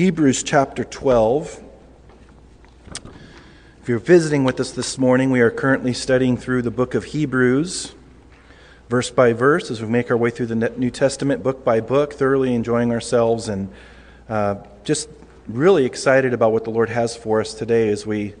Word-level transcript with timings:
Hebrews 0.00 0.42
chapter 0.42 0.82
12. 0.82 1.62
If 3.82 3.86
you're 3.86 3.98
visiting 3.98 4.44
with 4.44 4.58
us 4.58 4.70
this 4.72 4.96
morning, 4.96 5.30
we 5.30 5.42
are 5.42 5.50
currently 5.50 5.92
studying 5.92 6.38
through 6.38 6.62
the 6.62 6.70
book 6.70 6.94
of 6.94 7.04
Hebrews, 7.04 7.94
verse 8.88 9.10
by 9.10 9.34
verse, 9.34 9.70
as 9.70 9.82
we 9.82 9.88
make 9.88 10.10
our 10.10 10.16
way 10.16 10.30
through 10.30 10.46
the 10.46 10.54
New 10.54 10.90
Testament, 10.90 11.42
book 11.42 11.66
by 11.66 11.80
book, 11.80 12.14
thoroughly 12.14 12.54
enjoying 12.54 12.92
ourselves 12.92 13.50
and 13.50 13.70
uh, 14.30 14.54
just 14.84 15.10
really 15.46 15.84
excited 15.84 16.32
about 16.32 16.52
what 16.52 16.64
the 16.64 16.70
Lord 16.70 16.88
has 16.88 17.14
for 17.14 17.42
us 17.42 17.52
today 17.52 17.90
as 17.90 18.06
we, 18.06 18.34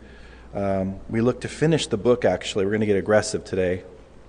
um, 0.54 0.98
we 1.10 1.20
look 1.20 1.42
to 1.42 1.48
finish 1.48 1.88
the 1.88 1.98
book, 1.98 2.24
actually. 2.24 2.64
We're 2.64 2.70
going 2.70 2.80
to 2.80 2.86
get 2.86 2.96
aggressive 2.96 3.44
today. 3.44 3.84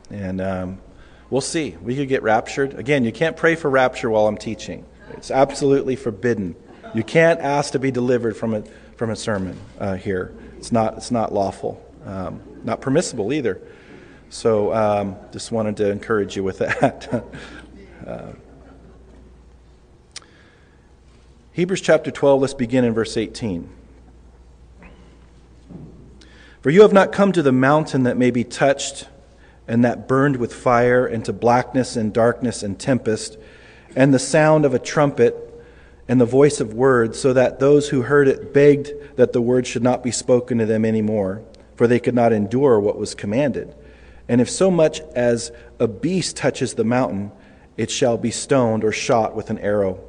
And 0.10 0.42
um, 0.42 0.82
we'll 1.30 1.40
see. 1.40 1.78
We 1.82 1.96
could 1.96 2.10
get 2.10 2.24
raptured. 2.24 2.74
Again, 2.74 3.06
you 3.06 3.14
can't 3.14 3.38
pray 3.38 3.56
for 3.56 3.70
rapture 3.70 4.10
while 4.10 4.28
I'm 4.28 4.38
teaching, 4.38 4.84
it's 5.12 5.32
absolutely 5.32 5.96
forbidden. 5.96 6.58
You 6.94 7.04
can't 7.04 7.40
ask 7.40 7.72
to 7.72 7.80
be 7.80 7.90
delivered 7.92 8.36
from 8.36 8.54
a, 8.54 8.64
from 8.98 9.12
a 9.12 9.16
sermon 9.16 9.58
uh, 9.80 9.96
here. 9.96 10.34
It's 10.58 10.72
not, 10.72 10.98
it's 10.98 11.12
not 11.12 11.34
lawful, 11.34 11.84
um, 12.06 12.42
not 12.64 12.82
permissible 12.82 13.32
either. 13.32 13.62
So 14.30 14.74
um, 14.74 15.16
just 15.32 15.52
wanted 15.52 15.78
to 15.78 15.90
encourage 15.90 16.36
you 16.36 16.44
with 16.44 16.60
that. 16.60 17.26
uh, 18.08 18.32
Hebrews 21.54 21.82
chapter 21.82 22.12
12, 22.12 22.42
let's 22.42 22.54
begin 22.54 22.84
in 22.84 22.94
verse 22.94 23.18
18. 23.18 23.70
For 26.62 26.70
you 26.70 26.82
have 26.82 26.94
not 26.94 27.12
come 27.12 27.32
to 27.32 27.42
the 27.42 27.52
mountain 27.52 28.04
that 28.04 28.18
may 28.18 28.32
be 28.32 28.44
touched 28.44 29.08
and 29.68 29.86
that 29.86 30.08
burned 30.08 30.36
with 30.36 30.54
fire, 30.54 31.06
and 31.06 31.24
to 31.24 31.32
blackness 31.32 31.96
and 31.96 32.12
darkness 32.12 32.62
and 32.62 32.78
tempest, 32.78 33.38
and 33.96 34.14
the 34.14 34.20
sound 34.20 34.66
of 34.66 34.74
a 34.74 34.80
trumpet 34.80 35.51
and 36.08 36.20
the 36.20 36.26
voice 36.26 36.60
of 36.60 36.74
words, 36.74 37.20
so 37.20 37.34
that 37.34 37.60
those 37.60 37.90
who 37.90 38.02
heard 38.02 38.28
it 38.28 38.54
begged 38.54 38.92
that 39.16 39.34
the 39.34 39.42
word 39.42 39.68
should 39.68 39.84
not 39.84 40.04
be 40.04 40.12
spoken 40.12 40.58
to 40.58 40.66
them 40.66 40.84
any 40.84 41.02
more, 41.02 41.42
for 41.76 41.88
they 41.88 42.00
could 42.00 42.16
not 42.16 42.34
endure 42.34 42.80
what 42.80 42.98
was 42.98 43.16
commanded. 43.16 43.74
And 44.28 44.42
if 44.42 44.50
so 44.50 44.72
much 44.72 45.02
as 45.16 45.52
a 45.80 45.88
beast 45.88 46.38
touches 46.38 46.74
the 46.74 46.84
mountain, 46.84 47.32
it 47.78 47.90
shall 47.90 48.18
be 48.18 48.32
stoned 48.32 48.84
or 48.84 48.92
shot 48.92 49.36
with 49.36 49.50
an 49.50 49.60
arrow. 49.60 50.00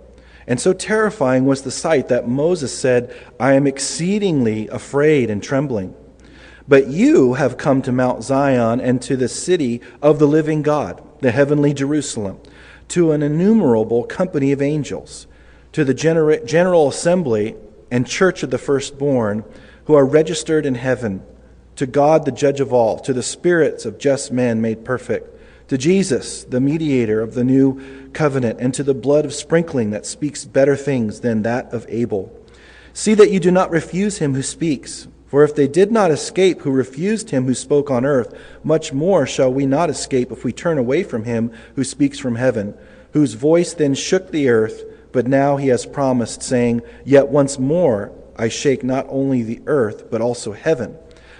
And 0.46 0.60
so 0.60 0.72
terrifying 0.72 1.46
was 1.46 1.62
the 1.62 1.70
sight 1.70 2.08
that 2.08 2.28
Moses 2.28 2.76
said, 2.76 3.14
I 3.38 3.52
am 3.52 3.66
exceedingly 3.66 4.68
afraid 4.68 5.30
and 5.30 5.42
trembling. 5.42 5.94
But 6.66 6.88
you 6.88 7.34
have 7.34 7.56
come 7.56 7.82
to 7.82 7.92
Mount 7.92 8.22
Zion 8.22 8.80
and 8.80 9.00
to 9.02 9.16
the 9.16 9.28
city 9.28 9.80
of 10.00 10.18
the 10.18 10.26
living 10.26 10.62
God, 10.62 11.02
the 11.20 11.30
heavenly 11.30 11.74
Jerusalem, 11.74 12.40
to 12.88 13.12
an 13.12 13.22
innumerable 13.22 14.04
company 14.04 14.52
of 14.52 14.62
angels, 14.62 15.26
to 15.72 15.84
the 15.84 15.94
general 15.94 16.88
assembly 16.88 17.56
and 17.90 18.06
church 18.06 18.42
of 18.42 18.50
the 18.50 18.58
firstborn 18.58 19.44
who 19.86 19.94
are 19.94 20.06
registered 20.06 20.64
in 20.66 20.74
heaven, 20.74 21.22
to 21.76 21.86
God 21.86 22.24
the 22.24 22.32
judge 22.32 22.60
of 22.60 22.72
all, 22.72 22.98
to 23.00 23.12
the 23.12 23.22
spirits 23.22 23.84
of 23.84 23.98
just 23.98 24.30
men 24.30 24.60
made 24.60 24.84
perfect, 24.84 25.28
to 25.68 25.78
Jesus, 25.78 26.44
the 26.44 26.60
mediator 26.60 27.20
of 27.20 27.34
the 27.34 27.44
new 27.44 28.10
covenant, 28.12 28.60
and 28.60 28.74
to 28.74 28.82
the 28.82 28.94
blood 28.94 29.24
of 29.24 29.32
sprinkling 29.32 29.90
that 29.90 30.04
speaks 30.04 30.44
better 30.44 30.76
things 30.76 31.20
than 31.20 31.42
that 31.42 31.72
of 31.72 31.86
Abel. 31.88 32.38
See 32.92 33.14
that 33.14 33.30
you 33.30 33.40
do 33.40 33.50
not 33.50 33.70
refuse 33.70 34.18
him 34.18 34.34
who 34.34 34.42
speaks. 34.42 35.08
For 35.26 35.44
if 35.44 35.54
they 35.54 35.66
did 35.66 35.90
not 35.90 36.10
escape 36.10 36.60
who 36.60 36.70
refused 36.70 37.30
him 37.30 37.46
who 37.46 37.54
spoke 37.54 37.90
on 37.90 38.04
earth, 38.04 38.38
much 38.62 38.92
more 38.92 39.26
shall 39.26 39.50
we 39.50 39.64
not 39.64 39.88
escape 39.88 40.30
if 40.30 40.44
we 40.44 40.52
turn 40.52 40.76
away 40.76 41.02
from 41.04 41.24
him 41.24 41.50
who 41.74 41.84
speaks 41.84 42.18
from 42.18 42.34
heaven, 42.34 42.74
whose 43.12 43.32
voice 43.32 43.72
then 43.72 43.94
shook 43.94 44.30
the 44.30 44.50
earth, 44.50 44.84
but 45.12 45.26
now 45.26 45.56
he 45.56 45.68
has 45.68 45.86
promised, 45.86 46.42
saying, 46.42 46.82
Yet 47.04 47.28
once 47.28 47.58
more 47.58 48.12
I 48.36 48.48
shake 48.48 48.82
not 48.82 49.06
only 49.08 49.42
the 49.42 49.60
earth, 49.66 50.10
but 50.10 50.20
also 50.20 50.52
heaven. 50.52 50.96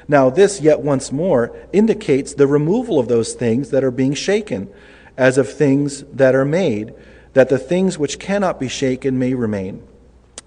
Now, 0.09 0.31
this 0.31 0.61
yet 0.61 0.81
once 0.81 1.11
more 1.11 1.57
indicates 1.73 2.35
the 2.35 2.47
removal 2.47 2.99
of 2.99 3.09
those 3.09 3.35
things 3.35 3.71
that 3.71 3.85
are 3.85 3.91
being 3.91 4.15
shaken, 4.15 4.69
as 5.17 5.39
of 5.39 5.51
things 5.51 6.03
that 6.13 6.35
are 6.35 6.45
made, 6.45 6.95
that 7.33 7.49
the 7.49 7.59
things 7.59 7.99
which 7.99 8.19
cannot 8.19 8.61
be 8.61 8.69
shaken 8.69 9.19
may 9.19 9.35
remain. 9.35 9.83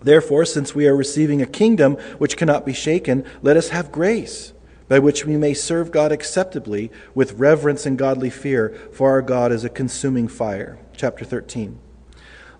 Therefore, 0.01 0.45
since 0.45 0.75
we 0.75 0.87
are 0.87 0.95
receiving 0.95 1.41
a 1.41 1.47
kingdom 1.47 1.95
which 2.19 2.37
cannot 2.37 2.65
be 2.65 2.73
shaken, 2.73 3.25
let 3.41 3.57
us 3.57 3.69
have 3.69 3.91
grace, 3.91 4.53
by 4.87 4.99
which 4.99 5.25
we 5.25 5.35
may 5.35 5.53
serve 5.53 5.91
God 5.91 6.11
acceptably 6.11 6.91
with 7.15 7.33
reverence 7.33 7.87
and 7.87 7.97
godly 7.97 8.29
fear, 8.29 8.69
for 8.91 9.09
our 9.09 9.23
God 9.23 9.51
is 9.51 9.63
a 9.63 9.69
consuming 9.69 10.27
fire. 10.27 10.77
Chapter 10.95 11.25
13. 11.25 11.79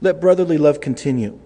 Let 0.06 0.22
brotherly 0.22 0.60
love 0.60 0.82
continue. 0.82 1.40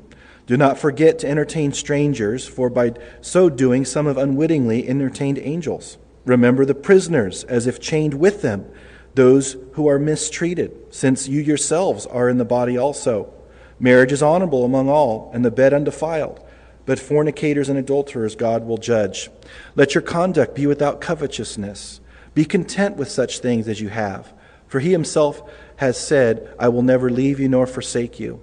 Do 0.46 0.58
not 0.58 0.78
forget 0.78 1.18
to 1.20 1.30
entertain 1.30 1.72
strangers, 1.72 2.46
for 2.46 2.70
by 2.70 2.92
so 3.22 3.50
doing 3.50 3.86
some 3.86 4.06
have 4.06 4.18
unwittingly 4.18 4.86
entertained 4.86 5.40
angels. 5.40 5.97
Remember 6.25 6.66
the 6.66 6.75
prisoners 6.75 7.46
as 7.46 7.68
if 7.68 7.80
chained 7.80 8.16
with 8.16 8.42
them, 8.42 8.70
those 9.16 9.56
who 9.75 9.88
are 9.88 9.97
mistreated, 9.97 10.74
since 10.90 11.30
you 11.30 11.40
yourselves 11.40 12.06
are 12.06 12.28
in 12.28 12.38
the 12.38 12.44
body 12.44 12.78
also. 12.78 13.34
Marriage 13.80 14.12
is 14.12 14.22
honorable 14.22 14.66
among 14.66 14.90
all, 14.90 15.31
and 15.34 15.46
the 15.46 15.52
bed 15.52 15.74
undefiled. 15.74 16.46
But 16.86 17.00
fornicators 17.00 17.70
and 17.70 17.80
adulterers 17.80 18.36
God 18.36 18.66
will 18.66 18.78
judge. 18.78 19.30
Let 19.76 19.96
your 19.96 20.02
conduct 20.02 20.53
be 20.53 20.68
without 20.68 21.00
covetousness. 21.00 22.02
Be 22.34 22.44
content 22.44 22.97
with 22.97 23.09
such 23.09 23.40
things 23.40 23.70
as 23.70 23.80
you 23.80 23.88
have. 23.88 24.34
For 24.68 24.81
he 24.81 24.91
himself 24.91 25.50
has 25.78 25.97
said, 25.97 26.53
I 26.59 26.68
will 26.68 26.84
never 26.84 27.09
leave 27.09 27.40
you 27.40 27.47
nor 27.47 27.66
forsake 27.66 28.20
you. 28.20 28.41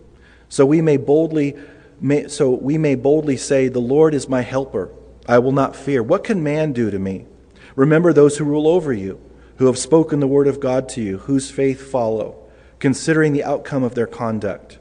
So 0.49 0.65
we 0.65 0.81
may 0.81 0.97
boldly 0.97 1.57
may, 2.01 2.29
so 2.29 2.51
we 2.51 2.79
may 2.79 2.95
boldly 2.95 3.37
say, 3.37 3.69
The 3.69 3.81
Lord 3.81 4.15
is 4.15 4.29
my 4.29 4.43
helper. 4.43 4.91
I 5.29 5.39
will 5.39 5.53
not 5.53 5.77
fear. 5.77 6.03
What 6.03 6.25
can 6.25 6.43
man 6.43 6.73
do 6.73 6.91
to 6.91 6.99
me? 6.99 7.27
Remember 7.75 8.12
those 8.12 8.39
who 8.39 8.45
rule 8.45 8.69
over 8.69 8.93
you, 8.93 9.21
who 9.57 9.67
have 9.67 9.79
spoken 9.79 10.21
the 10.21 10.27
word 10.27 10.47
of 10.47 10.61
God 10.61 10.89
to 10.91 11.03
you, 11.03 11.19
whose 11.19 11.51
faith 11.51 11.91
follow, 11.91 12.37
considering 12.79 13.33
the 13.33 13.45
outcome 13.45 13.83
of 13.83 13.95
their 13.95 14.07
conduct. 14.07 14.79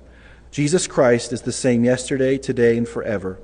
Jesus 0.52 0.88
Christ 0.88 1.34
is 1.34 1.42
the 1.42 1.52
same 1.52 1.84
yesterday, 1.84 2.38
today, 2.38 2.78
and 2.78 2.88
forever. 2.88 3.40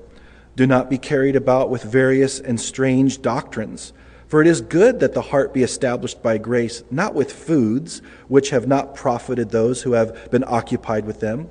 Do 0.55 0.67
not 0.67 0.89
be 0.89 0.97
carried 0.97 1.35
about 1.35 1.69
with 1.69 1.83
various 1.83 2.39
and 2.39 2.59
strange 2.59 3.21
doctrines, 3.21 3.93
for 4.27 4.41
it 4.41 4.47
is 4.47 4.61
good 4.61 4.99
that 5.01 5.13
the 5.13 5.21
heart 5.21 5.53
be 5.53 5.63
established 5.63 6.21
by 6.23 6.37
grace, 6.37 6.83
not 6.89 7.13
with 7.13 7.33
foods 7.33 8.01
which 8.27 8.51
have 8.51 8.67
not 8.67 8.95
profited 8.95 9.49
those 9.49 9.81
who 9.81 9.93
have 9.93 10.31
been 10.31 10.45
occupied 10.47 11.05
with 11.05 11.19
them. 11.19 11.49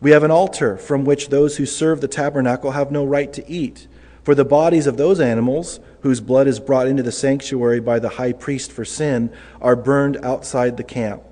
We 0.00 0.12
have 0.12 0.22
an 0.22 0.30
altar 0.30 0.78
from 0.78 1.04
which 1.04 1.28
those 1.28 1.58
who 1.58 1.66
serve 1.66 2.00
the 2.00 2.08
tabernacle 2.08 2.70
have 2.70 2.90
no 2.90 3.04
right 3.04 3.32
to 3.34 3.48
eat. 3.50 3.86
For 4.22 4.34
the 4.34 4.44
bodies 4.44 4.86
of 4.86 4.96
those 4.96 5.20
animals, 5.20 5.80
whose 6.00 6.20
blood 6.20 6.46
is 6.46 6.60
brought 6.60 6.86
into 6.86 7.02
the 7.02 7.12
sanctuary 7.12 7.80
by 7.80 7.98
the 7.98 8.10
high 8.10 8.32
priest 8.32 8.72
for 8.72 8.84
sin, 8.84 9.30
are 9.60 9.76
burned 9.76 10.16
outside 10.24 10.76
the 10.76 10.84
camp. 10.84 11.22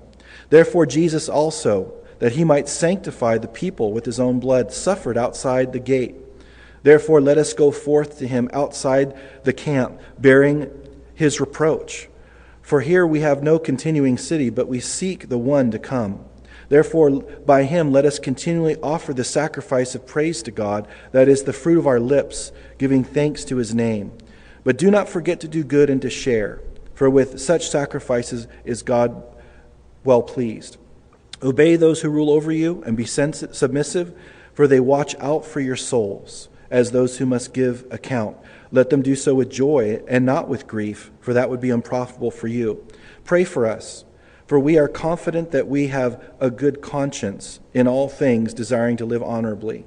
Therefore, 0.49 0.85
Jesus 0.85 1.27
also 1.27 1.93
that 2.19 2.33
he 2.33 2.43
might 2.43 2.67
sanctify 2.67 3.37
the 3.37 3.47
people 3.47 3.91
with 3.91 4.05
his 4.05 4.19
own 4.19 4.39
blood, 4.39 4.71
suffered 4.71 5.17
outside 5.17 5.71
the 5.71 5.79
gate. 5.79 6.15
Therefore, 6.83 7.21
let 7.21 7.37
us 7.37 7.53
go 7.53 7.71
forth 7.71 8.19
to 8.19 8.27
him 8.27 8.49
outside 8.53 9.17
the 9.43 9.53
camp, 9.53 9.99
bearing 10.19 10.69
his 11.15 11.39
reproach. 11.39 12.07
For 12.61 12.81
here 12.81 13.07
we 13.07 13.21
have 13.21 13.41
no 13.41 13.57
continuing 13.57 14.17
city, 14.17 14.49
but 14.49 14.67
we 14.67 14.79
seek 14.79 15.29
the 15.29 15.37
one 15.37 15.71
to 15.71 15.79
come. 15.79 16.25
Therefore, 16.69 17.09
by 17.11 17.63
him 17.63 17.91
let 17.91 18.05
us 18.05 18.19
continually 18.19 18.77
offer 18.81 19.13
the 19.13 19.23
sacrifice 19.23 19.95
of 19.95 20.05
praise 20.05 20.41
to 20.43 20.51
God, 20.51 20.87
that 21.11 21.27
is 21.27 21.43
the 21.43 21.53
fruit 21.53 21.79
of 21.79 21.87
our 21.87 21.99
lips, 21.99 22.51
giving 22.77 23.03
thanks 23.03 23.43
to 23.45 23.57
his 23.57 23.75
name. 23.75 24.11
But 24.63 24.77
do 24.77 24.91
not 24.91 25.09
forget 25.09 25.39
to 25.41 25.47
do 25.47 25.63
good 25.63 25.89
and 25.89 26.01
to 26.03 26.09
share, 26.09 26.61
for 26.93 27.09
with 27.09 27.41
such 27.41 27.69
sacrifices 27.69 28.47
is 28.63 28.83
God 28.83 29.23
well 30.03 30.21
pleased. 30.21 30.77
Obey 31.41 31.75
those 31.75 32.01
who 32.01 32.09
rule 32.09 32.29
over 32.29 32.51
you 32.51 32.83
and 32.85 32.95
be 32.95 33.05
submissive, 33.05 34.13
for 34.53 34.67
they 34.67 34.79
watch 34.79 35.15
out 35.19 35.45
for 35.45 35.61
your 35.61 35.75
souls 35.75 36.49
as 36.69 36.91
those 36.91 37.17
who 37.17 37.25
must 37.25 37.53
give 37.53 37.85
account. 37.89 38.37
Let 38.71 38.91
them 38.91 39.01
do 39.01 39.15
so 39.15 39.33
with 39.33 39.49
joy 39.49 40.03
and 40.07 40.25
not 40.25 40.47
with 40.47 40.67
grief, 40.67 41.09
for 41.19 41.33
that 41.33 41.49
would 41.49 41.61
be 41.61 41.71
unprofitable 41.71 42.29
for 42.29 42.47
you. 42.47 42.85
Pray 43.23 43.43
for 43.43 43.65
us, 43.65 44.05
for 44.49 44.59
we 44.59 44.79
are 44.79 44.87
confident 44.87 45.51
that 45.51 45.67
we 45.67 45.89
have 45.89 46.19
a 46.39 46.49
good 46.49 46.81
conscience 46.81 47.59
in 47.71 47.87
all 47.87 48.09
things, 48.09 48.51
desiring 48.51 48.97
to 48.97 49.05
live 49.05 49.21
honorably. 49.21 49.85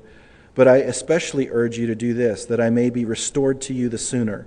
But 0.55 0.69
I 0.69 0.77
especially 0.77 1.51
urge 1.51 1.79
you 1.79 1.89
to 1.89 1.97
do 1.97 2.15
this, 2.15 2.45
that 2.45 2.61
I 2.61 2.71
may 2.71 2.89
be 2.89 3.05
restored 3.05 3.61
to 3.63 3.75
you 3.75 3.89
the 3.89 3.99
sooner. 3.99 4.47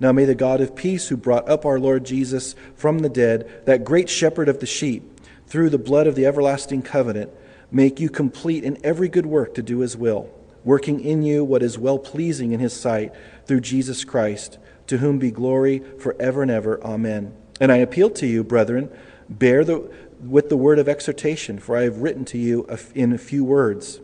Now 0.00 0.10
may 0.10 0.24
the 0.24 0.34
God 0.34 0.60
of 0.60 0.74
peace, 0.74 1.06
who 1.06 1.16
brought 1.16 1.48
up 1.48 1.64
our 1.64 1.78
Lord 1.78 2.04
Jesus 2.04 2.56
from 2.74 2.98
the 2.98 3.08
dead, 3.08 3.62
that 3.64 3.84
great 3.84 4.10
shepherd 4.10 4.48
of 4.48 4.58
the 4.58 4.66
sheep, 4.66 5.20
through 5.46 5.70
the 5.70 5.78
blood 5.78 6.08
of 6.08 6.16
the 6.16 6.26
everlasting 6.26 6.82
covenant, 6.82 7.30
make 7.70 8.00
you 8.00 8.10
complete 8.10 8.64
in 8.64 8.84
every 8.84 9.08
good 9.08 9.26
work 9.26 9.54
to 9.54 9.62
do 9.62 9.78
his 9.78 9.96
will, 9.96 10.28
working 10.64 10.98
in 10.98 11.22
you 11.22 11.44
what 11.44 11.62
is 11.62 11.78
well 11.78 12.00
pleasing 12.00 12.50
in 12.50 12.58
his 12.58 12.72
sight 12.72 13.12
through 13.46 13.60
Jesus 13.60 14.04
Christ, 14.04 14.58
to 14.88 14.98
whom 14.98 15.20
be 15.20 15.30
glory 15.30 15.84
forever 16.00 16.42
and 16.42 16.50
ever. 16.50 16.82
Amen. 16.82 17.32
And 17.60 17.70
I 17.70 17.76
appeal 17.76 18.10
to 18.10 18.26
you, 18.26 18.42
brethren, 18.42 18.90
bear 19.38 19.64
the, 19.64 19.90
with 20.20 20.48
the 20.48 20.56
word 20.56 20.78
of 20.78 20.88
exhortation, 20.88 21.58
for 21.58 21.76
I 21.76 21.82
have 21.82 21.98
written 21.98 22.24
to 22.26 22.38
you 22.38 22.66
in 22.94 23.12
a 23.12 23.18
few 23.18 23.44
words. 23.44 24.00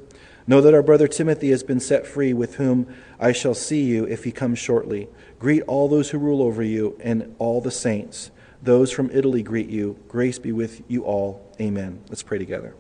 Know 0.47 0.61
that 0.63 0.75
our 0.75 0.83
brother 0.83 1.09
Timothy 1.09 1.51
has 1.51 1.63
been 1.63 1.81
set 1.81 2.07
free, 2.07 2.33
with 2.33 2.55
whom 2.55 2.87
I 3.21 3.33
shall 3.33 3.55
see 3.55 3.85
you 3.85 4.05
if 4.05 4.25
he 4.25 4.33
comes 4.33 4.59
shortly. 4.59 5.09
Greet 5.39 5.63
all 5.63 5.89
those 5.89 6.11
who 6.11 6.19
rule 6.19 6.43
over 6.43 6.63
you 6.63 6.99
and 7.01 7.35
all 7.39 7.61
the 7.61 7.71
saints. 7.71 8.31
Those 8.63 8.91
from 8.91 9.11
Italy 9.13 9.43
greet 9.43 9.69
you. 9.69 9.99
Grace 10.09 10.39
be 10.39 10.53
with 10.53 10.83
you 10.89 11.05
all. 11.05 11.47
Amen. 11.61 12.01
Let's 12.09 12.23
pray 12.23 12.39
together. 12.39 12.75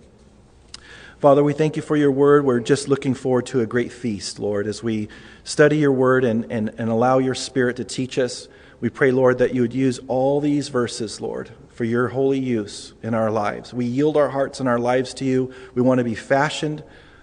Father, 1.18 1.42
we 1.44 1.52
thank 1.52 1.76
you 1.76 1.82
for 1.82 1.96
your 1.96 2.10
word. 2.10 2.44
We're 2.44 2.60
just 2.60 2.88
looking 2.88 3.12
forward 3.12 3.46
to 3.46 3.60
a 3.60 3.66
great 3.66 3.92
feast, 3.92 4.38
Lord, 4.38 4.66
as 4.66 4.82
we 4.82 5.08
study 5.44 5.76
your 5.76 5.92
word 5.92 6.24
and, 6.24 6.50
and, 6.50 6.72
and 6.78 6.88
allow 6.88 7.18
your 7.18 7.34
spirit 7.34 7.76
to 7.76 7.84
teach 7.84 8.18
us. 8.18 8.48
We 8.80 8.88
pray, 8.88 9.10
Lord, 9.10 9.38
that 9.38 9.52
you 9.52 9.62
would 9.62 9.74
use 9.74 10.00
all 10.06 10.40
these 10.40 10.68
verses, 10.68 11.20
Lord, 11.20 11.50
for 11.78 11.84
your 11.84 12.08
holy 12.08 12.38
use 12.38 12.92
in 13.02 13.14
our 13.14 13.30
lives. 13.30 13.72
We 13.72 13.86
yield 13.86 14.18
our 14.18 14.28
hearts 14.28 14.60
and 14.60 14.68
our 14.68 14.78
lives 14.78 15.14
to 15.14 15.24
you. 15.24 15.54
We 15.74 15.80
want 15.80 15.98
to 15.98 16.04
be 16.04 16.14
fashioned 16.14 16.82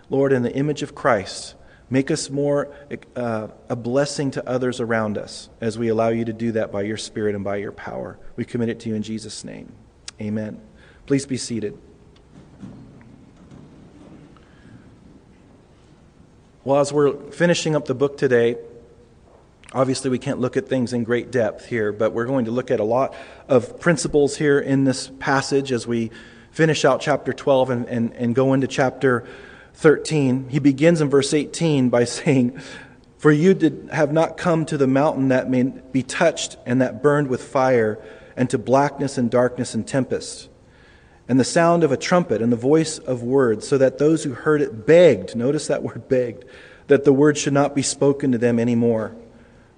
Lord, 0.09 0.33
in 0.33 0.43
the 0.43 0.53
image 0.53 0.83
of 0.83 0.93
Christ, 0.93 1.55
make 1.89 2.11
us 2.11 2.29
more 2.29 2.71
uh, 3.15 3.47
a 3.69 3.75
blessing 3.75 4.31
to 4.31 4.47
others 4.47 4.79
around 4.79 5.17
us 5.17 5.49
as 5.61 5.79
we 5.79 5.87
allow 5.87 6.09
you 6.09 6.25
to 6.25 6.33
do 6.33 6.51
that 6.53 6.71
by 6.71 6.83
your 6.83 6.97
Spirit 6.97 7.35
and 7.35 7.43
by 7.43 7.57
your 7.57 7.71
power. 7.71 8.19
We 8.35 8.45
commit 8.45 8.69
it 8.69 8.79
to 8.81 8.89
you 8.89 8.95
in 8.95 9.01
Jesus' 9.01 9.43
name. 9.43 9.71
Amen. 10.21 10.61
Please 11.07 11.25
be 11.25 11.37
seated. 11.37 11.77
Well, 16.63 16.79
as 16.79 16.91
we're 16.91 17.13
finishing 17.31 17.75
up 17.75 17.85
the 17.85 17.95
book 17.95 18.17
today, 18.17 18.57
obviously 19.73 20.09
we 20.09 20.19
can't 20.19 20.39
look 20.39 20.57
at 20.57 20.67
things 20.67 20.93
in 20.93 21.03
great 21.03 21.31
depth 21.31 21.65
here, 21.65 21.91
but 21.91 22.13
we're 22.13 22.25
going 22.25 22.45
to 22.45 22.51
look 22.51 22.71
at 22.71 22.79
a 22.79 22.83
lot 22.83 23.13
of 23.47 23.79
principles 23.79 24.37
here 24.37 24.59
in 24.59 24.83
this 24.83 25.11
passage 25.19 25.71
as 25.71 25.85
we 25.85 26.11
finish 26.51 26.85
out 26.85 27.01
chapter 27.01 27.33
12 27.33 27.69
and, 27.69 27.85
and, 27.87 28.13
and 28.13 28.35
go 28.35 28.53
into 28.53 28.67
chapter 28.67 29.25
13, 29.73 30.47
he 30.49 30.59
begins 30.59 31.01
in 31.01 31.09
verse 31.09 31.33
18 31.33 31.89
by 31.89 32.03
saying, 32.05 32.59
For 33.17 33.31
you 33.31 33.53
did 33.53 33.89
have 33.91 34.13
not 34.13 34.37
come 34.37 34.65
to 34.67 34.77
the 34.77 34.87
mountain 34.87 35.29
that 35.29 35.49
may 35.49 35.63
be 35.63 36.03
touched 36.03 36.57
and 36.65 36.81
that 36.81 37.03
burned 37.03 37.27
with 37.27 37.43
fire, 37.43 38.01
and 38.37 38.49
to 38.49 38.57
blackness 38.57 39.17
and 39.17 39.31
darkness 39.31 39.73
and 39.73 39.87
tempest, 39.87 40.49
and 41.27 41.39
the 41.39 41.45
sound 41.45 41.83
of 41.83 41.91
a 41.91 41.97
trumpet 41.97 42.41
and 42.41 42.51
the 42.51 42.57
voice 42.57 42.99
of 42.99 43.23
words, 43.23 43.67
so 43.67 43.77
that 43.77 43.97
those 43.97 44.23
who 44.23 44.33
heard 44.33 44.61
it 44.61 44.85
begged, 44.85 45.35
notice 45.35 45.67
that 45.67 45.83
word 45.83 46.07
begged, 46.07 46.45
that 46.87 47.03
the 47.03 47.13
word 47.13 47.37
should 47.37 47.53
not 47.53 47.73
be 47.73 47.81
spoken 47.81 48.31
to 48.31 48.37
them 48.37 48.59
any 48.59 48.75
more, 48.75 49.15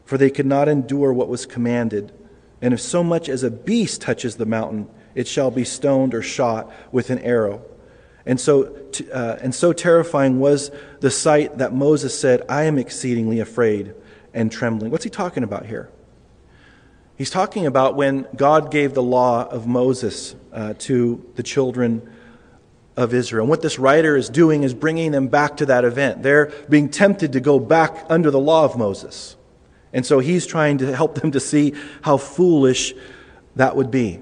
for 0.07 0.17
they 0.17 0.29
could 0.29 0.45
not 0.45 0.69
endure 0.69 1.11
what 1.11 1.27
was 1.27 1.45
commanded. 1.45 2.13
And 2.61 2.73
if 2.73 2.79
so 2.79 3.03
much 3.03 3.27
as 3.27 3.43
a 3.43 3.51
beast 3.51 4.01
touches 4.01 4.37
the 4.37 4.45
mountain, 4.45 4.87
it 5.13 5.27
shall 5.27 5.51
be 5.51 5.65
stoned 5.65 6.15
or 6.15 6.21
shot 6.21 6.71
with 6.93 7.09
an 7.09 7.19
arrow. 7.19 7.61
And 8.25 8.39
so, 8.39 8.83
uh, 9.13 9.37
and 9.41 9.53
so 9.53 9.73
terrifying 9.73 10.39
was 10.39 10.71
the 11.01 11.11
sight 11.11 11.57
that 11.57 11.73
Moses 11.73 12.17
said, 12.17 12.41
I 12.47 12.63
am 12.63 12.77
exceedingly 12.77 13.39
afraid 13.39 13.93
and 14.33 14.51
trembling. 14.51 14.91
What's 14.91 15.03
he 15.03 15.09
talking 15.09 15.43
about 15.43 15.65
here? 15.65 15.89
He's 17.17 17.29
talking 17.29 17.65
about 17.65 17.95
when 17.95 18.27
God 18.35 18.71
gave 18.71 18.93
the 18.93 19.03
law 19.03 19.45
of 19.45 19.67
Moses 19.67 20.35
uh, 20.53 20.73
to 20.79 21.25
the 21.35 21.43
children 21.43 22.09
of 22.95 23.13
Israel. 23.13 23.43
And 23.43 23.49
what 23.49 23.61
this 23.61 23.79
writer 23.79 24.15
is 24.15 24.29
doing 24.29 24.63
is 24.63 24.73
bringing 24.73 25.11
them 25.11 25.27
back 25.27 25.57
to 25.57 25.65
that 25.67 25.85
event. 25.85 26.23
They're 26.23 26.51
being 26.69 26.89
tempted 26.89 27.33
to 27.33 27.39
go 27.39 27.59
back 27.59 28.05
under 28.09 28.31
the 28.31 28.39
law 28.39 28.65
of 28.65 28.77
Moses. 28.77 29.36
And 29.93 30.05
so 30.05 30.19
he's 30.19 30.45
trying 30.45 30.79
to 30.79 30.95
help 30.95 31.15
them 31.15 31.31
to 31.31 31.39
see 31.39 31.73
how 32.01 32.17
foolish 32.17 32.93
that 33.55 33.75
would 33.75 33.91
be 33.91 34.21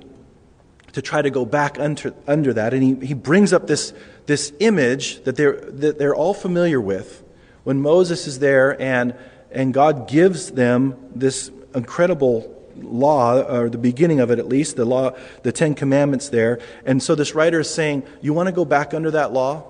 to 0.95 1.01
try 1.01 1.21
to 1.21 1.29
go 1.29 1.45
back 1.45 1.77
under, 1.77 2.13
under 2.25 2.53
that. 2.53 2.73
And 2.73 2.81
he, 2.81 3.07
he 3.07 3.13
brings 3.13 3.51
up 3.51 3.67
this, 3.67 3.93
this 4.27 4.53
image 4.61 5.21
that 5.25 5.35
they're, 5.35 5.59
that 5.59 5.99
they're 5.99 6.15
all 6.15 6.33
familiar 6.33 6.79
with 6.79 7.21
when 7.65 7.81
Moses 7.81 8.27
is 8.27 8.39
there 8.39 8.81
and, 8.81 9.13
and 9.51 9.73
God 9.73 10.07
gives 10.07 10.51
them 10.51 10.95
this 11.13 11.51
incredible 11.73 12.49
law, 12.77 13.41
or 13.41 13.69
the 13.69 13.77
beginning 13.77 14.21
of 14.21 14.31
it 14.31 14.39
at 14.39 14.47
least, 14.47 14.77
the 14.77 14.85
law, 14.85 15.11
the 15.43 15.51
Ten 15.51 15.75
Commandments 15.75 16.29
there. 16.29 16.59
And 16.85 17.03
so 17.03 17.13
this 17.13 17.35
writer 17.35 17.59
is 17.59 17.69
saying, 17.69 18.03
You 18.21 18.33
want 18.33 18.47
to 18.47 18.53
go 18.53 18.63
back 18.63 18.93
under 18.93 19.11
that 19.11 19.33
law? 19.33 19.65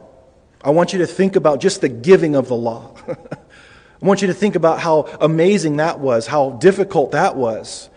I 0.64 0.70
want 0.70 0.94
you 0.94 1.00
to 1.00 1.08
think 1.08 1.36
about 1.36 1.60
just 1.60 1.82
the 1.82 1.90
giving 1.90 2.36
of 2.36 2.48
the 2.48 2.56
law. 2.56 2.96
I 4.02 4.06
want 4.06 4.22
you 4.22 4.28
to 4.28 4.34
think 4.34 4.56
about 4.56 4.80
how 4.80 5.04
amazing 5.22 5.78
that 5.78 6.00
was, 6.00 6.28
how 6.28 6.52
difficult 6.52 7.12
that 7.12 7.36
was. 7.36 7.90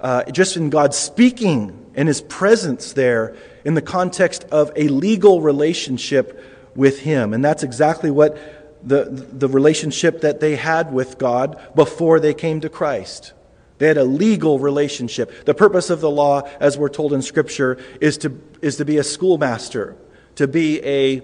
Uh, 0.00 0.24
just 0.24 0.56
in 0.56 0.68
God 0.68 0.92
speaking 0.92 1.90
and 1.94 2.08
his 2.08 2.20
presence 2.20 2.92
there 2.92 3.36
in 3.64 3.74
the 3.74 3.82
context 3.82 4.44
of 4.50 4.70
a 4.76 4.88
legal 4.88 5.40
relationship 5.40 6.72
with 6.74 7.00
him. 7.00 7.32
And 7.32 7.44
that's 7.44 7.62
exactly 7.62 8.10
what 8.10 8.36
the, 8.82 9.04
the 9.04 9.48
relationship 9.48 10.20
that 10.22 10.40
they 10.40 10.56
had 10.56 10.92
with 10.92 11.16
God 11.16 11.58
before 11.74 12.20
they 12.20 12.34
came 12.34 12.60
to 12.60 12.68
Christ. 12.68 13.32
They 13.78 13.86
had 13.88 13.96
a 13.96 14.04
legal 14.04 14.58
relationship. 14.58 15.46
The 15.46 15.54
purpose 15.54 15.88
of 15.88 16.00
the 16.00 16.10
law, 16.10 16.42
as 16.60 16.76
we're 16.76 16.90
told 16.90 17.12
in 17.12 17.22
Scripture, 17.22 17.78
is 18.00 18.18
to, 18.18 18.38
is 18.60 18.76
to 18.76 18.84
be 18.84 18.98
a 18.98 19.04
schoolmaster, 19.04 19.96
to 20.34 20.46
be 20.46 20.80
a, 20.84 21.22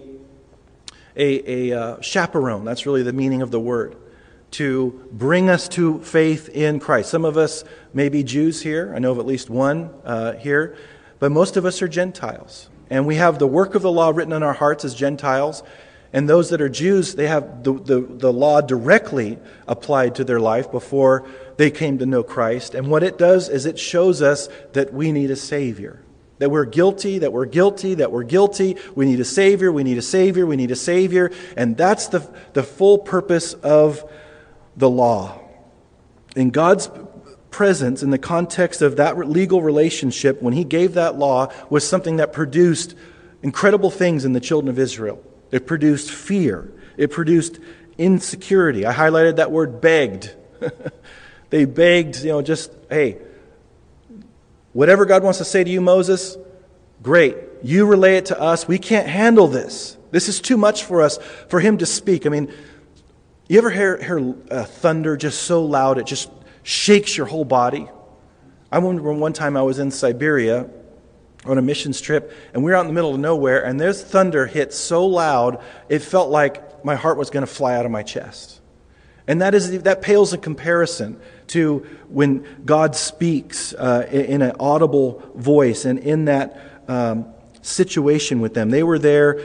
a, 1.17 1.71
a 1.71 1.79
uh, 1.79 2.01
chaperone. 2.01 2.65
That's 2.65 2.87
really 2.87 3.03
the 3.03 3.13
meaning 3.13 3.43
of 3.43 3.51
the 3.51 3.61
word 3.61 3.97
to 4.53 5.09
bring 5.13 5.49
us 5.49 5.69
to 5.69 6.01
faith 6.01 6.49
in 6.49 6.81
Christ. 6.81 7.11
Some 7.11 7.25
of 7.25 7.37
us 7.37 7.65
may 7.93 8.09
be 8.09 8.23
Jews 8.23 8.63
here. 8.63 8.93
I 8.95 8.99
know 8.99 9.13
of 9.13 9.19
at 9.19 9.27
least 9.27 9.51
one 9.51 9.91
uh, 10.05 10.33
here. 10.33 10.77
But 11.19 11.31
most 11.31 11.57
of 11.57 11.65
us 11.65 11.83
are 11.83 11.89
Gentiles. 11.89 12.69
And 12.89 13.07
we 13.07 13.17
have 13.17 13.39
the 13.39 13.47
work 13.47 13.75
of 13.75 13.83
the 13.83 13.93
law 13.93 14.11
written 14.11 14.33
on 14.33 14.43
our 14.43 14.53
hearts 14.53 14.85
as 14.85 14.95
Gentiles. 14.95 15.63
And 16.13 16.29
those 16.29 16.51
that 16.51 16.61
are 16.61 16.69
Jews, 16.69 17.15
they 17.15 17.29
have 17.29 17.63
the, 17.63 17.75
the, 17.75 18.01
the 18.01 18.33
law 18.33 18.61
directly 18.61 19.39
applied 19.69 20.17
to 20.17 20.25
their 20.25 20.41
life 20.41 20.73
before 20.73 21.29
they 21.57 21.71
came 21.71 21.99
to 21.99 22.07
know 22.07 22.25
Christ. 22.25 22.75
And 22.75 22.89
what 22.89 23.05
it 23.05 23.17
does 23.17 23.49
is 23.49 23.67
it 23.67 23.79
shows 23.79 24.21
us 24.21 24.49
that 24.73 24.93
we 24.93 25.13
need 25.13 25.31
a 25.31 25.37
Savior. 25.37 26.03
That 26.39 26.51
we're 26.51 26.65
guilty, 26.65 27.19
that 27.19 27.33
we're 27.33 27.45
guilty, 27.45 27.95
that 27.95 28.11
we're 28.11 28.25
guilty. 28.25 28.77
We 28.97 29.05
need 29.05 29.21
a 29.21 29.25
Savior, 29.25 29.71
we 29.71 29.85
need 29.85 29.99
a 29.99 30.03
Savior, 30.03 30.47
we 30.47 30.57
need 30.57 30.71
a 30.71 30.77
Savior. 30.77 31.31
And 31.57 31.77
that's 31.77 32.09
the, 32.09 32.29
the 32.55 32.63
full 32.63 32.99
purpose 32.99 33.53
of 33.53 34.11
the 34.81 34.91
law. 34.91 35.39
In 36.35 36.51
God's 36.51 36.91
presence, 37.51 38.03
in 38.03 38.11
the 38.11 38.19
context 38.19 38.83
of 38.83 38.97
that 38.97 39.19
legal 39.19 39.63
relationship, 39.63 40.43
when 40.43 40.55
He 40.55 40.65
gave 40.65 40.95
that 40.95 41.17
law, 41.17 41.53
was 41.69 41.87
something 41.87 42.17
that 42.17 42.33
produced 42.33 42.95
incredible 43.43 43.91
things 43.91 44.25
in 44.25 44.33
the 44.33 44.41
children 44.41 44.69
of 44.69 44.79
Israel. 44.79 45.23
It 45.51 45.67
produced 45.67 46.11
fear, 46.11 46.73
it 46.97 47.11
produced 47.11 47.59
insecurity. 47.99 48.87
I 48.87 48.93
highlighted 48.93 49.37
that 49.37 49.51
word 49.51 49.81
begged. 49.81 50.35
they 51.51 51.65
begged, 51.65 52.23
you 52.23 52.31
know, 52.31 52.43
just, 52.43 52.73
hey, 52.89 53.19
whatever 54.73 55.05
God 55.05 55.23
wants 55.23 55.39
to 55.39 55.45
say 55.45 55.65
to 55.65 55.71
you, 55.71 55.81
Moses, 55.81 56.37
great. 57.03 57.37
You 57.63 57.87
relay 57.87 58.17
it 58.17 58.27
to 58.27 58.41
us. 58.41 58.67
We 58.67 58.79
can't 58.79 59.07
handle 59.07 59.49
this. 59.49 59.99
This 60.11 60.29
is 60.29 60.41
too 60.41 60.57
much 60.57 60.85
for 60.85 61.03
us 61.03 61.19
for 61.49 61.61
him 61.61 61.79
to 61.79 61.87
speak. 61.87 62.27
I 62.27 62.31
mean, 62.31 62.53
you 63.51 63.59
ever 63.59 63.71
hear, 63.71 64.01
hear 64.01 64.35
uh, 64.53 64.63
thunder 64.63 65.17
just 65.17 65.43
so 65.43 65.65
loud 65.65 65.99
it 65.99 66.07
just 66.07 66.31
shakes 66.63 67.17
your 67.17 67.27
whole 67.27 67.45
body? 67.45 67.89
I 68.71 68.77
remember 68.77 69.13
one 69.13 69.33
time 69.33 69.57
I 69.57 69.63
was 69.63 69.81
in 69.81 69.91
Siberia 69.91 70.71
on 71.45 71.59
a 71.59 71.63
missions 71.63 72.01
trip, 72.01 72.33
and 72.55 72.63
we 72.63 72.71
were 72.71 72.77
out 72.77 72.83
in 72.83 72.87
the 72.87 72.93
middle 72.93 73.13
of 73.13 73.19
nowhere, 73.19 73.65
and 73.65 73.81
this 73.81 74.05
thunder 74.05 74.47
hit 74.47 74.73
so 74.73 75.05
loud 75.05 75.61
it 75.89 75.99
felt 75.99 76.31
like 76.31 76.85
my 76.85 76.95
heart 76.95 77.19
was 77.19 77.31
going 77.31 77.45
to 77.45 77.53
fly 77.53 77.75
out 77.75 77.85
of 77.85 77.91
my 77.91 78.05
chest. 78.05 78.61
And 79.27 79.43
that, 79.43 79.53
is, 79.53 79.83
that 79.83 80.01
pales 80.01 80.33
in 80.33 80.41
comparison 80.41 81.21
to 81.49 81.85
when 82.09 82.47
God 82.65 82.95
speaks 82.95 83.75
uh, 83.75 84.07
in 84.13 84.43
an 84.43 84.53
audible 84.61 85.29
voice 85.35 85.87
and 85.87 85.99
in 85.99 86.27
that 86.27 86.85
um, 86.87 87.27
situation 87.63 88.41
with 88.41 88.55
them. 88.55 88.71
They 88.71 88.85
were 88.85 89.01
there 89.01 89.43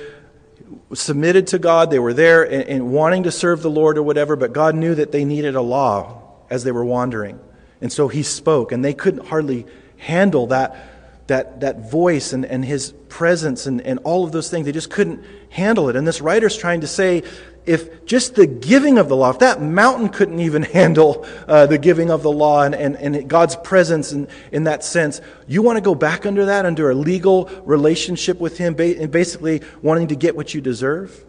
submitted 0.93 1.48
to 1.48 1.60
God, 1.60 1.91
they 1.91 2.00
were 2.00 2.13
there 2.13 2.43
and, 2.43 2.63
and 2.63 2.91
wanting 2.91 3.24
to 3.24 3.31
serve 3.31 3.62
the 3.62 3.69
Lord 3.69 3.98
or 3.98 4.03
whatever, 4.03 4.36
but 4.36 4.53
God 4.53 4.75
knew 4.75 4.95
that 4.95 5.12
they 5.12 5.25
needed 5.25 5.55
a 5.55 5.62
law 5.62 6.22
as 6.50 6.63
they 6.63 6.72
were 6.72 6.86
wandering. 6.86 7.39
And 7.81 7.91
so 7.91 8.07
he 8.07 8.24
spoke, 8.24 8.72
and 8.72 8.84
they 8.84 8.93
couldn't 8.93 9.27
hardly 9.27 9.65
handle 9.98 10.48
that, 10.48 11.27
that, 11.27 11.62
that 11.62 11.89
voice 11.89 12.34
and, 12.34 12.45
and 12.45 12.63
his 12.63 12.93
presence 13.10 13.65
and, 13.65 13.81
and 13.81 14.00
all 14.03 14.24
of 14.24 14.31
those 14.31 14.50
things. 14.50 14.65
They 14.65 14.72
just 14.72 14.89
couldn't 14.89 15.24
handle 15.50 15.89
it. 15.89 15.95
And 15.95 16.07
this 16.07 16.22
writer's 16.22 16.57
trying 16.57 16.81
to 16.81 16.88
say 16.88 17.24
if 17.65 18.05
just 18.05 18.36
the 18.36 18.45
giving 18.45 18.98
of 18.98 19.10
the 19.10 19.15
law, 19.15 19.31
if 19.31 19.39
that 19.39 19.62
mountain 19.62 20.10
couldn't 20.10 20.39
even 20.39 20.62
handle 20.77 21.25
uh, 21.48 21.65
the 21.65 21.77
giving 21.77 22.12
of 22.12 22.24
the 22.24 22.31
law 22.31 22.63
and, 22.63 22.75
and, 22.75 22.95
and 22.95 23.27
God's 23.27 23.55
presence 23.55 24.12
in, 24.12 24.27
in 24.51 24.65
that 24.65 24.84
sense, 24.84 25.22
you 25.48 25.62
want 25.62 25.77
to 25.77 25.81
go 25.81 25.95
back 25.95 26.25
under 26.25 26.45
that, 26.45 26.65
under 26.65 26.91
a 26.91 26.95
legal 26.95 27.45
relationship 27.63 28.39
with 28.39 28.57
Him, 28.57 28.75
and 28.79 29.12
basically 29.12 29.62
wanting 29.81 30.07
to 30.07 30.15
get 30.15 30.36
what 30.36 30.53
you 30.53 30.62
deserve? 30.62 31.25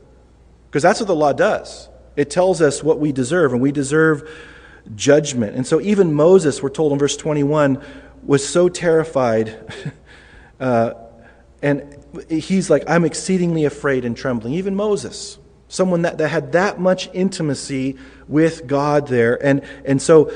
Because 0.69 0.83
that's 0.83 1.01
what 1.01 1.07
the 1.07 1.17
law 1.17 1.33
does. 1.33 1.89
It 2.17 2.31
tells 2.31 2.61
us 2.61 2.83
what 2.83 2.99
we 2.99 3.13
deserve, 3.13 3.53
and 3.53 3.63
we 3.63 3.73
deserve 3.73 4.31
judgment. 4.95 5.57
And 5.57 5.67
so 5.67 5.81
even 5.81 6.15
Moses, 6.15 6.63
we're 6.63 6.71
told 6.71 6.93
in 6.93 6.99
verse 6.99 7.17
21, 7.17 7.83
was 8.23 8.47
so 8.47 8.69
terrified. 8.69 9.73
uh, 10.61 10.95
and 11.63 12.05
he's 12.29 12.71
like, 12.71 12.85
I'm 12.89 13.05
exceedingly 13.05 13.65
afraid 13.65 14.05
and 14.05 14.17
trembling. 14.17 14.55
Even 14.55 14.75
Moses. 14.75 15.39
Someone 15.69 16.03
that, 16.03 16.19
that 16.19 16.29
had 16.29 16.53
that 16.53 16.81
much 16.81 17.11
intimacy 17.13 17.97
with 18.29 18.67
God 18.67 19.09
there. 19.09 19.43
And, 19.45 19.63
and 19.85 20.01
so 20.01 20.31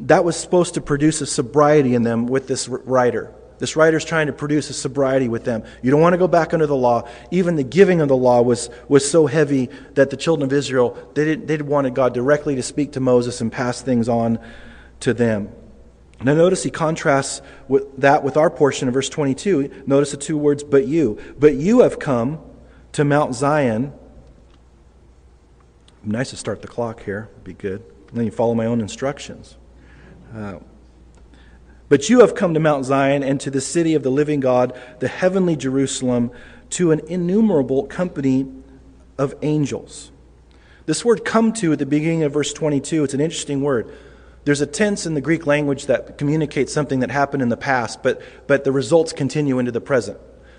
that 0.00 0.24
was 0.24 0.36
supposed 0.36 0.74
to 0.74 0.80
produce 0.80 1.20
a 1.20 1.26
sobriety 1.26 1.94
in 1.94 2.02
them 2.02 2.26
with 2.26 2.48
this 2.48 2.68
writer. 2.68 3.32
This 3.58 3.76
writer's 3.76 4.04
trying 4.04 4.26
to 4.26 4.32
produce 4.32 4.70
a 4.70 4.72
sobriety 4.72 5.28
with 5.28 5.44
them. 5.44 5.62
You 5.82 5.92
don't 5.92 6.00
want 6.00 6.14
to 6.14 6.18
go 6.18 6.26
back 6.26 6.52
under 6.52 6.66
the 6.66 6.74
law. 6.74 7.08
Even 7.30 7.54
the 7.54 7.62
giving 7.62 8.00
of 8.00 8.08
the 8.08 8.16
law 8.16 8.42
was, 8.42 8.70
was 8.88 9.08
so 9.08 9.26
heavy 9.26 9.70
that 9.94 10.10
the 10.10 10.16
children 10.16 10.44
of 10.44 10.52
Israel, 10.52 10.98
they, 11.14 11.24
didn't, 11.24 11.46
they 11.46 11.58
wanted 11.58 11.94
God 11.94 12.12
directly 12.12 12.56
to 12.56 12.62
speak 12.62 12.92
to 12.92 13.00
Moses 13.00 13.40
and 13.40 13.52
pass 13.52 13.80
things 13.80 14.08
on 14.08 14.40
to 15.00 15.14
them. 15.14 15.52
Now, 16.24 16.34
notice 16.34 16.64
he 16.64 16.70
contrasts 16.70 17.40
with 17.68 18.00
that 18.00 18.22
with 18.24 18.36
our 18.36 18.50
portion 18.50 18.88
in 18.88 18.94
verse 18.94 19.08
22. 19.08 19.84
Notice 19.86 20.12
the 20.12 20.16
two 20.16 20.38
words, 20.38 20.64
but 20.64 20.86
you. 20.86 21.18
But 21.38 21.54
you 21.54 21.80
have 21.80 21.98
come 21.98 22.40
to 22.92 23.04
Mount 23.04 23.34
Zion 23.34 23.92
nice 26.04 26.30
to 26.30 26.36
start 26.36 26.62
the 26.62 26.68
clock 26.68 27.02
here. 27.02 27.28
Be 27.44 27.54
good. 27.54 27.82
And 28.08 28.18
then 28.18 28.24
you 28.24 28.30
follow 28.30 28.54
my 28.54 28.66
own 28.66 28.80
instructions. 28.80 29.56
Uh, 30.34 30.58
but 31.88 32.08
you 32.08 32.20
have 32.20 32.34
come 32.34 32.54
to 32.54 32.60
Mount 32.60 32.86
Zion 32.86 33.22
and 33.22 33.40
to 33.42 33.50
the 33.50 33.60
city 33.60 33.94
of 33.94 34.02
the 34.02 34.10
living 34.10 34.40
God, 34.40 34.78
the 35.00 35.08
heavenly 35.08 35.56
Jerusalem, 35.56 36.30
to 36.70 36.90
an 36.90 37.00
innumerable 37.06 37.84
company 37.84 38.46
of 39.18 39.34
angels. 39.42 40.10
This 40.86 41.04
word 41.04 41.24
come 41.24 41.52
to 41.54 41.72
at 41.72 41.78
the 41.78 41.86
beginning 41.86 42.22
of 42.22 42.32
verse 42.32 42.52
22, 42.52 43.04
it's 43.04 43.14
an 43.14 43.20
interesting 43.20 43.60
word. 43.60 43.94
There's 44.44 44.60
a 44.60 44.66
tense 44.66 45.06
in 45.06 45.14
the 45.14 45.20
Greek 45.20 45.46
language 45.46 45.86
that 45.86 46.18
communicates 46.18 46.72
something 46.72 47.00
that 47.00 47.10
happened 47.10 47.42
in 47.42 47.48
the 47.48 47.56
past, 47.56 48.02
but, 48.02 48.20
but 48.48 48.64
the 48.64 48.72
results 48.72 49.12
continue 49.12 49.58
into 49.58 49.70
the 49.70 49.80
present. 49.80 50.18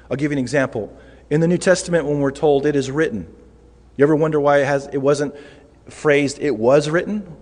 I'll 0.09 0.17
give 0.17 0.31
you 0.31 0.38
an 0.38 0.39
example. 0.39 0.95
In 1.29 1.41
the 1.41 1.47
New 1.47 1.57
Testament, 1.57 2.05
when 2.05 2.19
we're 2.19 2.31
told 2.31 2.65
it 2.65 2.75
is 2.75 2.89
written, 2.89 3.27
you 3.97 4.03
ever 4.03 4.15
wonder 4.15 4.39
why 4.39 4.59
it, 4.59 4.65
has, 4.65 4.88
it 4.88 4.97
wasn't 4.97 5.35
phrased, 5.89 6.39
it 6.39 6.55
was 6.55 6.89
written? 6.89 7.38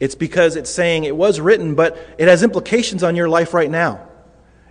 It's 0.00 0.14
because 0.14 0.56
it's 0.56 0.70
saying 0.70 1.04
it 1.04 1.16
was 1.16 1.40
written, 1.40 1.74
but 1.74 1.96
it 2.18 2.28
has 2.28 2.42
implications 2.42 3.02
on 3.02 3.16
your 3.16 3.28
life 3.28 3.54
right 3.54 3.70
now. 3.70 4.08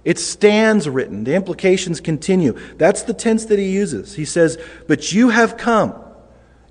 It 0.04 0.20
stands 0.20 0.90
written. 0.90 1.24
The 1.24 1.34
implications 1.34 2.02
continue. 2.02 2.60
That's 2.78 3.04
the 3.04 3.14
tense 3.14 3.46
that 3.46 3.58
he 3.58 3.70
uses. 3.70 4.16
He 4.16 4.26
says, 4.26 4.58
But 4.88 5.14
you 5.14 5.30
have 5.30 5.58
come. 5.58 5.96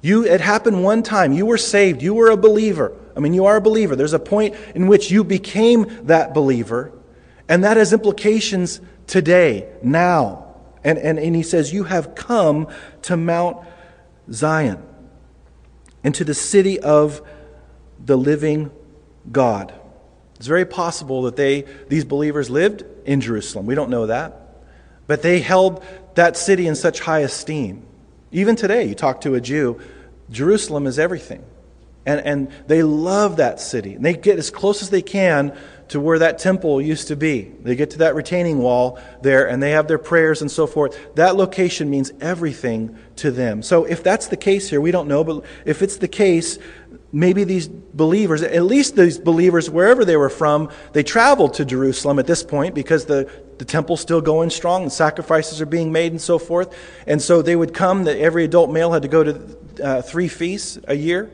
You, 0.02 0.26
it 0.26 0.40
happened 0.40 0.84
one 0.84 1.02
time. 1.02 1.32
You 1.32 1.46
were 1.46 1.56
saved. 1.56 2.02
You 2.02 2.12
were 2.12 2.30
a 2.30 2.36
believer. 2.36 2.94
I 3.16 3.20
mean, 3.20 3.32
you 3.32 3.46
are 3.46 3.56
a 3.56 3.60
believer. 3.60 3.96
There's 3.96 4.12
a 4.12 4.18
point 4.18 4.54
in 4.74 4.86
which 4.86 5.10
you 5.10 5.24
became 5.24 6.06
that 6.06 6.34
believer, 6.34 6.92
and 7.48 7.64
that 7.64 7.76
has 7.76 7.92
implications 7.92 8.80
today, 9.06 9.68
now. 9.82 10.54
And, 10.84 10.98
and, 10.98 11.18
and 11.18 11.36
he 11.36 11.42
says, 11.42 11.72
You 11.72 11.84
have 11.84 12.14
come 12.14 12.68
to 13.02 13.16
Mount 13.16 13.64
Zion 14.30 14.82
and 16.04 16.14
to 16.14 16.24
the 16.24 16.34
city 16.34 16.78
of 16.80 17.22
the 18.04 18.16
living 18.16 18.70
God. 19.30 19.72
It's 20.36 20.46
very 20.46 20.64
possible 20.64 21.22
that 21.22 21.36
they, 21.36 21.62
these 21.88 22.04
believers 22.04 22.50
lived 22.50 22.84
in 23.04 23.20
Jerusalem. 23.20 23.66
We 23.66 23.74
don't 23.74 23.90
know 23.90 24.06
that. 24.06 24.38
But 25.06 25.22
they 25.22 25.40
held 25.40 25.84
that 26.14 26.36
city 26.36 26.66
in 26.66 26.74
such 26.74 27.00
high 27.00 27.20
esteem. 27.20 27.86
Even 28.30 28.56
today, 28.56 28.84
you 28.84 28.94
talk 28.94 29.20
to 29.22 29.34
a 29.34 29.40
Jew, 29.40 29.80
Jerusalem 30.30 30.86
is 30.86 30.98
everything. 30.98 31.44
And, 32.04 32.20
and 32.20 32.50
they 32.66 32.82
love 32.82 33.36
that 33.36 33.60
city. 33.60 33.94
And 33.94 34.04
they 34.04 34.14
get 34.14 34.38
as 34.38 34.50
close 34.50 34.82
as 34.82 34.90
they 34.90 35.02
can 35.02 35.56
to 35.92 36.00
where 36.00 36.18
that 36.18 36.38
temple 36.38 36.80
used 36.80 37.08
to 37.08 37.16
be. 37.16 37.52
They 37.60 37.76
get 37.76 37.90
to 37.90 37.98
that 37.98 38.14
retaining 38.14 38.58
wall 38.58 38.98
there 39.20 39.46
and 39.46 39.62
they 39.62 39.72
have 39.72 39.88
their 39.88 39.98
prayers 39.98 40.40
and 40.40 40.50
so 40.50 40.66
forth. 40.66 41.14
That 41.16 41.36
location 41.36 41.90
means 41.90 42.12
everything 42.18 42.96
to 43.16 43.30
them. 43.30 43.62
So 43.62 43.84
if 43.84 44.02
that's 44.02 44.28
the 44.28 44.38
case 44.38 44.70
here, 44.70 44.80
we 44.80 44.90
don't 44.90 45.06
know, 45.06 45.22
but 45.22 45.44
if 45.66 45.82
it's 45.82 45.98
the 45.98 46.08
case, 46.08 46.58
maybe 47.12 47.44
these 47.44 47.68
believers, 47.68 48.40
at 48.40 48.62
least 48.62 48.96
these 48.96 49.18
believers, 49.18 49.68
wherever 49.68 50.02
they 50.06 50.16
were 50.16 50.30
from, 50.30 50.70
they 50.94 51.02
traveled 51.02 51.52
to 51.54 51.64
Jerusalem 51.66 52.18
at 52.18 52.26
this 52.26 52.42
point 52.42 52.74
because 52.74 53.04
the, 53.04 53.30
the 53.58 53.66
temple's 53.66 54.00
still 54.00 54.22
going 54.22 54.48
strong 54.48 54.84
and 54.84 54.92
sacrifices 54.92 55.60
are 55.60 55.66
being 55.66 55.92
made 55.92 56.12
and 56.12 56.20
so 56.22 56.38
forth. 56.38 56.74
And 57.06 57.20
so 57.20 57.42
they 57.42 57.54
would 57.54 57.74
come, 57.74 58.04
that 58.04 58.16
every 58.16 58.44
adult 58.44 58.70
male 58.70 58.92
had 58.92 59.02
to 59.02 59.08
go 59.08 59.24
to 59.24 59.58
uh, 59.84 60.00
three 60.00 60.28
feasts 60.28 60.78
a 60.88 60.94
year. 60.94 61.30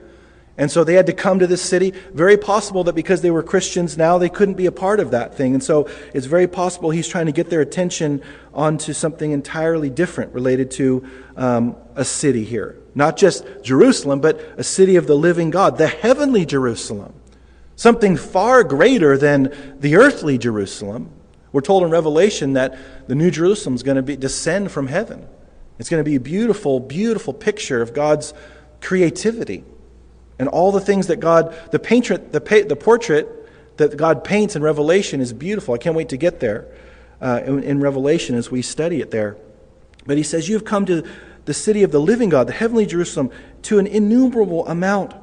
And 0.58 0.68
so 0.68 0.82
they 0.82 0.94
had 0.94 1.06
to 1.06 1.12
come 1.12 1.38
to 1.38 1.46
this 1.46 1.62
city. 1.62 1.92
Very 2.12 2.36
possible 2.36 2.82
that 2.84 2.96
because 2.96 3.22
they 3.22 3.30
were 3.30 3.44
Christians 3.44 3.96
now, 3.96 4.18
they 4.18 4.28
couldn't 4.28 4.54
be 4.54 4.66
a 4.66 4.72
part 4.72 4.98
of 4.98 5.12
that 5.12 5.36
thing. 5.36 5.54
And 5.54 5.62
so 5.62 5.88
it's 6.12 6.26
very 6.26 6.48
possible 6.48 6.90
he's 6.90 7.06
trying 7.06 7.26
to 7.26 7.32
get 7.32 7.48
their 7.48 7.60
attention 7.60 8.22
onto 8.52 8.92
something 8.92 9.30
entirely 9.30 9.88
different 9.88 10.34
related 10.34 10.72
to 10.72 11.08
um, 11.36 11.76
a 11.94 12.04
city 12.04 12.44
here. 12.44 12.76
Not 12.96 13.16
just 13.16 13.46
Jerusalem, 13.62 14.20
but 14.20 14.40
a 14.58 14.64
city 14.64 14.96
of 14.96 15.06
the 15.06 15.14
living 15.14 15.50
God, 15.50 15.78
the 15.78 15.86
heavenly 15.86 16.44
Jerusalem. 16.44 17.14
Something 17.76 18.16
far 18.16 18.64
greater 18.64 19.16
than 19.16 19.76
the 19.78 19.94
earthly 19.94 20.38
Jerusalem. 20.38 21.10
We're 21.52 21.60
told 21.60 21.84
in 21.84 21.90
Revelation 21.90 22.54
that 22.54 22.76
the 23.06 23.14
New 23.14 23.30
Jerusalem 23.30 23.76
is 23.76 23.84
going 23.84 23.96
to 23.96 24.02
be, 24.02 24.16
descend 24.16 24.72
from 24.72 24.88
heaven. 24.88 25.28
It's 25.78 25.88
going 25.88 26.00
to 26.00 26.10
be 26.10 26.16
a 26.16 26.20
beautiful, 26.20 26.80
beautiful 26.80 27.32
picture 27.32 27.80
of 27.80 27.94
God's 27.94 28.34
creativity 28.80 29.62
and 30.38 30.48
all 30.48 30.72
the 30.72 30.80
things 30.80 31.08
that 31.08 31.16
God, 31.16 31.54
the, 31.70 31.78
painter, 31.78 32.16
the, 32.16 32.40
the 32.68 32.76
portrait 32.76 33.28
that 33.76 33.96
God 33.96 34.24
paints 34.24 34.56
in 34.56 34.62
Revelation 34.62 35.20
is 35.20 35.32
beautiful. 35.32 35.74
I 35.74 35.78
can't 35.78 35.96
wait 35.96 36.08
to 36.10 36.16
get 36.16 36.40
there 36.40 36.66
uh, 37.20 37.40
in, 37.44 37.62
in 37.62 37.80
Revelation 37.80 38.34
as 38.36 38.50
we 38.50 38.62
study 38.62 39.00
it 39.00 39.10
there. 39.10 39.36
But 40.06 40.16
he 40.16 40.22
says, 40.22 40.48
You 40.48 40.54
have 40.54 40.64
come 40.64 40.86
to 40.86 41.06
the 41.44 41.54
city 41.54 41.82
of 41.82 41.92
the 41.92 42.00
living 42.00 42.28
God, 42.28 42.46
the 42.46 42.52
heavenly 42.52 42.86
Jerusalem, 42.86 43.30
to 43.62 43.78
an 43.78 43.86
innumerable 43.86 44.66
amount 44.68 45.14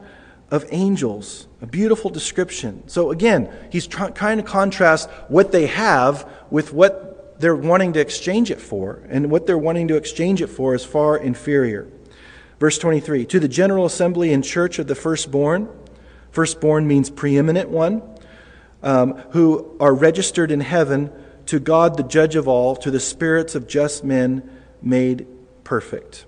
of 0.51 0.65
angels. 0.72 1.48
A 1.62 1.67
beautiful 1.67 2.10
description. 2.10 2.88
So 2.88 3.12
again, 3.12 3.51
he's 3.72 3.88
trying 3.88 4.38
to 4.38 4.43
contrast 4.43 5.10
what 5.27 5.51
they 5.51 5.67
have 5.67 6.29
with 6.50 6.74
what 6.74 7.39
they're 7.39 7.55
wanting 7.55 7.93
to 7.93 8.00
exchange 8.00 8.51
it 8.51 8.62
for. 8.62 9.01
And 9.10 9.29
what 9.29 9.48
they're 9.48 9.57
wanting 9.57 9.88
to 9.89 9.95
exchange 9.95 10.41
it 10.41 10.48
for 10.48 10.75
is 10.75 10.86
far 10.86 11.17
inferior. 11.17 11.88
Verse 12.59 12.77
23 12.77 13.25
To 13.25 13.39
the 13.39 13.47
general 13.47 13.85
assembly 13.85 14.33
and 14.33 14.43
church 14.43 14.79
of 14.79 14.88
the 14.88 14.95
firstborn, 14.95 15.69
firstborn 16.31 16.88
means 16.88 17.09
preeminent 17.09 17.69
one, 17.69 18.01
um, 18.83 19.15
who 19.31 19.75
are 19.79 19.93
registered 19.93 20.51
in 20.51 20.62
heaven, 20.62 21.12
to 21.47 21.59
God 21.59 21.97
the 21.97 22.03
judge 22.03 22.35
of 22.35 22.47
all, 22.47 22.75
to 22.77 22.91
the 22.91 23.00
spirits 23.00 23.55
of 23.55 23.67
just 23.67 24.03
men 24.03 24.50
made 24.81 25.27
perfect. 25.63 26.25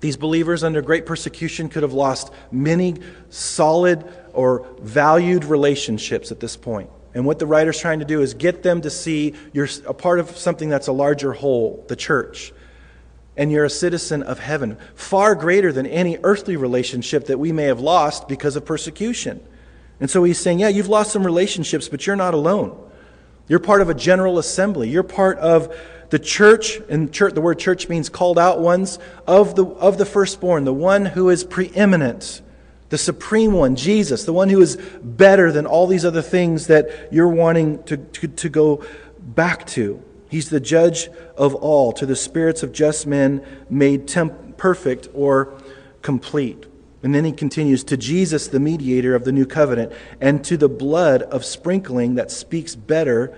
These 0.00 0.16
believers 0.16 0.62
under 0.62 0.82
great 0.82 1.06
persecution 1.06 1.68
could 1.68 1.82
have 1.82 1.92
lost 1.92 2.32
many 2.52 2.96
solid 3.30 4.04
or 4.32 4.66
valued 4.80 5.44
relationships 5.44 6.30
at 6.30 6.38
this 6.38 6.56
point. 6.56 6.90
And 7.14 7.24
what 7.24 7.38
the 7.38 7.46
writer's 7.46 7.80
trying 7.80 8.00
to 8.00 8.04
do 8.04 8.20
is 8.20 8.34
get 8.34 8.62
them 8.62 8.82
to 8.82 8.90
see 8.90 9.34
you're 9.54 9.68
a 9.86 9.94
part 9.94 10.20
of 10.20 10.36
something 10.36 10.68
that's 10.68 10.86
a 10.86 10.92
larger 10.92 11.32
whole, 11.32 11.82
the 11.88 11.96
church 11.96 12.52
and 13.36 13.52
you're 13.52 13.64
a 13.64 13.70
citizen 13.70 14.22
of 14.22 14.38
heaven, 14.38 14.78
far 14.94 15.34
greater 15.34 15.72
than 15.72 15.86
any 15.86 16.18
earthly 16.22 16.56
relationship 16.56 17.26
that 17.26 17.38
we 17.38 17.52
may 17.52 17.64
have 17.64 17.80
lost 17.80 18.28
because 18.28 18.56
of 18.56 18.64
persecution. 18.64 19.46
And 20.00 20.10
so 20.10 20.24
he's 20.24 20.38
saying, 20.38 20.58
Yeah, 20.58 20.68
you've 20.68 20.88
lost 20.88 21.12
some 21.12 21.24
relationships, 21.24 21.88
but 21.88 22.06
you're 22.06 22.16
not 22.16 22.34
alone. 22.34 22.78
You're 23.48 23.60
part 23.60 23.80
of 23.80 23.88
a 23.88 23.94
general 23.94 24.38
assembly. 24.38 24.88
You're 24.88 25.02
part 25.02 25.38
of 25.38 25.74
the 26.10 26.18
church, 26.18 26.78
and 26.88 27.12
church, 27.12 27.34
the 27.34 27.40
word 27.40 27.58
church 27.58 27.88
means 27.88 28.08
called 28.08 28.38
out 28.38 28.60
ones, 28.60 28.98
of 29.26 29.56
the, 29.56 29.64
of 29.64 29.98
the 29.98 30.06
firstborn, 30.06 30.64
the 30.64 30.72
one 30.72 31.04
who 31.04 31.30
is 31.30 31.44
preeminent, 31.44 32.42
the 32.90 32.98
supreme 32.98 33.52
one, 33.52 33.74
Jesus, 33.74 34.24
the 34.24 34.32
one 34.32 34.48
who 34.48 34.60
is 34.60 34.76
better 35.02 35.50
than 35.50 35.66
all 35.66 35.86
these 35.86 36.04
other 36.04 36.22
things 36.22 36.68
that 36.68 37.12
you're 37.12 37.28
wanting 37.28 37.82
to, 37.84 37.96
to, 37.96 38.28
to 38.28 38.48
go 38.48 38.84
back 39.18 39.66
to. 39.68 40.02
He's 40.28 40.50
the 40.50 40.60
judge 40.60 41.08
of 41.36 41.54
all, 41.54 41.92
to 41.92 42.06
the 42.06 42.16
spirits 42.16 42.62
of 42.62 42.72
just 42.72 43.06
men 43.06 43.44
made 43.70 44.08
temp- 44.08 44.56
perfect 44.56 45.08
or 45.14 45.54
complete. 46.02 46.66
And 47.02 47.14
then 47.14 47.24
he 47.24 47.32
continues 47.32 47.84
to 47.84 47.96
Jesus, 47.96 48.48
the 48.48 48.58
mediator 48.58 49.14
of 49.14 49.24
the 49.24 49.32
new 49.32 49.46
covenant, 49.46 49.92
and 50.20 50.42
to 50.44 50.56
the 50.56 50.68
blood 50.68 51.22
of 51.22 51.44
sprinkling 51.44 52.16
that 52.16 52.30
speaks 52.30 52.74
better 52.74 53.36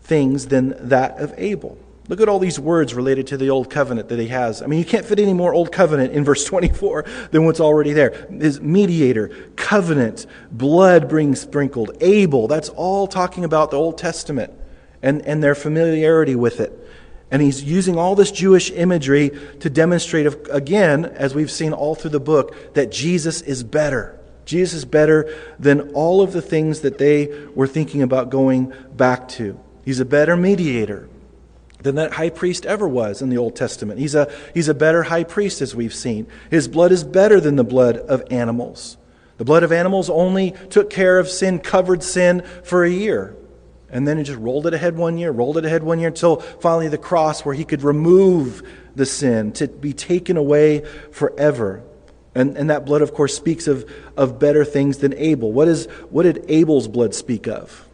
things 0.00 0.46
than 0.46 0.74
that 0.88 1.18
of 1.18 1.32
Abel. 1.36 1.78
Look 2.08 2.20
at 2.20 2.28
all 2.28 2.40
these 2.40 2.58
words 2.58 2.94
related 2.94 3.28
to 3.28 3.36
the 3.36 3.50
old 3.50 3.70
covenant 3.70 4.08
that 4.08 4.18
he 4.18 4.28
has. 4.28 4.60
I 4.60 4.66
mean, 4.66 4.80
you 4.80 4.84
can't 4.84 5.06
fit 5.06 5.20
any 5.20 5.32
more 5.32 5.54
old 5.54 5.70
covenant 5.70 6.12
in 6.12 6.24
verse 6.24 6.44
24 6.44 7.04
than 7.30 7.44
what's 7.44 7.60
already 7.60 7.92
there. 7.92 8.26
His 8.28 8.60
mediator, 8.60 9.28
covenant, 9.54 10.26
blood 10.50 11.08
being 11.08 11.36
sprinkled, 11.36 11.96
Abel. 12.00 12.48
That's 12.48 12.68
all 12.70 13.06
talking 13.06 13.44
about 13.44 13.70
the 13.70 13.78
Old 13.78 13.98
Testament 13.98 14.52
and, 15.02 15.22
and 15.22 15.42
their 15.42 15.54
familiarity 15.54 16.34
with 16.34 16.60
it. 16.60 16.78
And 17.30 17.40
he's 17.40 17.62
using 17.62 17.96
all 17.96 18.14
this 18.14 18.30
Jewish 18.30 18.70
imagery 18.70 19.30
to 19.60 19.70
demonstrate, 19.70 20.26
again, 20.50 21.06
as 21.06 21.34
we've 21.34 21.50
seen 21.50 21.72
all 21.72 21.94
through 21.94 22.10
the 22.10 22.20
book, 22.20 22.74
that 22.74 22.92
Jesus 22.92 23.40
is 23.40 23.62
better. 23.62 24.18
Jesus 24.44 24.78
is 24.78 24.84
better 24.84 25.34
than 25.58 25.92
all 25.92 26.20
of 26.20 26.32
the 26.32 26.42
things 26.42 26.80
that 26.80 26.98
they 26.98 27.32
were 27.54 27.66
thinking 27.66 28.02
about 28.02 28.28
going 28.28 28.72
back 28.94 29.28
to. 29.28 29.58
He's 29.84 30.00
a 30.00 30.04
better 30.04 30.36
mediator. 30.36 31.08
than 31.82 31.96
that 31.96 32.12
high 32.12 32.30
priest 32.30 32.64
ever 32.66 32.88
was 32.88 33.22
in 33.22 33.28
the 33.28 33.38
Old 33.38 33.56
Testament. 33.56 33.98
He's 33.98 34.14
a, 34.14 34.30
he's 34.54 34.68
a 34.68 34.74
better 34.74 35.04
high 35.04 35.24
priest, 35.24 35.60
as 35.60 35.74
we've 35.74 35.94
seen. 35.94 36.26
His 36.50 36.68
blood 36.68 36.92
is 36.92 37.04
better 37.04 37.40
than 37.40 37.56
the 37.56 37.64
blood 37.64 37.96
of 37.96 38.22
animals. 38.30 38.96
The 39.38 39.44
blood 39.44 39.62
of 39.62 39.72
animals 39.72 40.08
only 40.08 40.52
took 40.70 40.90
care 40.90 41.18
of 41.18 41.28
sin, 41.28 41.58
covered 41.58 42.02
sin 42.02 42.42
for 42.62 42.84
a 42.84 42.90
year. 42.90 43.36
And 43.92 44.08
then 44.08 44.18
it 44.18 44.24
just 44.24 44.38
rolled 44.38 44.66
it 44.66 44.72
ahead 44.72 44.96
one 44.96 45.18
year, 45.18 45.30
rolled 45.30 45.58
it 45.58 45.66
ahead 45.66 45.82
one 45.82 45.98
year 45.98 46.08
until 46.08 46.36
finally 46.36 46.88
the 46.88 46.98
cross 46.98 47.44
where 47.44 47.54
he 47.54 47.64
could 47.64 47.82
remove 47.82 48.66
the 48.96 49.04
sin 49.04 49.52
to 49.52 49.68
be 49.68 49.92
taken 49.92 50.38
away 50.38 50.84
forever. 51.12 51.84
And, 52.34 52.56
and 52.56 52.70
that 52.70 52.86
blood, 52.86 53.02
of 53.02 53.12
course, 53.12 53.36
speaks 53.36 53.68
of, 53.68 53.88
of 54.16 54.38
better 54.38 54.64
things 54.64 54.98
than 54.98 55.12
Abel. 55.14 55.52
What, 55.52 55.68
is, 55.68 55.86
what 56.08 56.22
did 56.22 56.46
Abel's 56.48 56.88
blood 56.88 57.14
speak 57.14 57.46
of? 57.46 57.86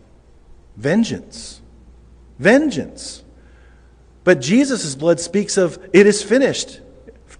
Vengeance. 0.77 1.61
Vengeance. 2.39 3.25
But 4.23 4.41
Jesus' 4.41 4.95
blood 4.95 5.19
speaks 5.19 5.57
of 5.57 5.79
it 5.93 6.07
is 6.07 6.23
finished, 6.23 6.81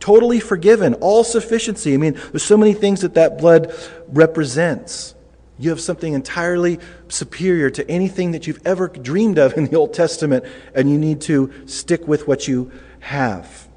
totally 0.01 0.41
forgiven, 0.41 0.95
all 0.95 1.23
sufficiency. 1.23 1.95
I 1.95 1.99
mean, 1.99 2.15
there's 2.15 2.43
so 2.43 2.57
many 2.57 2.73
things 2.73 3.03
that 3.03 3.15
that 3.15 3.39
blood 3.39 3.73
represents. 4.09 5.15
You 5.59 5.71
have 5.71 5.81
something 5.81 6.13
entirely 6.13 6.79
superior 7.09 7.69
to 7.71 7.91
anything 7.91 8.31
that 8.33 8.47
you've 8.47 8.65
ever 8.65 8.89
dreamed 8.89 9.39
of 9.39 9.55
in 9.55 9.67
the 9.67 9.77
Old 9.77 9.93
Testament, 9.93 10.45
and 10.75 10.89
you 10.91 10.99
need 10.99 11.21
to 11.23 11.53
stick 11.67 12.07
with 12.07 12.29
what 12.29 12.47
you 12.47 12.71
have. 13.01 13.69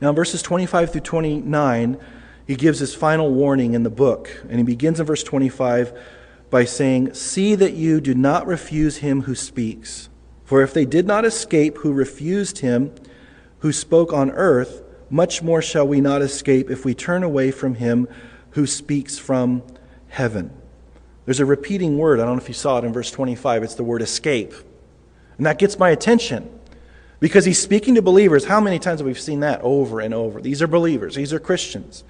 Now, 0.00 0.10
in 0.10 0.14
verses 0.14 0.42
25 0.42 0.92
through 0.92 1.00
29, 1.00 1.98
he 2.46 2.54
gives 2.54 2.78
his 2.78 2.94
final 2.94 3.32
warning 3.32 3.74
in 3.74 3.82
the 3.82 3.90
book, 3.90 4.42
and 4.48 4.58
he 4.58 4.62
begins 4.62 5.00
in 5.00 5.06
verse 5.06 5.22
25 5.22 5.98
by 6.50 6.64
saying, 6.64 7.14
See 7.14 7.54
that 7.54 7.74
you 7.74 8.00
do 8.00 8.14
not 8.14 8.46
refuse 8.46 8.98
him 8.98 9.22
who 9.22 9.34
speaks. 9.34 10.08
For 10.44 10.62
if 10.62 10.74
they 10.74 10.84
did 10.84 11.06
not 11.06 11.24
escape 11.24 11.78
who 11.78 11.92
refused 11.92 12.58
him 12.58 12.92
who 13.60 13.72
spoke 13.72 14.12
on 14.12 14.30
earth, 14.32 14.82
much 15.08 15.40
more 15.40 15.62
shall 15.62 15.86
we 15.86 16.00
not 16.00 16.20
escape 16.20 16.68
if 16.68 16.84
we 16.84 16.94
turn 16.94 17.22
away 17.22 17.50
from 17.50 17.76
him 17.76 18.08
who 18.50 18.66
speaks 18.66 19.18
from 19.18 19.62
heaven. 20.12 20.52
There's 21.24 21.40
a 21.40 21.46
repeating 21.46 21.96
word. 21.96 22.20
I 22.20 22.24
don't 22.24 22.36
know 22.36 22.42
if 22.42 22.48
you 22.48 22.54
saw 22.54 22.78
it 22.78 22.84
in 22.84 22.92
verse 22.92 23.10
25. 23.10 23.62
It's 23.62 23.74
the 23.74 23.84
word 23.84 24.02
escape. 24.02 24.52
And 25.38 25.46
that 25.46 25.58
gets 25.58 25.78
my 25.78 25.90
attention 25.90 26.50
because 27.18 27.46
he's 27.46 27.60
speaking 27.60 27.94
to 27.94 28.02
believers. 28.02 28.44
How 28.44 28.60
many 28.60 28.78
times 28.78 29.00
have 29.00 29.06
we 29.06 29.14
seen 29.14 29.40
that 29.40 29.62
over 29.62 30.00
and 30.00 30.12
over? 30.12 30.40
These 30.40 30.60
are 30.60 30.66
believers, 30.66 31.14
these 31.14 31.32
are 31.32 31.40
Christians. 31.40 32.04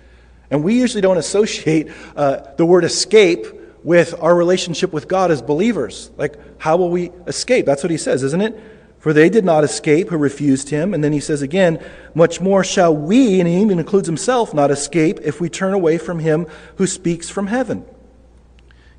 And 0.51 0.65
we 0.65 0.75
usually 0.75 1.01
don't 1.01 1.17
associate 1.17 1.91
uh, 2.17 2.55
the 2.57 2.67
word 2.67 2.85
escape 2.85 3.47
with 3.85 4.15
our 4.21 4.35
relationship 4.35 4.93
with 4.93 5.09
God 5.09 5.31
as 5.31 5.41
believers. 5.41 6.11
Like, 6.17 6.37
how 6.61 6.77
will 6.77 6.91
we 6.91 7.11
escape? 7.27 7.67
That's 7.67 7.83
what 7.83 7.91
he 7.91 7.97
says, 7.97 8.23
isn't 8.23 8.41
it? 8.41 8.61
For 8.99 9.13
they 9.13 9.29
did 9.29 9.45
not 9.45 9.65
escape 9.65 10.11
who 10.11 10.17
refused 10.17 10.69
him. 10.69 10.95
And 10.95 11.03
then 11.03 11.13
he 11.13 11.21
says 11.21 11.43
again, 11.43 11.85
much 12.15 12.41
more 12.41 12.63
shall 12.63 12.95
we, 12.95 13.41
and 13.41 13.49
he 13.49 13.61
even 13.61 13.79
includes 13.79 14.07
himself, 14.07 14.55
not 14.55 14.71
escape 14.71 15.19
if 15.23 15.41
we 15.41 15.49
turn 15.49 15.73
away 15.73 15.99
from 15.99 16.21
him 16.21 16.47
who 16.77 16.87
speaks 16.87 17.29
from 17.29 17.49
heaven. 17.49 17.85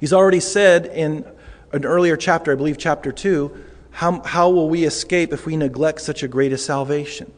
He's 0.04 0.12
already 0.12 0.42
said 0.42 0.88
in 0.88 1.24
an 1.72 1.86
earlier 1.86 2.18
chapter, 2.18 2.52
I 2.52 2.56
believe 2.56 2.78
chapter 2.78 3.10
2, 3.14 3.58
how, 3.92 4.22
how 4.24 4.50
will 4.50 4.68
we 4.68 4.84
escape 4.84 5.32
if 5.32 5.46
we 5.46 5.56
neglect 5.56 6.02
such 6.02 6.24
a 6.24 6.28
great 6.28 6.60
salvation? 6.60 7.32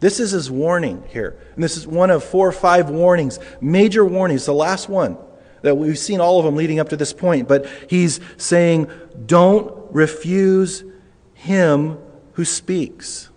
This 0.00 0.20
is 0.20 0.32
his 0.32 0.50
warning 0.50 1.04
here. 1.08 1.38
And 1.54 1.64
this 1.64 1.78
is 1.78 1.86
one 1.86 2.10
of 2.10 2.22
four 2.22 2.46
or 2.46 2.52
five 2.52 2.90
warnings, 2.90 3.38
major 3.62 4.04
warnings, 4.04 4.44
the 4.44 4.52
last 4.52 4.90
one 4.90 5.16
that 5.62 5.76
we've 5.76 5.98
seen 5.98 6.20
all 6.20 6.38
of 6.38 6.44
them 6.44 6.54
leading 6.54 6.78
up 6.78 6.90
to 6.90 6.98
this 6.98 7.14
point. 7.14 7.48
But 7.48 7.66
he's 7.88 8.20
saying, 8.36 8.90
don't 9.24 9.74
refuse 9.90 10.84
him 11.32 11.96
who 12.34 12.44
speaks. 12.44 13.30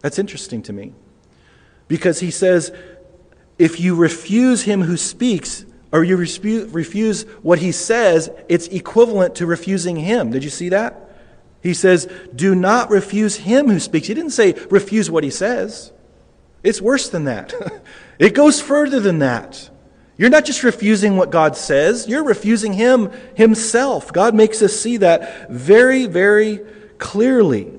That's 0.00 0.18
interesting 0.18 0.60
to 0.64 0.74
me. 0.74 0.92
Because 1.88 2.20
he 2.20 2.30
says, 2.30 2.70
if 3.58 3.80
you 3.80 3.94
refuse 3.94 4.64
him 4.64 4.82
who 4.82 4.98
speaks, 4.98 5.64
or 5.92 6.04
you 6.04 6.16
refuse 6.16 7.22
what 7.42 7.58
he 7.58 7.72
says, 7.72 8.30
it's 8.48 8.68
equivalent 8.68 9.36
to 9.36 9.46
refusing 9.46 9.96
him. 9.96 10.30
Did 10.30 10.44
you 10.44 10.50
see 10.50 10.68
that? 10.68 11.10
He 11.62 11.74
says, 11.74 12.10
Do 12.34 12.54
not 12.54 12.90
refuse 12.90 13.36
him 13.36 13.68
who 13.68 13.80
speaks. 13.80 14.06
He 14.06 14.14
didn't 14.14 14.30
say 14.30 14.52
refuse 14.70 15.10
what 15.10 15.24
he 15.24 15.30
says. 15.30 15.92
It's 16.62 16.80
worse 16.80 17.08
than 17.08 17.24
that. 17.24 17.52
it 18.18 18.34
goes 18.34 18.60
further 18.60 19.00
than 19.00 19.18
that. 19.18 19.68
You're 20.16 20.30
not 20.30 20.44
just 20.44 20.62
refusing 20.62 21.16
what 21.16 21.30
God 21.30 21.56
says, 21.56 22.06
you're 22.06 22.24
refusing 22.24 22.74
him 22.74 23.10
himself. 23.34 24.12
God 24.12 24.34
makes 24.34 24.60
us 24.60 24.78
see 24.78 24.98
that 24.98 25.50
very, 25.50 26.06
very 26.06 26.60
clearly. 26.98 27.72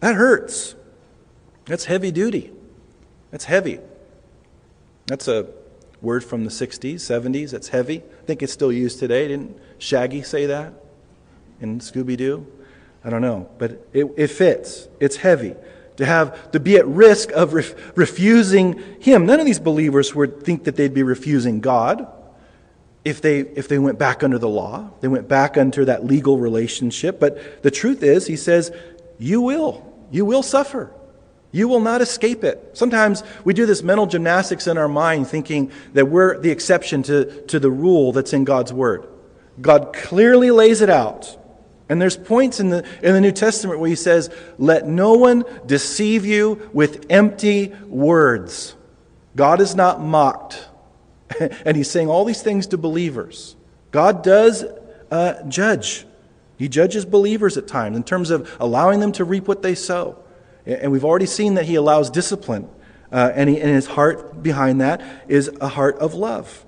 That 0.00 0.14
hurts. 0.14 0.74
That's 1.64 1.86
heavy 1.86 2.10
duty. 2.10 2.52
That's 3.30 3.46
heavy. 3.46 3.80
That's 5.06 5.28
a 5.28 5.46
word 6.02 6.24
from 6.24 6.44
the 6.44 6.50
60s, 6.50 6.96
70s. 6.96 7.50
That's 7.50 7.68
heavy. 7.68 7.98
I 7.98 8.24
think 8.26 8.42
it's 8.42 8.52
still 8.52 8.72
used 8.72 8.98
today. 8.98 9.28
Didn't 9.28 9.58
Shaggy 9.78 10.22
say 10.22 10.46
that 10.46 10.72
in 11.60 11.80
Scooby 11.80 12.16
Doo? 12.16 12.46
I 13.04 13.10
don't 13.10 13.22
know. 13.22 13.48
But 13.58 13.86
it, 13.92 14.06
it 14.16 14.28
fits. 14.28 14.88
It's 15.00 15.16
heavy. 15.16 15.54
To 15.96 16.04
have 16.04 16.50
to 16.52 16.60
be 16.60 16.76
at 16.76 16.86
risk 16.86 17.30
of 17.32 17.54
ref, 17.54 17.96
refusing 17.96 18.82
him. 19.00 19.24
None 19.24 19.40
of 19.40 19.46
these 19.46 19.60
believers 19.60 20.14
would 20.14 20.42
think 20.42 20.64
that 20.64 20.76
they'd 20.76 20.92
be 20.92 21.02
refusing 21.02 21.60
God 21.60 22.06
if 23.04 23.22
they 23.22 23.38
if 23.38 23.68
they 23.68 23.78
went 23.78 23.98
back 23.98 24.22
under 24.22 24.38
the 24.38 24.48
law. 24.48 24.90
They 25.00 25.08
went 25.08 25.26
back 25.26 25.56
under 25.56 25.86
that 25.86 26.04
legal 26.04 26.36
relationship. 26.36 27.18
But 27.18 27.62
the 27.62 27.70
truth 27.70 28.02
is, 28.02 28.26
he 28.26 28.36
says, 28.36 28.72
you 29.18 29.40
will. 29.40 29.90
You 30.10 30.24
will 30.26 30.42
suffer. 30.42 30.92
You 31.56 31.68
will 31.68 31.80
not 31.80 32.02
escape 32.02 32.44
it. 32.44 32.72
Sometimes 32.74 33.22
we 33.42 33.54
do 33.54 33.64
this 33.64 33.82
mental 33.82 34.04
gymnastics 34.04 34.66
in 34.66 34.76
our 34.76 34.88
mind 34.88 35.26
thinking 35.26 35.72
that 35.94 36.04
we're 36.04 36.38
the 36.38 36.50
exception 36.50 37.02
to, 37.04 37.46
to 37.46 37.58
the 37.58 37.70
rule 37.70 38.12
that's 38.12 38.34
in 38.34 38.44
God's 38.44 38.74
Word. 38.74 39.08
God 39.58 39.94
clearly 39.94 40.50
lays 40.50 40.82
it 40.82 40.90
out. 40.90 41.34
And 41.88 41.98
there's 41.98 42.18
points 42.18 42.60
in 42.60 42.68
the, 42.68 42.86
in 43.02 43.14
the 43.14 43.22
New 43.22 43.32
Testament 43.32 43.80
where 43.80 43.88
he 43.88 43.96
says, 43.96 44.28
Let 44.58 44.86
no 44.86 45.14
one 45.14 45.44
deceive 45.64 46.26
you 46.26 46.68
with 46.74 47.06
empty 47.08 47.72
words. 47.86 48.76
God 49.34 49.62
is 49.62 49.74
not 49.74 49.98
mocked. 49.98 50.68
and 51.64 51.74
he's 51.74 51.90
saying 51.90 52.10
all 52.10 52.26
these 52.26 52.42
things 52.42 52.66
to 52.66 52.76
believers. 52.76 53.56
God 53.92 54.22
does 54.22 54.62
uh, 55.10 55.42
judge. 55.48 56.04
He 56.58 56.68
judges 56.68 57.06
believers 57.06 57.56
at 57.56 57.66
times 57.66 57.96
in 57.96 58.04
terms 58.04 58.28
of 58.28 58.54
allowing 58.60 59.00
them 59.00 59.12
to 59.12 59.24
reap 59.24 59.48
what 59.48 59.62
they 59.62 59.74
sow. 59.74 60.22
And 60.66 60.90
we've 60.90 61.04
already 61.04 61.26
seen 61.26 61.54
that 61.54 61.64
he 61.64 61.76
allows 61.76 62.10
discipline. 62.10 62.68
Uh, 63.12 63.30
and, 63.34 63.48
he, 63.48 63.60
and 63.60 63.70
his 63.70 63.86
heart 63.86 64.42
behind 64.42 64.80
that 64.80 65.00
is 65.28 65.48
a 65.60 65.68
heart 65.68 65.96
of 65.98 66.14
love. 66.14 66.66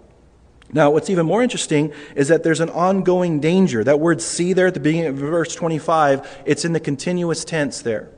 Now, 0.72 0.90
what's 0.90 1.10
even 1.10 1.26
more 1.26 1.42
interesting 1.42 1.92
is 2.14 2.28
that 2.28 2.42
there's 2.42 2.60
an 2.60 2.70
ongoing 2.70 3.40
danger. 3.40 3.82
That 3.82 4.00
word 4.00 4.20
see 4.20 4.52
there 4.52 4.68
at 4.68 4.74
the 4.74 4.80
beginning 4.80 5.06
of 5.06 5.16
verse 5.16 5.54
25, 5.54 6.42
it's 6.44 6.64
in 6.64 6.72
the 6.72 6.80
continuous 6.80 7.44
tense 7.44 7.82
there. 7.82 8.10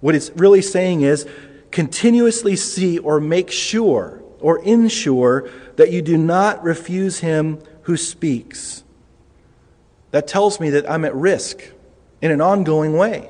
What 0.00 0.14
it's 0.14 0.30
really 0.30 0.62
saying 0.62 1.02
is 1.02 1.28
continuously 1.70 2.56
see 2.56 2.98
or 2.98 3.20
make 3.20 3.50
sure 3.50 4.22
or 4.40 4.62
ensure 4.64 5.50
that 5.76 5.92
you 5.92 6.02
do 6.02 6.16
not 6.16 6.62
refuse 6.64 7.20
him 7.20 7.62
who 7.82 7.96
speaks. 7.96 8.82
That 10.10 10.26
tells 10.26 10.58
me 10.58 10.70
that 10.70 10.90
I'm 10.90 11.04
at 11.04 11.14
risk 11.14 11.62
in 12.22 12.30
an 12.30 12.40
ongoing 12.40 12.94
way. 12.96 13.29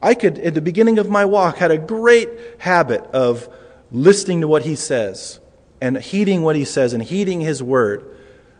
I 0.00 0.14
could, 0.14 0.38
at 0.38 0.54
the 0.54 0.60
beginning 0.60 0.98
of 0.98 1.08
my 1.08 1.24
walk, 1.24 1.56
had 1.56 1.70
a 1.70 1.78
great 1.78 2.28
habit 2.58 3.02
of 3.12 3.48
listening 3.90 4.42
to 4.42 4.48
what 4.48 4.62
he 4.62 4.76
says 4.76 5.40
and 5.80 5.96
heeding 5.96 6.42
what 6.42 6.56
he 6.56 6.64
says 6.64 6.92
and 6.92 7.02
heeding 7.02 7.40
his 7.40 7.62
word. 7.62 8.16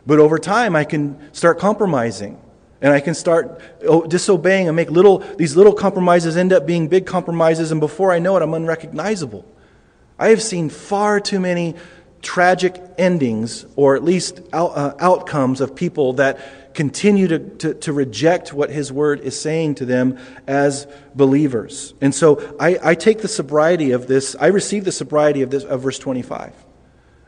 But 0.06 0.18
over 0.18 0.38
time, 0.38 0.74
I 0.74 0.84
can 0.84 1.32
start 1.32 1.58
compromising 1.58 2.40
and 2.80 2.92
I 2.92 3.00
can 3.00 3.14
start 3.14 3.60
oh, 3.86 4.06
disobeying 4.06 4.68
and 4.68 4.76
make 4.76 4.90
little, 4.90 5.18
these 5.18 5.56
little 5.56 5.72
compromises 5.72 6.36
end 6.36 6.52
up 6.52 6.66
being 6.66 6.88
big 6.88 7.06
compromises. 7.06 7.72
And 7.72 7.80
before 7.80 8.12
I 8.12 8.18
know 8.18 8.36
it, 8.36 8.42
I'm 8.42 8.54
unrecognizable. 8.54 9.44
I 10.18 10.28
have 10.28 10.42
seen 10.42 10.68
far 10.68 11.20
too 11.20 11.40
many 11.40 11.74
tragic 12.22 12.80
endings 12.96 13.66
or 13.76 13.96
at 13.96 14.02
least 14.02 14.40
out, 14.52 14.76
uh, 14.76 14.94
outcomes 14.98 15.60
of 15.60 15.74
people 15.74 16.14
that 16.14 16.67
continue 16.78 17.26
to, 17.26 17.40
to, 17.40 17.74
to, 17.74 17.92
reject 17.92 18.52
what 18.52 18.70
his 18.70 18.92
word 18.92 19.18
is 19.22 19.38
saying 19.38 19.74
to 19.74 19.84
them 19.84 20.16
as 20.46 20.86
believers. 21.12 21.92
And 22.00 22.14
so 22.14 22.56
I, 22.60 22.78
I 22.80 22.94
take 22.94 23.20
the 23.20 23.26
sobriety 23.26 23.90
of 23.90 24.06
this, 24.06 24.36
I 24.38 24.46
receive 24.46 24.84
the 24.84 24.92
sobriety 24.92 25.42
of 25.42 25.50
this 25.50 25.64
of 25.64 25.82
verse 25.82 25.98
25. 25.98 26.54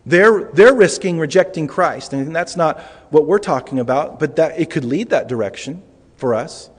They're, 0.06 0.44
they're 0.52 0.72
risking 0.72 1.18
rejecting 1.18 1.66
Christ. 1.66 2.12
And 2.12 2.34
that's 2.34 2.54
not 2.54 2.78
what 3.10 3.26
we're 3.26 3.40
talking 3.40 3.80
about, 3.80 4.20
but 4.20 4.36
that 4.36 4.56
it 4.56 4.70
could 4.70 4.84
lead 4.84 5.08
that 5.08 5.26
direction 5.26 5.82
for 6.14 6.36
us. 6.36 6.70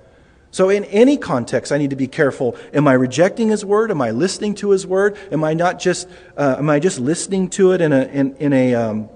So, 0.49 0.69
in 0.69 0.85
any 0.85 1.17
context, 1.17 1.73
I 1.73 1.77
need 1.77 1.89
to 1.89 1.97
be 1.97 2.07
careful. 2.07 2.55
Am 2.73 2.87
I 2.87 2.93
rejecting 2.93 3.49
His 3.49 3.65
word? 3.65 3.91
Am 3.91 4.01
I 4.01 4.11
listening 4.11 4.55
to 4.55 4.71
His 4.71 4.87
word? 4.87 5.17
Am 5.29 5.43
I 5.43 5.53
not 5.53 5.77
just 5.77 6.07
uh, 6.37 6.55
am 6.57 6.69
I 6.69 6.79
just 6.79 6.99
listening 6.99 7.49
to 7.51 7.71
it 7.71 7.81
in 7.81 7.91
a 7.93 8.03
in, 8.03 8.35
in 8.35 8.53
a 8.53 8.75
um, 8.75 9.09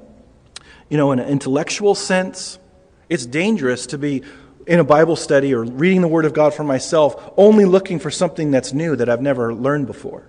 you 0.90 0.98
know 0.98 1.12
in 1.14 1.20
an 1.20 1.28
intellectual 1.28 1.94
sense? 1.94 2.60
It's 3.10 3.26
dangerous 3.26 3.88
to 3.88 3.98
be 3.98 4.24
in 4.68 4.80
a 4.80 4.84
Bible 4.84 5.16
study 5.16 5.54
or 5.54 5.64
reading 5.64 6.02
the 6.02 6.08
Word 6.08 6.26
of 6.26 6.34
God 6.34 6.54
for 6.54 6.64
myself, 6.64 7.34
only 7.38 7.66
looking 7.66 8.00
for 8.00 8.10
something 8.10 8.52
that's 8.52 8.74
new 8.74 8.96
that 8.96 9.10
I've 9.10 9.22
never 9.22 9.54
learned 9.54 9.88
before. 9.88 10.28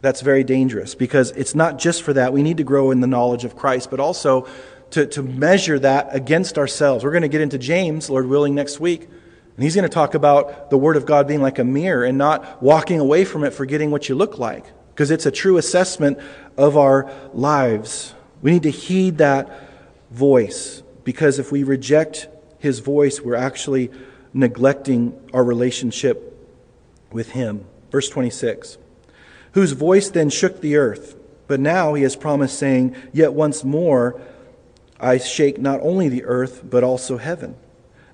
That's 0.00 0.20
very 0.20 0.44
dangerous 0.44 0.94
because 0.94 1.30
it's 1.32 1.54
not 1.54 1.78
just 1.78 2.02
for 2.02 2.12
that. 2.12 2.32
We 2.32 2.42
need 2.42 2.56
to 2.58 2.64
grow 2.64 2.90
in 2.90 3.00
the 3.00 3.06
knowledge 3.06 3.44
of 3.44 3.56
Christ, 3.56 3.90
but 3.90 4.00
also 4.00 4.46
to, 4.90 5.06
to 5.06 5.22
measure 5.22 5.78
that 5.78 6.08
against 6.14 6.58
ourselves. 6.58 7.04
We're 7.04 7.10
going 7.10 7.22
to 7.22 7.28
get 7.28 7.40
into 7.40 7.58
James, 7.58 8.08
Lord 8.08 8.26
willing, 8.26 8.54
next 8.54 8.80
week. 8.80 9.02
And 9.02 9.64
he's 9.64 9.74
going 9.74 9.88
to 9.88 9.92
talk 9.92 10.14
about 10.14 10.70
the 10.70 10.78
Word 10.78 10.96
of 10.96 11.04
God 11.04 11.26
being 11.26 11.42
like 11.42 11.58
a 11.58 11.64
mirror 11.64 12.04
and 12.04 12.16
not 12.16 12.62
walking 12.62 13.00
away 13.00 13.24
from 13.24 13.42
it 13.42 13.52
forgetting 13.52 13.90
what 13.90 14.08
you 14.08 14.14
look 14.14 14.38
like, 14.38 14.64
because 14.90 15.10
it's 15.10 15.26
a 15.26 15.32
true 15.32 15.56
assessment 15.58 16.18
of 16.56 16.76
our 16.76 17.10
lives. 17.32 18.14
We 18.40 18.52
need 18.52 18.62
to 18.62 18.70
heed 18.70 19.18
that 19.18 19.68
voice, 20.12 20.82
because 21.08 21.38
if 21.38 21.50
we 21.50 21.62
reject 21.62 22.28
his 22.58 22.80
voice, 22.80 23.18
we're 23.18 23.34
actually 23.34 23.90
neglecting 24.34 25.18
our 25.32 25.42
relationship 25.42 26.38
with 27.10 27.30
him. 27.30 27.64
Verse 27.90 28.10
26 28.10 28.76
Whose 29.52 29.72
voice 29.72 30.10
then 30.10 30.28
shook 30.28 30.60
the 30.60 30.76
earth, 30.76 31.16
but 31.46 31.60
now 31.60 31.94
he 31.94 32.02
has 32.02 32.14
promised, 32.14 32.58
saying, 32.58 32.94
Yet 33.10 33.32
once 33.32 33.64
more 33.64 34.20
I 35.00 35.16
shake 35.16 35.58
not 35.58 35.80
only 35.80 36.10
the 36.10 36.26
earth, 36.26 36.60
but 36.62 36.84
also 36.84 37.16
heaven. 37.16 37.56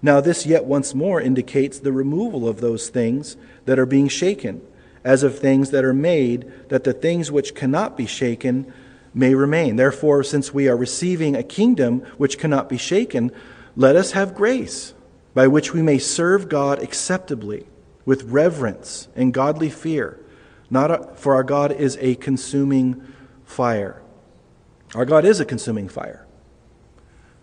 Now, 0.00 0.20
this 0.20 0.46
yet 0.46 0.64
once 0.64 0.94
more 0.94 1.20
indicates 1.20 1.80
the 1.80 1.90
removal 1.90 2.46
of 2.46 2.60
those 2.60 2.90
things 2.90 3.36
that 3.64 3.80
are 3.80 3.86
being 3.86 4.06
shaken, 4.06 4.62
as 5.02 5.24
of 5.24 5.36
things 5.36 5.70
that 5.70 5.84
are 5.84 5.92
made, 5.92 6.48
that 6.68 6.84
the 6.84 6.92
things 6.92 7.32
which 7.32 7.56
cannot 7.56 7.96
be 7.96 8.06
shaken 8.06 8.72
may 9.14 9.34
remain. 9.34 9.76
Therefore, 9.76 10.22
since 10.24 10.52
we 10.52 10.68
are 10.68 10.76
receiving 10.76 11.36
a 11.36 11.42
kingdom 11.42 12.00
which 12.18 12.38
cannot 12.38 12.68
be 12.68 12.76
shaken, 12.76 13.30
let 13.76 13.96
us 13.96 14.12
have 14.12 14.34
grace 14.34 14.92
by 15.32 15.46
which 15.46 15.72
we 15.72 15.82
may 15.82 15.98
serve 15.98 16.48
God 16.48 16.82
acceptably 16.82 17.66
with 18.04 18.24
reverence 18.24 19.08
and 19.14 19.32
godly 19.32 19.70
fear. 19.70 20.20
Not 20.68 20.90
a, 20.90 21.14
for 21.14 21.34
our 21.34 21.44
God 21.44 21.72
is 21.72 21.96
a 22.00 22.16
consuming 22.16 23.06
fire. 23.44 24.02
Our 24.94 25.04
God 25.04 25.24
is 25.24 25.40
a 25.40 25.44
consuming 25.44 25.88
fire. 25.88 26.26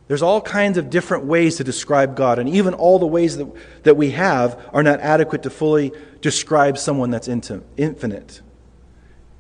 There's 0.08 0.22
all 0.22 0.42
kinds 0.42 0.78
of 0.78 0.90
different 0.90 1.24
ways 1.24 1.56
to 1.58 1.64
describe 1.64 2.18
God, 2.18 2.38
and 2.38 2.50
even 2.50 2.74
all 2.74 3.00
the 3.00 3.08
ways 3.08 3.38
that, 3.38 3.50
that 3.84 3.96
we 3.96 4.12
have 4.12 4.60
are 4.74 4.84
not 4.84 5.00
adequate 5.00 5.44
to 5.44 5.50
fully 5.50 5.94
describe 6.20 6.78
someone 6.78 7.12
that's 7.12 7.30
infinite. 7.30 8.42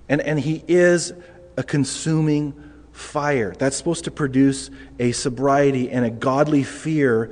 And, 0.07 0.21
and 0.21 0.39
He 0.39 0.63
is 0.67 1.13
a 1.57 1.63
consuming 1.63 2.53
fire. 2.91 3.53
That's 3.57 3.75
supposed 3.75 4.05
to 4.05 4.11
produce 4.11 4.69
a 4.99 5.11
sobriety 5.11 5.89
and 5.89 6.05
a 6.05 6.09
godly 6.09 6.63
fear 6.63 7.31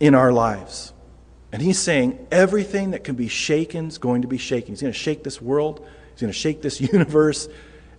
in 0.00 0.14
our 0.14 0.32
lives. 0.32 0.92
And 1.52 1.62
He's 1.62 1.78
saying 1.78 2.26
everything 2.30 2.90
that 2.90 3.04
can 3.04 3.14
be 3.14 3.28
shaken 3.28 3.88
is 3.88 3.98
going 3.98 4.22
to 4.22 4.28
be 4.28 4.38
shaken. 4.38 4.72
He's 4.72 4.82
going 4.82 4.92
to 4.92 4.98
shake 4.98 5.24
this 5.24 5.40
world, 5.40 5.86
He's 6.12 6.20
going 6.20 6.32
to 6.32 6.38
shake 6.38 6.62
this 6.62 6.80
universe, 6.92 7.48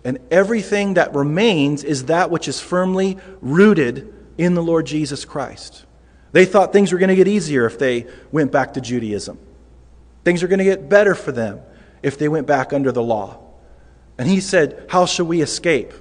and 0.04 0.18
everything 0.30 0.94
that 0.94 1.14
remains 1.14 1.84
is 1.84 2.06
that 2.06 2.30
which 2.30 2.48
is 2.48 2.60
firmly 2.60 3.18
rooted 3.40 4.14
in 4.38 4.54
the 4.54 4.62
Lord 4.62 4.86
Jesus 4.86 5.24
Christ. 5.24 5.84
They 6.32 6.44
thought 6.44 6.72
things 6.72 6.92
were 6.92 6.98
going 6.98 7.08
to 7.08 7.16
get 7.16 7.26
easier 7.26 7.66
if 7.66 7.78
they 7.78 8.06
went 8.30 8.52
back 8.52 8.74
to 8.74 8.80
Judaism. 8.80 9.38
Things 10.24 10.42
are 10.42 10.48
going 10.48 10.58
to 10.58 10.64
get 10.64 10.88
better 10.88 11.14
for 11.14 11.32
them 11.32 11.60
if 12.02 12.18
they 12.18 12.28
went 12.28 12.46
back 12.46 12.72
under 12.72 12.92
the 12.92 13.02
law. 13.02 13.47
And 14.18 14.28
he 14.28 14.40
said, 14.40 14.84
How 14.88 15.06
shall 15.06 15.26
we 15.26 15.40
escape? 15.40 15.92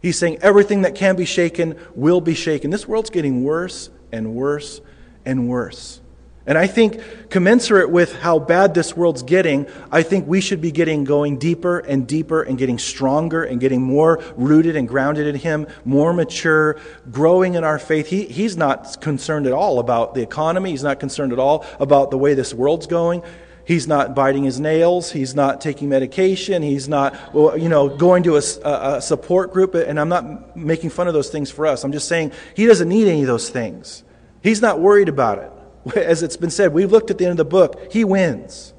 He's 0.00 0.18
saying 0.18 0.38
everything 0.40 0.82
that 0.82 0.94
can 0.94 1.16
be 1.16 1.24
shaken 1.24 1.76
will 1.94 2.20
be 2.20 2.34
shaken. 2.34 2.70
This 2.70 2.86
world's 2.86 3.10
getting 3.10 3.42
worse 3.42 3.90
and 4.12 4.34
worse 4.34 4.80
and 5.24 5.48
worse. 5.48 6.00
And 6.48 6.56
I 6.56 6.68
think, 6.68 7.28
commensurate 7.28 7.90
with 7.90 8.14
how 8.14 8.38
bad 8.38 8.72
this 8.72 8.96
world's 8.96 9.24
getting, 9.24 9.66
I 9.90 10.04
think 10.04 10.28
we 10.28 10.40
should 10.40 10.60
be 10.60 10.70
getting 10.70 11.02
going 11.02 11.38
deeper 11.38 11.80
and 11.80 12.06
deeper 12.06 12.40
and 12.40 12.56
getting 12.56 12.78
stronger 12.78 13.42
and 13.42 13.58
getting 13.58 13.82
more 13.82 14.22
rooted 14.36 14.76
and 14.76 14.86
grounded 14.86 15.26
in 15.26 15.34
Him, 15.34 15.66
more 15.84 16.12
mature, 16.12 16.78
growing 17.10 17.54
in 17.54 17.64
our 17.64 17.80
faith. 17.80 18.06
He, 18.06 18.26
he's 18.26 18.56
not 18.56 19.00
concerned 19.00 19.48
at 19.48 19.52
all 19.52 19.80
about 19.80 20.14
the 20.14 20.22
economy. 20.22 20.70
He's 20.70 20.84
not 20.84 21.00
concerned 21.00 21.32
at 21.32 21.40
all 21.40 21.66
about 21.80 22.12
the 22.12 22.18
way 22.18 22.34
this 22.34 22.54
world's 22.54 22.86
going. 22.86 23.24
He's 23.66 23.88
not 23.88 24.14
biting 24.14 24.44
his 24.44 24.60
nails. 24.60 25.10
He's 25.10 25.34
not 25.34 25.60
taking 25.60 25.88
medication. 25.88 26.62
He's 26.62 26.88
not, 26.88 27.18
you 27.34 27.68
know, 27.68 27.88
going 27.88 28.22
to 28.22 28.36
a, 28.36 28.42
a 28.64 29.02
support 29.02 29.52
group. 29.52 29.74
And 29.74 29.98
I'm 29.98 30.08
not 30.08 30.56
making 30.56 30.90
fun 30.90 31.08
of 31.08 31.14
those 31.14 31.30
things 31.30 31.50
for 31.50 31.66
us. 31.66 31.82
I'm 31.82 31.90
just 31.90 32.06
saying 32.06 32.30
he 32.54 32.64
doesn't 32.66 32.88
need 32.88 33.08
any 33.08 33.22
of 33.22 33.26
those 33.26 33.50
things. 33.50 34.04
He's 34.40 34.62
not 34.62 34.78
worried 34.80 35.08
about 35.08 35.38
it. 35.38 35.52
as 35.96 36.22
it's 36.22 36.36
been 36.36 36.50
said, 36.50 36.72
we've 36.72 36.92
looked 36.92 37.10
at 37.10 37.18
the 37.18 37.24
end 37.24 37.32
of 37.32 37.36
the 37.36 37.44
book, 37.44 37.92
he 37.92 38.04
wins. 38.04 38.72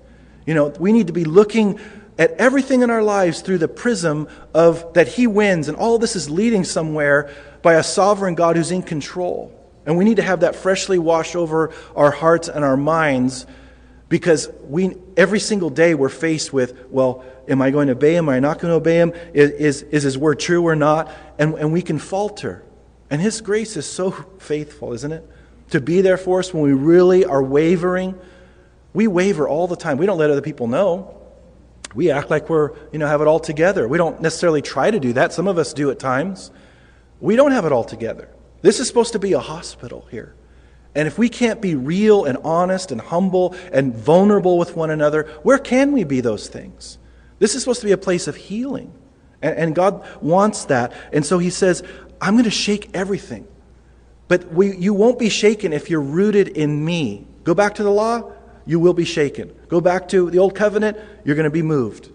You 0.45 0.53
know, 0.53 0.69
we 0.79 0.91
need 0.91 1.07
to 1.07 1.13
be 1.13 1.25
looking 1.25 1.79
at 2.17 2.31
everything 2.31 2.81
in 2.81 2.89
our 2.89 3.03
lives 3.03 3.41
through 3.41 3.59
the 3.59 3.67
prism 3.67 4.27
of 4.53 4.93
that 4.93 5.07
he 5.07 5.27
wins, 5.27 5.67
and 5.67 5.77
all 5.77 5.99
this 5.99 6.15
is 6.15 6.29
leading 6.29 6.63
somewhere 6.63 7.29
by 7.61 7.73
a 7.73 7.83
sovereign 7.83 8.35
God 8.35 8.55
who's 8.55 8.71
in 8.71 8.81
control. 8.81 9.53
And 9.85 9.97
we 9.97 10.03
need 10.03 10.17
to 10.17 10.23
have 10.23 10.41
that 10.41 10.55
freshly 10.55 10.99
washed 10.99 11.35
over 11.35 11.73
our 11.95 12.11
hearts 12.11 12.49
and 12.49 12.65
our 12.65 12.77
minds 12.77 13.45
because 14.09 14.49
we 14.63 14.95
every 15.15 15.39
single 15.39 15.69
day 15.69 15.93
we're 15.95 16.09
faced 16.09 16.53
with, 16.53 16.87
well, 16.89 17.25
am 17.47 17.61
I 17.61 17.71
going 17.71 17.87
to 17.87 17.93
obey 17.93 18.15
him? 18.15 18.25
Am 18.25 18.29
I 18.29 18.39
not 18.39 18.59
going 18.59 18.71
to 18.71 18.75
obey 18.75 18.97
him? 18.97 19.13
Is, 19.33 19.51
is, 19.51 19.81
is 19.83 20.03
his 20.03 20.17
word 20.17 20.39
true 20.39 20.63
or 20.63 20.75
not? 20.75 21.11
And, 21.37 21.55
and 21.55 21.73
we 21.73 21.81
can 21.81 21.99
falter. 21.99 22.63
And 23.09 23.21
his 23.21 23.41
grace 23.41 23.77
is 23.77 23.85
so 23.85 24.11
faithful, 24.11 24.93
isn't 24.93 25.11
it? 25.11 25.29
to 25.69 25.81
be 25.81 26.01
there 26.01 26.17
for 26.17 26.39
us 26.39 26.53
when 26.53 26.63
we 26.63 26.73
really 26.73 27.25
are 27.25 27.43
wavering. 27.43 28.15
We 28.93 29.07
waver 29.07 29.47
all 29.47 29.67
the 29.67 29.75
time. 29.75 29.97
We 29.97 30.05
don't 30.05 30.17
let 30.17 30.29
other 30.29 30.41
people 30.41 30.67
know. 30.67 31.13
We 31.93 32.11
act 32.11 32.29
like 32.29 32.49
we're, 32.49 32.71
you 32.91 32.99
know, 32.99 33.07
have 33.07 33.21
it 33.21 33.27
all 33.27 33.39
together. 33.39 33.87
We 33.87 33.97
don't 33.97 34.21
necessarily 34.21 34.61
try 34.61 34.91
to 34.91 34.99
do 34.99 35.13
that. 35.13 35.33
Some 35.33 35.47
of 35.47 35.57
us 35.57 35.73
do 35.73 35.89
at 35.91 35.99
times. 35.99 36.51
We 37.19 37.35
don't 37.35 37.51
have 37.51 37.65
it 37.65 37.71
all 37.71 37.83
together. 37.83 38.29
This 38.61 38.79
is 38.79 38.87
supposed 38.87 39.13
to 39.13 39.19
be 39.19 39.33
a 39.33 39.39
hospital 39.39 40.07
here. 40.11 40.35
And 40.97 41.07
if 41.07 41.19
we 41.19 41.29
can't 41.29 41.61
be 41.61 41.75
real 41.75 42.25
and 42.25 42.39
honest 42.43 42.91
and 42.91 42.99
humble 42.99 43.55
and 43.71 43.93
vulnerable 43.93 44.57
with 44.57 44.75
one 44.75 44.89
another, 44.89 45.25
where 45.43 45.59
can 45.59 45.91
we 45.91 46.03
be 46.03 46.21
those 46.21 46.47
things? 46.47 46.97
This 47.37 47.53
is 47.53 47.61
supposed 47.61 47.81
to 47.81 47.85
be 47.85 47.91
a 47.91 47.99
place 47.99 48.27
of 48.27 48.35
healing. 48.35 48.91
And, 49.43 49.55
and 49.55 49.75
God 49.75 50.03
wants 50.23 50.65
that. 50.65 50.93
And 51.13 51.23
so 51.23 51.37
He 51.37 51.51
says, 51.51 51.83
I'm 52.19 52.33
going 52.33 52.45
to 52.45 52.49
shake 52.49 52.89
everything. 52.95 53.47
But 54.27 54.51
we, 54.51 54.75
you 54.75 54.95
won't 54.95 55.19
be 55.19 55.29
shaken 55.29 55.71
if 55.71 55.87
you're 55.87 56.01
rooted 56.01 56.47
in 56.47 56.83
me. 56.83 57.27
Go 57.43 57.53
back 57.53 57.75
to 57.75 57.83
the 57.83 57.91
law, 57.91 58.33
you 58.65 58.79
will 58.79 58.95
be 58.95 59.05
shaken. 59.05 59.55
Go 59.67 59.79
back 59.79 60.07
to 60.09 60.31
the 60.31 60.39
old 60.39 60.55
covenant, 60.55 60.97
you're 61.23 61.35
going 61.35 61.43
to 61.43 61.51
be 61.51 61.61
moved. 61.61 62.09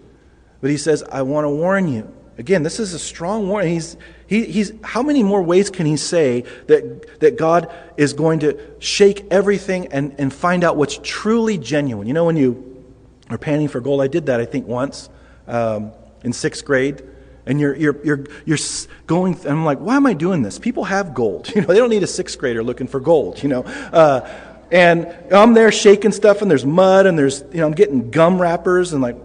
But 0.59 0.71
he 0.71 0.77
says, 0.77 1.03
I 1.03 1.21
want 1.21 1.45
to 1.45 1.49
warn 1.49 1.87
you. 1.87 2.13
Again, 2.37 2.63
this 2.63 2.79
is 2.79 2.93
a 2.93 2.99
strong 2.99 3.47
warning. 3.47 3.73
He's, 3.73 3.97
he, 4.25 4.45
he's, 4.45 4.73
how 4.83 5.03
many 5.03 5.21
more 5.21 5.43
ways 5.43 5.69
can 5.69 5.85
he 5.85 5.97
say 5.97 6.45
that, 6.67 7.19
that 7.19 7.37
God 7.37 7.71
is 7.95 8.13
going 8.13 8.39
to 8.39 8.59
shake 8.79 9.27
everything 9.29 9.87
and, 9.87 10.15
and 10.17 10.33
find 10.33 10.63
out 10.63 10.75
what's 10.75 10.99
truly 11.03 11.57
genuine? 11.57 12.07
You 12.07 12.13
know, 12.13 12.25
when 12.25 12.37
you 12.37 12.83
are 13.29 13.37
panning 13.37 13.67
for 13.67 13.79
gold, 13.79 14.01
I 14.01 14.07
did 14.07 14.25
that, 14.27 14.39
I 14.39 14.45
think, 14.45 14.67
once 14.67 15.09
um, 15.47 15.91
in 16.23 16.33
sixth 16.33 16.65
grade 16.65 17.03
and 17.45 17.59
you're, 17.59 17.75
you're, 17.75 18.03
you're, 18.05 18.25
you're 18.45 18.57
going, 19.05 19.35
and 19.35 19.49
I'm 19.49 19.65
like, 19.65 19.79
why 19.79 19.95
am 19.95 20.05
I 20.05 20.13
doing 20.13 20.41
this? 20.41 20.59
People 20.59 20.85
have 20.85 21.13
gold. 21.13 21.49
You 21.53 21.61
know, 21.61 21.67
they 21.67 21.75
don't 21.75 21.89
need 21.89 22.03
a 22.03 22.07
sixth 22.07 22.39
grader 22.39 22.63
looking 22.63 22.87
for 22.87 22.99
gold, 22.99 23.43
you 23.43 23.49
know. 23.49 23.63
Uh, 23.63 24.27
and 24.71 25.13
I'm 25.31 25.53
there 25.53 25.71
shaking 25.71 26.11
stuff, 26.11 26.41
and 26.41 26.49
there's 26.49 26.65
mud, 26.65 27.05
and 27.05 27.17
there's, 27.17 27.41
you 27.51 27.57
know, 27.57 27.67
I'm 27.67 27.73
getting 27.73 28.09
gum 28.09 28.41
wrappers, 28.41 28.91
and 28.91 29.01
like, 29.03 29.17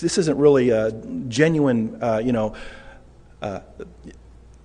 this 0.00 0.18
isn't 0.18 0.36
really 0.36 0.70
a 0.70 0.92
genuine, 1.28 2.02
uh, 2.02 2.18
you 2.18 2.32
know, 2.32 2.54
uh, 3.42 3.60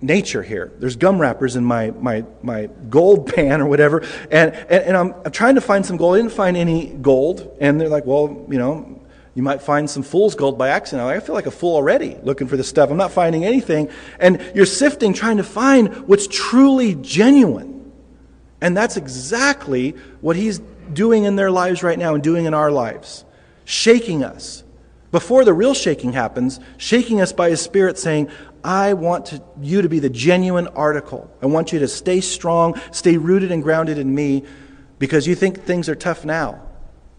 nature 0.00 0.42
here. 0.42 0.72
There's 0.78 0.96
gum 0.96 1.18
wrappers 1.18 1.56
in 1.56 1.64
my, 1.64 1.90
my, 1.90 2.24
my 2.42 2.68
gold 2.88 3.26
pan 3.34 3.60
or 3.60 3.66
whatever, 3.66 4.00
and, 4.30 4.54
and, 4.54 4.84
and 4.84 4.96
I'm, 4.96 5.14
I'm 5.24 5.32
trying 5.32 5.54
to 5.54 5.60
find 5.60 5.84
some 5.84 5.96
gold. 5.96 6.14
I 6.14 6.18
didn't 6.18 6.32
find 6.32 6.56
any 6.56 6.88
gold, 6.88 7.56
and 7.60 7.80
they're 7.80 7.88
like, 7.88 8.04
well, 8.04 8.46
you 8.50 8.58
know, 8.58 9.00
you 9.34 9.42
might 9.42 9.62
find 9.62 9.90
some 9.90 10.02
fool's 10.02 10.34
gold 10.34 10.56
by 10.56 10.68
accident. 10.68 11.08
I 11.08 11.18
feel 11.18 11.34
like 11.34 11.46
a 11.46 11.50
fool 11.50 11.74
already 11.74 12.16
looking 12.22 12.46
for 12.46 12.56
this 12.56 12.68
stuff. 12.68 12.90
I'm 12.90 12.96
not 12.96 13.10
finding 13.10 13.44
anything. 13.44 13.90
And 14.20 14.40
you're 14.54 14.64
sifting, 14.64 15.12
trying 15.12 15.38
to 15.38 15.42
find 15.42 16.06
what's 16.06 16.28
truly 16.28 16.94
genuine. 16.94 17.92
And 18.60 18.76
that's 18.76 18.96
exactly 18.96 19.90
what 20.20 20.36
he's 20.36 20.60
doing 20.92 21.24
in 21.24 21.34
their 21.34 21.50
lives 21.50 21.82
right 21.82 21.98
now 21.98 22.14
and 22.14 22.22
doing 22.22 22.44
in 22.44 22.54
our 22.54 22.70
lives 22.70 23.24
shaking 23.64 24.22
us. 24.22 24.63
Before 25.14 25.44
the 25.44 25.54
real 25.54 25.74
shaking 25.74 26.12
happens, 26.12 26.58
shaking 26.76 27.20
us 27.20 27.32
by 27.32 27.48
his 27.48 27.60
spirit, 27.60 27.98
saying, 27.98 28.32
I 28.64 28.94
want 28.94 29.26
to, 29.26 29.40
you 29.60 29.80
to 29.80 29.88
be 29.88 30.00
the 30.00 30.10
genuine 30.10 30.66
article. 30.66 31.30
I 31.40 31.46
want 31.46 31.72
you 31.72 31.78
to 31.78 31.86
stay 31.86 32.20
strong, 32.20 32.80
stay 32.90 33.16
rooted 33.16 33.52
and 33.52 33.62
grounded 33.62 33.96
in 33.96 34.12
me 34.12 34.42
because 34.98 35.28
you 35.28 35.36
think 35.36 35.62
things 35.62 35.88
are 35.88 35.94
tough 35.94 36.24
now. 36.24 36.60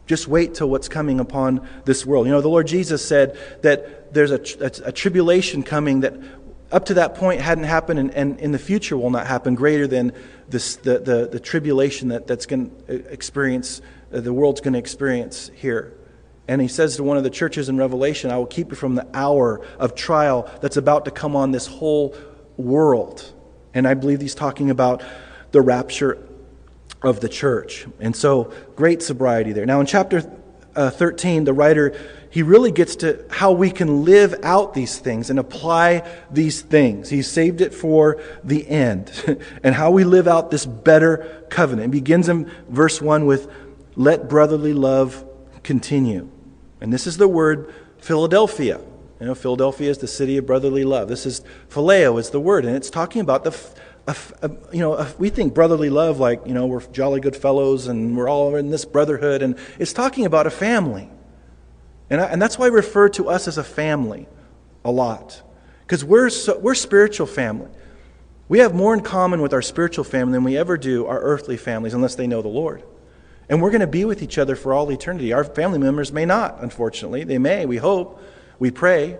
Just 0.07 0.27
wait 0.27 0.55
till 0.55 0.69
what's 0.69 0.89
coming 0.89 1.21
upon 1.21 1.65
this 1.85 2.05
world. 2.05 2.25
You 2.25 2.33
know, 2.33 2.41
the 2.41 2.49
Lord 2.49 2.67
Jesus 2.67 3.07
said 3.07 3.39
that 3.61 4.13
there's 4.13 4.31
a, 4.31 4.41
a, 4.59 4.89
a 4.89 4.91
tribulation 4.91 5.63
coming 5.63 6.01
that 6.01 6.15
up 6.73 6.83
to 6.87 6.95
that 6.95 7.15
point 7.15 7.39
hadn't 7.39 7.63
happened 7.63 7.97
and, 7.97 8.11
and 8.13 8.41
in 8.41 8.51
the 8.51 8.59
future 8.59 8.97
will 8.97 9.09
not 9.09 9.25
happen 9.25 9.55
greater 9.55 9.87
than 9.87 10.11
this, 10.49 10.75
the, 10.75 10.99
the, 10.99 11.29
the 11.31 11.39
tribulation 11.39 12.09
that, 12.09 12.27
that's 12.27 12.45
going 12.45 12.75
to 12.87 13.09
experience, 13.09 13.81
uh, 14.13 14.19
the 14.19 14.33
world's 14.33 14.59
going 14.59 14.73
to 14.73 14.79
experience 14.79 15.49
here. 15.55 15.94
And 16.47 16.61
he 16.61 16.67
says 16.67 16.95
to 16.97 17.03
one 17.03 17.17
of 17.17 17.23
the 17.23 17.29
churches 17.29 17.69
in 17.69 17.77
Revelation, 17.77 18.31
I 18.31 18.37
will 18.37 18.45
keep 18.45 18.69
you 18.69 18.75
from 18.75 18.95
the 18.95 19.07
hour 19.13 19.65
of 19.79 19.95
trial 19.95 20.49
that's 20.61 20.77
about 20.77 21.05
to 21.05 21.11
come 21.11 21.35
on 21.35 21.51
this 21.51 21.65
whole 21.65 22.15
world. 22.57 23.33
And 23.73 23.87
I 23.87 23.93
believe 23.93 24.21
he's 24.21 24.35
talking 24.35 24.69
about 24.69 25.03
the 25.51 25.61
rapture 25.61 26.17
of 27.01 27.19
the 27.19 27.29
church. 27.29 27.87
And 27.99 28.15
so, 28.15 28.53
great 28.75 29.01
sobriety 29.01 29.53
there. 29.53 29.65
Now, 29.65 29.79
in 29.79 29.85
chapter 29.85 30.31
uh, 30.75 30.89
13, 30.91 31.45
the 31.45 31.53
writer 31.53 31.95
he 32.35 32.43
really 32.43 32.73
gets 32.73 32.97
to 32.97 33.23
how 33.29 33.53
we 33.53 33.71
can 33.71 34.03
live 34.03 34.35
out 34.43 34.73
these 34.73 34.99
things 34.99 35.29
and 35.29 35.39
apply 35.39 36.03
these 36.29 36.61
things. 36.61 37.09
He 37.09 37.21
saved 37.21 37.61
it 37.61 37.73
for 37.73 38.21
the 38.43 38.67
end 38.67 39.39
and 39.63 39.73
how 39.73 39.91
we 39.91 40.03
live 40.03 40.27
out 40.27 40.51
this 40.51 40.65
better 40.65 41.45
covenant. 41.49 41.85
It 41.87 41.91
begins 41.91 42.27
in 42.27 42.51
verse 42.67 43.01
1 43.01 43.25
with, 43.25 43.49
Let 43.95 44.27
brotherly 44.27 44.73
love 44.73 45.23
continue. 45.63 46.29
And 46.81 46.91
this 46.91 47.07
is 47.07 47.17
the 47.17 47.27
word 47.27 47.73
Philadelphia. 47.97 48.79
You 49.19 49.27
know, 49.27 49.35
Philadelphia 49.35 49.89
is 49.89 49.97
the 49.97 50.07
city 50.07 50.37
of 50.37 50.45
brotherly 50.45 50.83
love. 50.83 51.07
This 51.07 51.25
is 51.25 51.41
phileo 51.69 52.19
is 52.19 52.31
the 52.31 52.39
word, 52.39 52.65
and 52.65 52.75
it's 52.75 52.89
talking 52.89 53.21
about 53.21 53.43
the, 53.45 54.57
you 54.73 54.79
know, 54.79 55.07
we 55.17 55.29
think 55.29 55.53
brotherly 55.53 55.89
love 55.89 56.19
like 56.19 56.45
you 56.45 56.53
know 56.53 56.65
we're 56.65 56.81
jolly 56.91 57.21
good 57.21 57.35
fellows 57.35 57.87
and 57.87 58.15
we're 58.17 58.29
all 58.29 58.55
in 58.55 58.71
this 58.71 58.83
brotherhood, 58.83 59.41
and 59.41 59.57
it's 59.79 59.93
talking 59.93 60.25
about 60.25 60.47
a 60.47 60.51
family. 60.51 61.09
And, 62.09 62.21
I, 62.21 62.25
and 62.25 62.41
that's 62.41 62.59
why 62.59 62.65
I 62.65 62.69
refer 62.69 63.09
to 63.09 63.29
us 63.29 63.47
as 63.47 63.57
a 63.57 63.63
family 63.63 64.27
a 64.83 64.91
lot. 64.91 65.41
Because 65.81 66.03
we're, 66.03 66.29
so, 66.29 66.57
we're 66.57 66.75
spiritual 66.75 67.27
family. 67.27 67.69
We 68.47 68.59
have 68.59 68.75
more 68.75 68.93
in 68.93 69.01
common 69.01 69.41
with 69.41 69.53
our 69.53 69.61
spiritual 69.61 70.03
family 70.03 70.33
than 70.33 70.43
we 70.43 70.57
ever 70.57 70.77
do 70.77 71.07
our 71.07 71.19
earthly 71.19 71.57
families, 71.57 71.93
unless 71.93 72.15
they 72.15 72.27
know 72.27 72.41
the 72.41 72.47
Lord. 72.47 72.83
And 73.47 73.61
we're 73.61 73.69
going 73.69 73.81
to 73.81 73.87
be 73.87 74.05
with 74.05 74.23
each 74.23 74.37
other 74.37 74.55
for 74.55 74.73
all 74.73 74.91
eternity. 74.91 75.33
Our 75.33 75.43
family 75.43 75.77
members 75.77 76.11
may 76.11 76.25
not, 76.25 76.61
unfortunately. 76.61 77.23
They 77.23 77.37
may, 77.37 77.65
we 77.65 77.77
hope, 77.77 78.21
we 78.57 78.71
pray. 78.71 79.17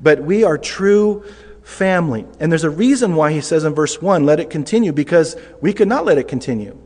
But 0.00 0.22
we 0.22 0.44
are 0.44 0.58
true 0.58 1.24
family. 1.62 2.26
And 2.40 2.50
there's 2.50 2.64
a 2.64 2.70
reason 2.70 3.14
why 3.14 3.32
he 3.32 3.40
says 3.40 3.64
in 3.64 3.74
verse 3.74 4.02
1, 4.02 4.26
let 4.26 4.40
it 4.40 4.50
continue, 4.50 4.92
because 4.92 5.36
we 5.60 5.72
could 5.72 5.88
not 5.88 6.04
let 6.04 6.18
it 6.18 6.28
continue. 6.28 6.76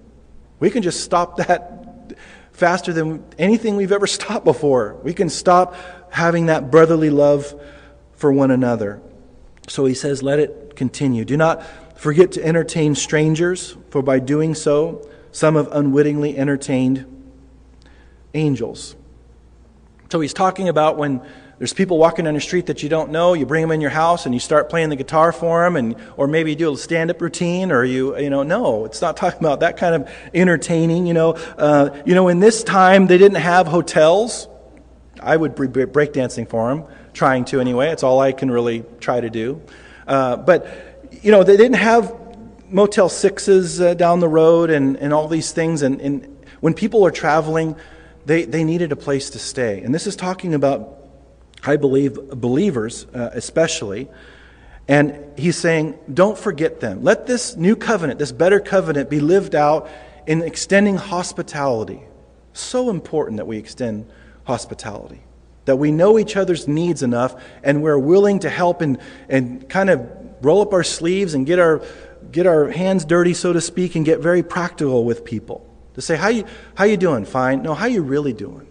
We 0.61 0.71
can 0.71 0.83
just 0.83 1.01
stop 1.01 1.39
that 1.39 2.17
faster 2.53 2.93
than 2.93 3.25
anything 3.39 3.77
we've 3.77 3.93
ever 3.93 4.07
stopped 4.07 4.45
before. 4.45 4.95
We 5.03 5.15
can 5.15 5.29
stop 5.29 5.75
having 6.11 6.47
that 6.47 6.71
brotherly 6.71 7.11
love 7.11 7.55
for 8.13 8.33
one 8.33 8.51
another. 8.51 9.01
So 9.69 9.85
he 9.85 9.95
says, 9.95 10.23
let 10.23 10.39
it 10.39 10.77
continue. 10.77 11.25
Do 11.25 11.37
not 11.37 11.65
forget 11.99 12.33
to 12.33 12.45
entertain 12.45 12.95
strangers, 12.95 13.77
for 13.91 14.03
by 14.03 14.19
doing 14.21 14.55
so, 14.55 15.09
some 15.37 15.57
have 15.57 15.69
unwittingly 15.71 16.35
entertained 16.39 17.05
angels. 18.33 18.97
So 20.11 20.19
he's 20.19 20.33
talking 20.33 20.71
about 20.71 20.97
when 20.97 21.21
there's 21.59 21.75
people 21.75 21.99
walking 21.99 22.25
down 22.25 22.33
the 22.33 22.41
street 22.41 22.65
that 22.67 22.83
you 22.83 22.89
don't 22.89 23.11
know. 23.11 23.35
You 23.35 23.45
bring 23.45 23.61
them 23.61 23.71
in 23.71 23.83
your 23.83 23.91
house 23.91 24.25
and 24.25 24.35
you 24.35 24.41
start 24.41 24.71
playing 24.71 24.89
the 24.89 24.97
guitar 24.97 25.33
for 25.33 25.63
them, 25.63 25.77
and 25.77 25.95
or 26.17 26.27
maybe 26.27 26.53
you 26.53 26.57
do 26.57 26.73
a 26.73 26.77
stand-up 26.79 27.21
routine, 27.21 27.71
or 27.71 27.85
you 27.85 28.17
you 28.19 28.31
know 28.31 28.45
no, 28.45 28.87
it's 28.87 29.03
not 29.03 29.15
talking 29.19 29.41
about 29.41 29.61
that 29.61 29.77
kind 29.77 29.95
of 29.95 30.11
entertaining. 30.33 31.07
You 31.07 31.13
know, 31.13 31.33
uh, 31.59 31.91
you 32.07 32.15
know, 32.15 32.29
in 32.29 32.41
this 32.41 32.65
time 32.65 33.07
they 33.07 33.19
didn't 33.19 33.43
have 33.43 33.67
hotels. 33.67 34.49
I 35.21 35.37
would 35.37 35.55
be 35.55 35.67
breakdancing 35.67 36.49
for 36.49 36.71
them, 36.71 36.85
trying 37.13 37.45
to 37.47 37.61
anyway. 37.61 37.89
It's 37.89 38.03
all 38.03 38.21
I 38.21 38.33
can 38.33 38.51
really 38.51 38.85
try 39.01 39.21
to 39.21 39.29
do. 39.29 39.61
Uh, 40.07 40.37
but 40.37 41.11
you 41.23 41.31
know, 41.31 41.43
they 41.43 41.59
didn't 41.59 41.77
have 41.77 42.26
Motel 42.71 43.09
Sixes 43.09 43.81
uh, 43.81 43.95
down 43.95 44.21
the 44.21 44.29
road 44.29 44.71
and 44.71 44.97
and 44.97 45.13
all 45.13 45.29
these 45.29 45.53
things. 45.53 45.83
And, 45.83 46.01
and 46.01 46.47
when 46.61 46.75
people 46.75 47.07
are 47.07 47.11
traveling, 47.11 47.77
they 48.25 48.45
they 48.45 48.65
needed 48.65 48.93
a 48.93 48.97
place 48.97 49.31
to 49.31 49.39
stay. 49.39 49.83
And 49.83 49.95
this 49.95 50.07
is 50.07 50.17
talking 50.17 50.55
about 50.55 50.97
I 51.63 51.77
believe 51.77 52.15
believers 52.15 53.07
uh, 53.15 53.31
especially. 53.33 54.09
And 54.89 55.37
he's 55.37 55.57
saying, 55.57 55.99
don't 56.13 56.39
forget 56.39 56.79
them. 56.79 57.03
Let 57.03 57.27
this 57.27 57.57
new 57.57 57.75
covenant, 57.75 58.21
this 58.21 58.31
better 58.31 58.61
covenant, 58.61 59.11
be 59.11 59.19
lived 59.19 59.57
out 59.57 59.89
in 60.27 60.43
extending 60.43 60.97
hospitality. 60.97 62.03
So 62.53 62.89
important 62.91 63.39
that 63.39 63.47
we 63.47 63.59
extend 63.59 64.09
hospitality. 64.45 65.23
That 65.65 65.77
we 65.77 65.91
know 65.91 66.19
each 66.19 66.37
other's 66.37 66.69
needs 66.69 67.03
enough 67.03 67.35
and 67.65 67.83
we're 67.83 67.99
willing 67.99 68.39
to 68.41 68.51
help 68.51 68.81
and, 68.81 68.99
and 69.29 69.69
kind 69.69 69.91
of 69.91 70.09
roll 70.41 70.63
up 70.63 70.73
our 70.73 70.85
sleeves 70.85 71.35
and 71.35 71.45
get 71.47 71.59
our, 71.59 71.83
get 72.33 72.47
our 72.47 72.71
hands 72.71 73.05
dirty, 73.05 73.35
so 73.35 73.53
to 73.53 73.61
speak, 73.61 73.95
and 73.95 74.05
get 74.05 74.21
very 74.21 74.43
practical 74.43 75.05
with 75.05 75.25
people. 75.25 75.67
To 75.95 76.03
say, 76.03 76.17
how 76.17 76.29
you, 76.29 76.45
how 76.75 76.85
you 76.85 76.97
doing? 76.97 77.25
Fine. 77.25 77.63
No, 77.63 77.75
how 77.75 77.87
you 77.87 78.03
really 78.03 78.33
doing? 78.33 78.67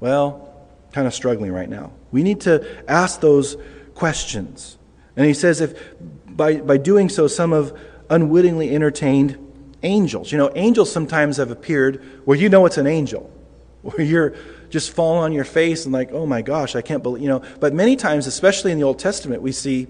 Well, 0.00 0.66
kind 0.92 1.06
of 1.06 1.14
struggling 1.14 1.52
right 1.52 1.68
now. 1.68 1.92
We 2.10 2.22
need 2.22 2.40
to 2.42 2.90
ask 2.90 3.20
those 3.20 3.56
questions. 3.94 4.78
And 5.16 5.26
he 5.26 5.34
says, 5.34 5.60
if 5.60 5.78
by, 6.26 6.56
by 6.56 6.76
doing 6.76 7.08
so, 7.08 7.26
some 7.26 7.52
have 7.52 7.76
unwittingly 8.08 8.74
entertained 8.74 9.36
angels. 9.82 10.32
You 10.32 10.38
know, 10.38 10.50
angels 10.54 10.90
sometimes 10.90 11.36
have 11.36 11.50
appeared 11.50 12.02
where 12.24 12.38
you 12.38 12.48
know 12.48 12.64
it's 12.66 12.78
an 12.78 12.86
angel, 12.86 13.30
where 13.82 14.00
you're 14.00 14.34
just 14.70 14.92
falling 14.92 15.24
on 15.24 15.32
your 15.32 15.44
face 15.44 15.84
and 15.84 15.92
like, 15.92 16.12
oh 16.12 16.26
my 16.26 16.42
gosh, 16.42 16.76
I 16.76 16.82
can't 16.82 17.02
believe, 17.02 17.22
you 17.22 17.28
know. 17.28 17.42
But 17.60 17.74
many 17.74 17.96
times, 17.96 18.26
especially 18.26 18.72
in 18.72 18.78
the 18.78 18.84
Old 18.84 18.98
Testament, 18.98 19.42
we 19.42 19.52
see 19.52 19.86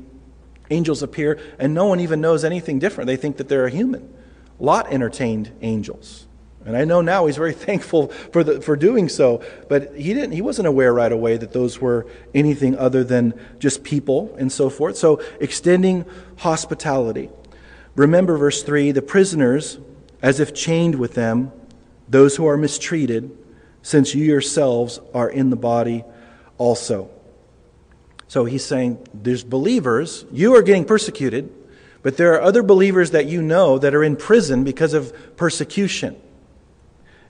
angels 0.70 1.02
appear 1.02 1.38
and 1.58 1.74
no 1.74 1.86
one 1.86 2.00
even 2.00 2.20
knows 2.20 2.44
anything 2.44 2.78
different. 2.78 3.06
They 3.06 3.16
think 3.16 3.36
that 3.38 3.48
they're 3.48 3.66
a 3.66 3.70
human. 3.70 4.12
Lot 4.58 4.92
entertained 4.92 5.52
angels. 5.62 6.26
And 6.64 6.76
I 6.76 6.84
know 6.84 7.00
now 7.00 7.26
he's 7.26 7.36
very 7.36 7.52
thankful 7.68 8.08
for, 8.08 8.44
the, 8.44 8.60
for 8.60 8.76
doing 8.76 9.08
so, 9.08 9.42
but 9.68 9.94
he, 9.96 10.12
didn't, 10.12 10.32
he 10.32 10.42
wasn't 10.42 10.68
aware 10.68 10.92
right 10.92 11.10
away 11.10 11.36
that 11.36 11.52
those 11.52 11.80
were 11.80 12.06
anything 12.34 12.76
other 12.76 13.02
than 13.04 13.32
just 13.58 13.82
people 13.84 14.34
and 14.38 14.52
so 14.52 14.68
forth. 14.68 14.96
So, 14.96 15.22
extending 15.40 16.04
hospitality. 16.38 17.30
Remember 17.96 18.36
verse 18.36 18.62
3 18.62 18.92
the 18.92 19.02
prisoners, 19.02 19.78
as 20.20 20.40
if 20.40 20.54
chained 20.54 20.96
with 20.96 21.14
them, 21.14 21.52
those 22.08 22.36
who 22.36 22.46
are 22.46 22.56
mistreated, 22.56 23.36
since 23.82 24.14
you 24.14 24.24
yourselves 24.24 25.00
are 25.14 25.30
in 25.30 25.50
the 25.50 25.56
body 25.56 26.04
also. 26.58 27.10
So 28.28 28.44
he's 28.44 28.64
saying 28.64 29.06
there's 29.14 29.42
believers, 29.42 30.24
you 30.30 30.54
are 30.54 30.62
getting 30.62 30.84
persecuted, 30.84 31.52
but 32.02 32.16
there 32.16 32.34
are 32.34 32.42
other 32.42 32.62
believers 32.62 33.10
that 33.10 33.26
you 33.26 33.42
know 33.42 33.78
that 33.78 33.94
are 33.94 34.04
in 34.04 34.16
prison 34.16 34.64
because 34.64 34.94
of 34.94 35.36
persecution. 35.36 36.20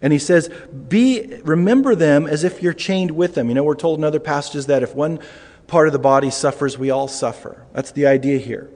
And 0.03 0.13
he 0.13 0.19
says, 0.19 0.49
Be, 0.89 1.41
remember 1.45 1.95
them 1.95 2.27
as 2.27 2.45
if 2.45 2.63
you're 2.63 2.73
chained 2.73 3.13
with 3.13 3.35
them. 3.35 3.49
You 3.49 3.55
know, 3.55 3.65
we're 3.65 3.75
told 3.75 3.99
in 3.99 4.05
other 4.05 4.21
passages 4.21 4.67
that 4.67 4.83
if 4.83 4.95
one 4.95 5.21
part 5.67 5.89
of 5.89 5.93
the 5.93 5.99
body 5.99 6.31
suffers, 6.31 6.79
we 6.79 6.91
all 6.91 7.09
suffer. 7.09 7.65
That's 7.73 7.93
the 7.93 8.07
idea 8.07 8.39
here. 8.39 8.71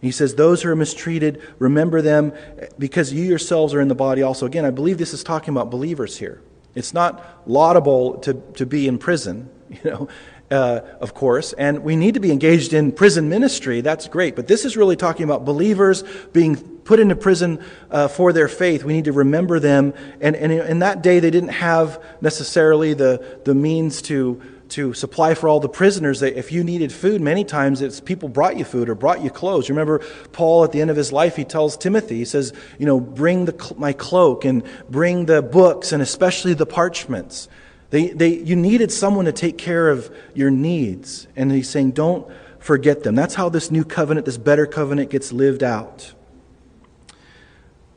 He 0.00 0.10
says, 0.10 0.34
Those 0.34 0.62
who 0.62 0.68
are 0.68 0.76
mistreated, 0.76 1.40
remember 1.58 2.02
them 2.02 2.32
because 2.78 3.12
you 3.12 3.22
yourselves 3.24 3.72
are 3.72 3.80
in 3.80 3.88
the 3.88 3.94
body 3.94 4.22
also. 4.22 4.46
Again, 4.46 4.64
I 4.64 4.70
believe 4.70 4.98
this 4.98 5.14
is 5.14 5.22
talking 5.22 5.54
about 5.54 5.70
believers 5.70 6.18
here. 6.18 6.42
It's 6.74 6.94
not 6.94 7.42
laudable 7.46 8.18
to, 8.18 8.34
to 8.54 8.66
be 8.66 8.88
in 8.88 8.98
prison, 8.98 9.50
you 9.70 9.90
know, 9.90 10.08
uh, 10.52 10.80
of 11.00 11.14
course, 11.14 11.54
and 11.54 11.82
we 11.82 11.96
need 11.96 12.14
to 12.14 12.20
be 12.20 12.30
engaged 12.30 12.74
in 12.74 12.92
prison 12.92 13.28
ministry. 13.28 13.80
That's 13.80 14.06
great. 14.06 14.36
But 14.36 14.46
this 14.46 14.64
is 14.64 14.76
really 14.76 14.96
talking 14.96 15.24
about 15.24 15.44
believers 15.44 16.04
being 16.32 16.56
put 16.56 17.00
into 17.00 17.16
prison 17.16 17.64
uh, 17.90 18.08
for 18.08 18.32
their 18.32 18.48
faith. 18.48 18.84
We 18.84 18.92
need 18.92 19.06
to 19.06 19.12
remember 19.12 19.58
them. 19.58 19.94
And, 20.20 20.36
and 20.36 20.52
in 20.52 20.80
that 20.80 21.02
day, 21.02 21.20
they 21.20 21.30
didn't 21.30 21.50
have 21.50 22.02
necessarily 22.20 22.92
the, 22.94 23.40
the 23.44 23.54
means 23.54 24.02
to, 24.02 24.42
to 24.70 24.92
supply 24.92 25.34
for 25.34 25.48
all 25.48 25.60
the 25.60 25.68
prisoners. 25.68 26.22
If 26.22 26.52
you 26.52 26.64
needed 26.64 26.92
food, 26.92 27.20
many 27.20 27.44
times 27.44 27.80
it's 27.80 28.00
people 28.00 28.28
brought 28.28 28.56
you 28.56 28.64
food 28.64 28.88
or 28.88 28.94
brought 28.94 29.22
you 29.22 29.30
clothes. 29.30 29.70
Remember 29.70 30.00
Paul 30.32 30.64
at 30.64 30.72
the 30.72 30.80
end 30.80 30.90
of 30.90 30.96
his 30.96 31.12
life, 31.12 31.36
he 31.36 31.44
tells 31.44 31.76
Timothy, 31.76 32.18
he 32.18 32.24
says, 32.24 32.52
you 32.78 32.86
know, 32.86 33.00
bring 33.00 33.46
the, 33.46 33.74
my 33.78 33.92
cloak 33.92 34.44
and 34.44 34.64
bring 34.90 35.26
the 35.26 35.40
books 35.40 35.92
and 35.92 36.02
especially 36.02 36.54
the 36.54 36.66
parchments. 36.66 37.48
They, 37.92 38.08
they, 38.08 38.38
you 38.38 38.56
needed 38.56 38.90
someone 38.90 39.26
to 39.26 39.32
take 39.32 39.58
care 39.58 39.90
of 39.90 40.10
your 40.32 40.50
needs. 40.50 41.28
And 41.36 41.52
he's 41.52 41.68
saying, 41.68 41.90
don't 41.90 42.26
forget 42.58 43.02
them. 43.02 43.14
That's 43.14 43.34
how 43.34 43.50
this 43.50 43.70
new 43.70 43.84
covenant, 43.84 44.24
this 44.24 44.38
better 44.38 44.64
covenant, 44.64 45.10
gets 45.10 45.30
lived 45.30 45.62
out. 45.62 46.14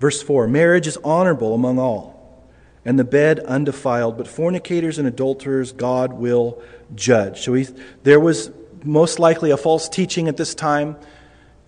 Verse 0.02 0.22
4 0.22 0.50
Marriage 0.50 0.86
is 0.86 0.98
honorable 0.98 1.54
among 1.54 1.80
all, 1.80 2.46
and 2.84 3.00
the 3.00 3.06
bed 3.06 3.40
undefiled, 3.40 4.18
but 4.18 4.28
fornicators 4.28 5.00
and 5.00 5.08
adulterers 5.08 5.72
God 5.72 6.12
will 6.12 6.62
judge. 6.94 7.40
So 7.40 7.54
he, 7.54 7.66
there 8.04 8.20
was 8.20 8.52
most 8.84 9.18
likely 9.18 9.52
a 9.52 9.58
false 9.58 9.88
teaching 9.88 10.28
at 10.28 10.36
this 10.36 10.54
time 10.54 10.98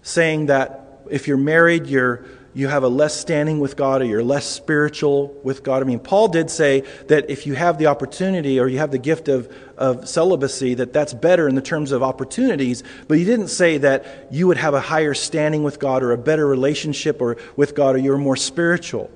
saying 0.01 0.47
that 0.47 1.01
if 1.09 1.29
you're 1.29 1.37
married, 1.37 1.87
you're 1.87 2.25
you 2.57 2.67
have 2.67 2.81
a 2.81 2.87
less 2.87 3.15
standing 3.15 3.59
with 3.59 3.75
God 3.75 4.01
or 4.01 4.05
you're 4.05 4.23
less 4.23 4.43
spiritual 4.43 5.27
with 5.43 5.61
God. 5.61 5.83
I 5.83 5.85
mean, 5.85 5.99
Paul 5.99 6.27
did 6.27 6.49
say 6.49 6.81
that 7.05 7.29
if 7.29 7.45
you 7.45 7.53
have 7.53 7.77
the 7.77 7.85
opportunity 7.85 8.59
or 8.59 8.67
you 8.67 8.79
have 8.79 8.89
the 8.89 8.97
gift 8.97 9.27
of, 9.27 9.55
of 9.77 10.09
celibacy, 10.09 10.73
that 10.73 10.91
that's 10.91 11.13
better 11.13 11.47
in 11.47 11.53
the 11.53 11.61
terms 11.61 11.91
of 11.91 12.01
opportunities, 12.01 12.81
but 13.07 13.19
he 13.19 13.25
didn't 13.25 13.49
say 13.49 13.77
that 13.77 14.27
you 14.31 14.47
would 14.47 14.57
have 14.57 14.73
a 14.73 14.79
higher 14.79 15.13
standing 15.13 15.61
with 15.61 15.77
God 15.77 16.01
or 16.01 16.13
a 16.13 16.17
better 16.17 16.47
relationship 16.47 17.21
or 17.21 17.37
with 17.55 17.75
God 17.75 17.93
or 17.93 17.99
you're 17.99 18.17
more 18.17 18.35
spiritual. 18.35 19.11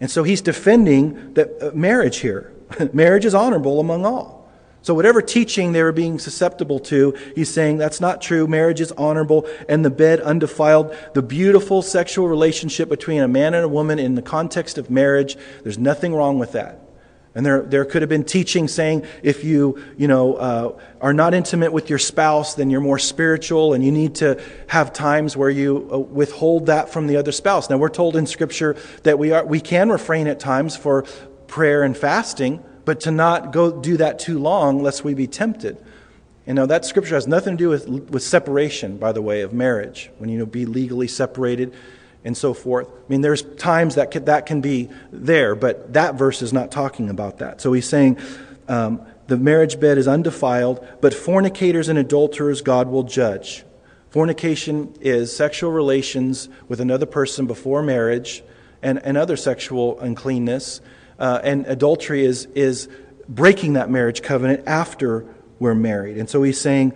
And 0.00 0.08
so 0.08 0.22
he's 0.22 0.40
defending 0.40 1.34
that 1.34 1.50
uh, 1.60 1.70
marriage 1.74 2.18
here. 2.18 2.52
marriage 2.92 3.24
is 3.24 3.34
honorable 3.34 3.80
among 3.80 4.06
all. 4.06 4.43
So, 4.84 4.92
whatever 4.92 5.22
teaching 5.22 5.72
they 5.72 5.82
were 5.82 5.92
being 5.92 6.18
susceptible 6.18 6.78
to, 6.80 7.16
he's 7.34 7.48
saying 7.48 7.78
that's 7.78 8.02
not 8.02 8.20
true. 8.20 8.46
Marriage 8.46 8.82
is 8.82 8.92
honorable 8.92 9.48
and 9.66 9.82
the 9.82 9.88
bed 9.88 10.20
undefiled. 10.20 10.94
The 11.14 11.22
beautiful 11.22 11.80
sexual 11.80 12.28
relationship 12.28 12.90
between 12.90 13.22
a 13.22 13.28
man 13.28 13.54
and 13.54 13.64
a 13.64 13.68
woman 13.68 13.98
in 13.98 14.14
the 14.14 14.20
context 14.20 14.76
of 14.76 14.90
marriage, 14.90 15.38
there's 15.62 15.78
nothing 15.78 16.14
wrong 16.14 16.38
with 16.38 16.52
that. 16.52 16.80
And 17.34 17.46
there, 17.46 17.62
there 17.62 17.86
could 17.86 18.02
have 18.02 18.10
been 18.10 18.24
teaching 18.24 18.68
saying 18.68 19.06
if 19.22 19.42
you, 19.42 19.82
you 19.96 20.06
know, 20.06 20.34
uh, 20.34 20.78
are 21.00 21.14
not 21.14 21.32
intimate 21.32 21.72
with 21.72 21.88
your 21.88 21.98
spouse, 21.98 22.54
then 22.54 22.68
you're 22.68 22.82
more 22.82 22.98
spiritual 22.98 23.72
and 23.72 23.82
you 23.82 23.90
need 23.90 24.16
to 24.16 24.38
have 24.66 24.92
times 24.92 25.34
where 25.34 25.48
you 25.48 25.88
uh, 25.90 25.98
withhold 25.98 26.66
that 26.66 26.90
from 26.90 27.06
the 27.06 27.16
other 27.16 27.32
spouse. 27.32 27.70
Now, 27.70 27.78
we're 27.78 27.88
told 27.88 28.16
in 28.16 28.26
Scripture 28.26 28.76
that 29.04 29.18
we, 29.18 29.32
are, 29.32 29.46
we 29.46 29.62
can 29.62 29.88
refrain 29.88 30.26
at 30.26 30.40
times 30.40 30.76
for 30.76 31.04
prayer 31.46 31.84
and 31.84 31.96
fasting 31.96 32.62
but 32.84 33.00
to 33.00 33.10
not 33.10 33.52
go 33.52 33.80
do 33.80 33.96
that 33.96 34.18
too 34.18 34.38
long 34.38 34.82
lest 34.82 35.04
we 35.04 35.14
be 35.14 35.26
tempted. 35.26 35.82
You 36.46 36.54
know, 36.54 36.66
that 36.66 36.84
scripture 36.84 37.14
has 37.14 37.26
nothing 37.26 37.56
to 37.56 37.62
do 37.62 37.68
with, 37.70 37.88
with 37.88 38.22
separation, 38.22 38.98
by 38.98 39.12
the 39.12 39.22
way, 39.22 39.40
of 39.40 39.52
marriage, 39.52 40.10
when 40.18 40.28
you 40.28 40.38
know, 40.38 40.46
be 40.46 40.66
legally 40.66 41.08
separated 41.08 41.72
and 42.24 42.36
so 42.36 42.52
forth. 42.54 42.88
I 42.88 43.08
mean, 43.08 43.20
there's 43.22 43.42
times 43.42 43.94
that 43.94 44.10
can, 44.10 44.24
that 44.26 44.46
can 44.46 44.60
be 44.60 44.90
there, 45.10 45.54
but 45.54 45.92
that 45.94 46.16
verse 46.16 46.42
is 46.42 46.52
not 46.52 46.70
talking 46.70 47.08
about 47.08 47.38
that. 47.38 47.60
So 47.60 47.72
he's 47.72 47.88
saying 47.88 48.18
um, 48.68 49.02
the 49.26 49.36
marriage 49.36 49.80
bed 49.80 49.96
is 49.96 50.08
undefiled, 50.08 50.86
but 51.00 51.14
fornicators 51.14 51.88
and 51.88 51.98
adulterers 51.98 52.62
God 52.62 52.88
will 52.88 53.04
judge. 53.04 53.64
Fornication 54.10 54.94
is 55.00 55.34
sexual 55.34 55.72
relations 55.72 56.48
with 56.68 56.80
another 56.80 57.06
person 57.06 57.46
before 57.46 57.82
marriage 57.82 58.42
and, 58.82 59.04
and 59.04 59.16
other 59.16 59.36
sexual 59.36 59.98
uncleanness 60.00 60.80
uh, 61.18 61.40
and 61.42 61.66
adultery 61.66 62.24
is, 62.24 62.46
is 62.54 62.88
breaking 63.28 63.74
that 63.74 63.90
marriage 63.90 64.22
covenant 64.22 64.64
after 64.66 65.26
we're 65.58 65.74
married. 65.74 66.18
And 66.18 66.28
so 66.28 66.42
he's 66.42 66.60
saying, 66.60 66.92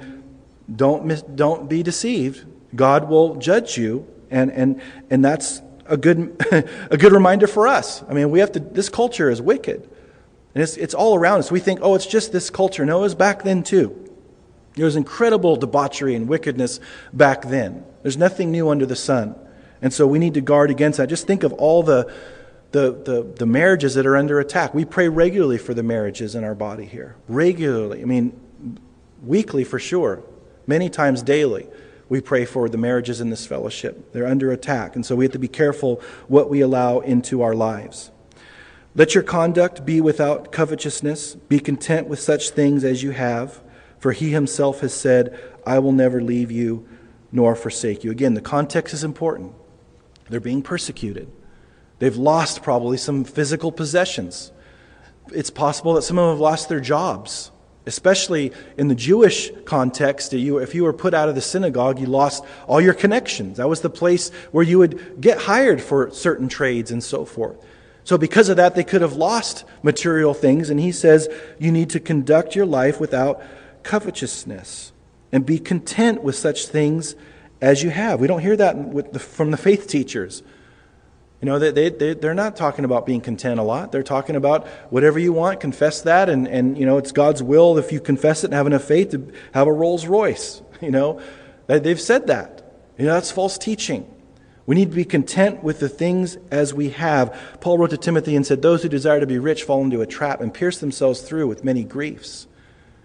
don't, 0.74 1.04
miss, 1.06 1.22
don't 1.22 1.68
be 1.68 1.82
deceived. 1.82 2.44
God 2.74 3.08
will 3.08 3.36
judge 3.36 3.78
you. 3.78 4.06
And, 4.30 4.52
and, 4.52 4.82
and 5.10 5.24
that's 5.24 5.62
a 5.86 5.96
good, 5.96 6.36
a 6.90 6.96
good 6.96 7.12
reminder 7.12 7.46
for 7.46 7.66
us. 7.66 8.02
I 8.08 8.12
mean, 8.12 8.30
we 8.30 8.40
have 8.40 8.52
to, 8.52 8.60
this 8.60 8.88
culture 8.88 9.30
is 9.30 9.40
wicked. 9.40 9.88
And 10.54 10.62
it's, 10.62 10.76
it's 10.76 10.94
all 10.94 11.14
around 11.14 11.38
us. 11.40 11.50
We 11.50 11.60
think, 11.60 11.80
oh, 11.82 11.94
it's 11.94 12.06
just 12.06 12.32
this 12.32 12.50
culture. 12.50 12.84
No, 12.84 12.98
it 12.98 13.02
was 13.02 13.14
back 13.14 13.42
then 13.42 13.62
too. 13.62 14.04
There 14.74 14.84
was 14.84 14.96
incredible 14.96 15.56
debauchery 15.56 16.14
and 16.14 16.28
wickedness 16.28 16.78
back 17.12 17.42
then. 17.42 17.84
There's 18.02 18.16
nothing 18.16 18.50
new 18.50 18.68
under 18.68 18.86
the 18.86 18.96
sun. 18.96 19.34
And 19.80 19.92
so 19.92 20.06
we 20.06 20.18
need 20.18 20.34
to 20.34 20.40
guard 20.40 20.70
against 20.70 20.98
that. 20.98 21.08
Just 21.08 21.26
think 21.26 21.42
of 21.42 21.52
all 21.54 21.82
the, 21.82 22.12
the, 22.72 22.92
the, 22.92 23.22
the 23.36 23.46
marriages 23.46 23.94
that 23.94 24.06
are 24.06 24.16
under 24.16 24.40
attack. 24.40 24.74
We 24.74 24.84
pray 24.84 25.08
regularly 25.08 25.58
for 25.58 25.74
the 25.74 25.82
marriages 25.82 26.34
in 26.34 26.44
our 26.44 26.54
body 26.54 26.84
here. 26.84 27.16
Regularly. 27.28 28.02
I 28.02 28.04
mean, 28.04 28.38
weekly 29.22 29.64
for 29.64 29.78
sure. 29.78 30.22
Many 30.66 30.90
times 30.90 31.22
daily. 31.22 31.66
We 32.08 32.20
pray 32.20 32.44
for 32.44 32.68
the 32.68 32.78
marriages 32.78 33.20
in 33.20 33.30
this 33.30 33.46
fellowship. 33.46 34.12
They're 34.12 34.26
under 34.26 34.52
attack. 34.52 34.96
And 34.96 35.04
so 35.04 35.16
we 35.16 35.24
have 35.24 35.32
to 35.32 35.38
be 35.38 35.48
careful 35.48 36.02
what 36.26 36.50
we 36.50 36.60
allow 36.60 37.00
into 37.00 37.42
our 37.42 37.54
lives. 37.54 38.10
Let 38.94 39.14
your 39.14 39.24
conduct 39.24 39.84
be 39.84 40.00
without 40.00 40.50
covetousness. 40.50 41.34
Be 41.34 41.60
content 41.60 42.08
with 42.08 42.20
such 42.20 42.50
things 42.50 42.84
as 42.84 43.02
you 43.02 43.12
have. 43.12 43.60
For 43.98 44.12
he 44.12 44.30
himself 44.30 44.80
has 44.80 44.94
said, 44.94 45.38
I 45.66 45.78
will 45.78 45.92
never 45.92 46.22
leave 46.22 46.50
you 46.50 46.88
nor 47.30 47.54
forsake 47.54 48.04
you. 48.04 48.10
Again, 48.10 48.34
the 48.34 48.40
context 48.40 48.94
is 48.94 49.04
important. 49.04 49.52
They're 50.30 50.40
being 50.40 50.62
persecuted. 50.62 51.30
They've 51.98 52.16
lost 52.16 52.62
probably 52.62 52.96
some 52.96 53.24
physical 53.24 53.72
possessions. 53.72 54.52
It's 55.32 55.50
possible 55.50 55.94
that 55.94 56.02
some 56.02 56.18
of 56.18 56.24
them 56.24 56.34
have 56.34 56.40
lost 56.40 56.68
their 56.68 56.80
jobs, 56.80 57.50
especially 57.86 58.52
in 58.76 58.88
the 58.88 58.94
Jewish 58.94 59.50
context. 59.64 60.32
If 60.32 60.74
you 60.74 60.84
were 60.84 60.92
put 60.92 61.14
out 61.14 61.28
of 61.28 61.34
the 61.34 61.40
synagogue, 61.40 61.98
you 61.98 62.06
lost 62.06 62.44
all 62.66 62.80
your 62.80 62.94
connections. 62.94 63.56
That 63.56 63.68
was 63.68 63.80
the 63.80 63.90
place 63.90 64.30
where 64.52 64.64
you 64.64 64.78
would 64.78 65.20
get 65.20 65.38
hired 65.38 65.82
for 65.82 66.10
certain 66.12 66.48
trades 66.48 66.90
and 66.90 67.02
so 67.02 67.24
forth. 67.24 67.56
So, 68.04 68.16
because 68.16 68.48
of 68.48 68.56
that, 68.56 68.74
they 68.74 68.84
could 68.84 69.02
have 69.02 69.16
lost 69.16 69.64
material 69.82 70.32
things. 70.32 70.70
And 70.70 70.80
he 70.80 70.92
says, 70.92 71.28
You 71.58 71.70
need 71.70 71.90
to 71.90 72.00
conduct 72.00 72.56
your 72.56 72.64
life 72.64 72.98
without 73.00 73.42
covetousness 73.82 74.92
and 75.30 75.44
be 75.44 75.58
content 75.58 76.22
with 76.22 76.34
such 76.34 76.68
things 76.68 77.16
as 77.60 77.82
you 77.82 77.90
have. 77.90 78.20
We 78.20 78.26
don't 78.26 78.40
hear 78.40 78.56
that 78.56 79.20
from 79.20 79.50
the 79.50 79.56
faith 79.58 79.86
teachers. 79.88 80.42
You 81.40 81.46
know, 81.46 81.58
they, 81.60 81.90
they, 81.90 82.14
they're 82.14 82.34
not 82.34 82.56
talking 82.56 82.84
about 82.84 83.06
being 83.06 83.20
content 83.20 83.60
a 83.60 83.62
lot. 83.62 83.92
They're 83.92 84.02
talking 84.02 84.34
about 84.34 84.66
whatever 84.90 85.20
you 85.20 85.32
want, 85.32 85.60
confess 85.60 86.02
that, 86.02 86.28
and, 86.28 86.48
and, 86.48 86.76
you 86.76 86.84
know, 86.84 86.98
it's 86.98 87.12
God's 87.12 87.42
will 87.42 87.78
if 87.78 87.92
you 87.92 88.00
confess 88.00 88.42
it 88.42 88.48
and 88.48 88.54
have 88.54 88.66
enough 88.66 88.84
faith 88.84 89.10
to 89.10 89.32
have 89.52 89.68
a 89.68 89.72
Rolls 89.72 90.06
Royce. 90.06 90.62
You 90.80 90.92
know, 90.92 91.20
they've 91.66 92.00
said 92.00 92.28
that. 92.28 92.72
You 92.96 93.06
know, 93.06 93.14
that's 93.14 93.32
false 93.32 93.58
teaching. 93.58 94.08
We 94.64 94.76
need 94.76 94.90
to 94.90 94.94
be 94.96 95.04
content 95.04 95.64
with 95.64 95.80
the 95.80 95.88
things 95.88 96.36
as 96.52 96.72
we 96.72 96.90
have. 96.90 97.36
Paul 97.60 97.78
wrote 97.78 97.90
to 97.90 97.96
Timothy 97.96 98.36
and 98.36 98.46
said, 98.46 98.62
Those 98.62 98.84
who 98.84 98.88
desire 98.88 99.18
to 99.18 99.26
be 99.26 99.40
rich 99.40 99.64
fall 99.64 99.82
into 99.82 100.02
a 100.02 100.06
trap 100.06 100.40
and 100.40 100.54
pierce 100.54 100.78
themselves 100.78 101.20
through 101.22 101.48
with 101.48 101.64
many 101.64 101.82
griefs. 101.82 102.46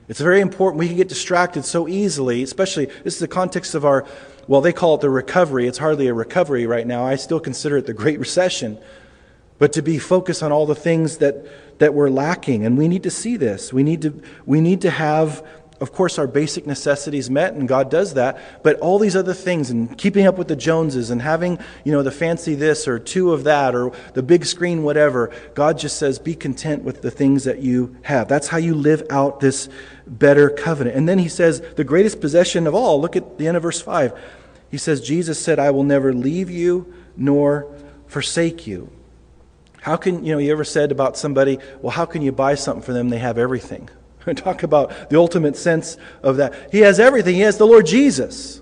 It's 0.07 0.19
very 0.19 0.41
important. 0.41 0.79
We 0.79 0.87
can 0.87 0.97
get 0.97 1.07
distracted 1.07 1.65
so 1.65 1.87
easily, 1.87 2.43
especially, 2.43 2.85
this 3.03 3.13
is 3.13 3.19
the 3.19 3.27
context 3.27 3.73
of 3.73 3.85
our 3.85 4.05
well, 4.47 4.61
they 4.61 4.73
call 4.73 4.95
it 4.95 5.01
the 5.01 5.09
recovery. 5.09 5.67
It's 5.67 5.77
hardly 5.77 6.07
a 6.07 6.13
recovery 6.13 6.65
right 6.65 6.85
now. 6.85 7.05
I 7.05 7.15
still 7.15 7.39
consider 7.39 7.77
it 7.77 7.85
the 7.85 7.93
Great 7.93 8.19
Recession. 8.19 8.77
But 9.59 9.73
to 9.73 9.81
be 9.81 9.99
focused 9.99 10.43
on 10.43 10.51
all 10.51 10.65
the 10.65 10.75
things 10.75 11.17
that, 11.17 11.45
that 11.79 11.93
we're 11.93 12.09
lacking. 12.09 12.65
And 12.65 12.77
we 12.77 12.87
need 12.87 13.03
to 13.03 13.11
see 13.11 13.37
this. 13.37 13.71
We 13.71 13.83
need 13.83 14.01
to, 14.01 14.21
we 14.45 14.59
need 14.59 14.81
to 14.81 14.89
have, 14.89 15.45
of 15.79 15.91
course, 15.91 16.17
our 16.19 16.27
basic 16.27 16.65
necessities 16.65 17.29
met, 17.29 17.53
and 17.53 17.67
God 17.67 17.89
does 17.89 18.13
that. 18.13 18.63
But 18.63 18.79
all 18.79 18.99
these 18.99 19.15
other 19.15 19.33
things, 19.33 19.69
and 19.69 19.97
keeping 19.97 20.27
up 20.27 20.37
with 20.37 20.47
the 20.47 20.55
Joneses, 20.55 21.09
and 21.09 21.21
having, 21.21 21.59
you 21.83 21.91
know, 21.91 22.03
the 22.03 22.11
fancy 22.11 22.55
this 22.55 22.87
or 22.87 22.99
two 22.99 23.33
of 23.33 23.43
that, 23.43 23.75
or 23.75 23.91
the 24.13 24.23
big 24.23 24.45
screen, 24.45 24.83
whatever, 24.83 25.31
God 25.55 25.77
just 25.77 25.97
says, 25.97 26.19
be 26.19 26.35
content 26.35 26.83
with 26.83 27.01
the 27.01 27.11
things 27.11 27.43
that 27.43 27.59
you 27.59 27.97
have. 28.03 28.27
That's 28.27 28.47
how 28.47 28.57
you 28.57 28.75
live 28.75 29.03
out 29.09 29.39
this 29.39 29.67
better 30.07 30.49
covenant. 30.49 30.95
And 30.95 31.09
then 31.09 31.19
he 31.19 31.27
says, 31.27 31.61
the 31.75 31.83
greatest 31.83 32.21
possession 32.21 32.67
of 32.67 32.75
all, 32.75 33.01
look 33.01 33.15
at 33.15 33.37
the 33.37 33.47
end 33.47 33.57
of 33.57 33.63
verse 33.63 33.81
5. 33.81 34.17
He 34.69 34.77
says, 34.77 35.01
Jesus 35.01 35.39
said, 35.39 35.59
I 35.59 35.71
will 35.71 35.83
never 35.83 36.13
leave 36.13 36.49
you 36.49 36.93
nor 37.15 37.73
forsake 38.07 38.67
you. 38.67 38.91
How 39.81 39.97
can, 39.97 40.23
you 40.23 40.33
know, 40.33 40.39
you 40.39 40.51
ever 40.51 40.63
said 40.63 40.91
about 40.91 41.17
somebody, 41.17 41.59
well, 41.81 41.91
how 41.91 42.05
can 42.05 42.21
you 42.21 42.31
buy 42.31 42.55
something 42.55 42.81
for 42.81 42.93
them? 42.93 43.09
They 43.09 43.17
have 43.17 43.37
everything. 43.37 43.89
Talk 44.35 44.63
about 44.63 45.09
the 45.09 45.17
ultimate 45.17 45.55
sense 45.55 45.97
of 46.21 46.37
that. 46.37 46.69
He 46.71 46.79
has 46.79 46.99
everything. 46.99 47.35
He 47.35 47.41
has 47.41 47.57
the 47.57 47.67
Lord 47.67 47.85
Jesus. 47.85 48.61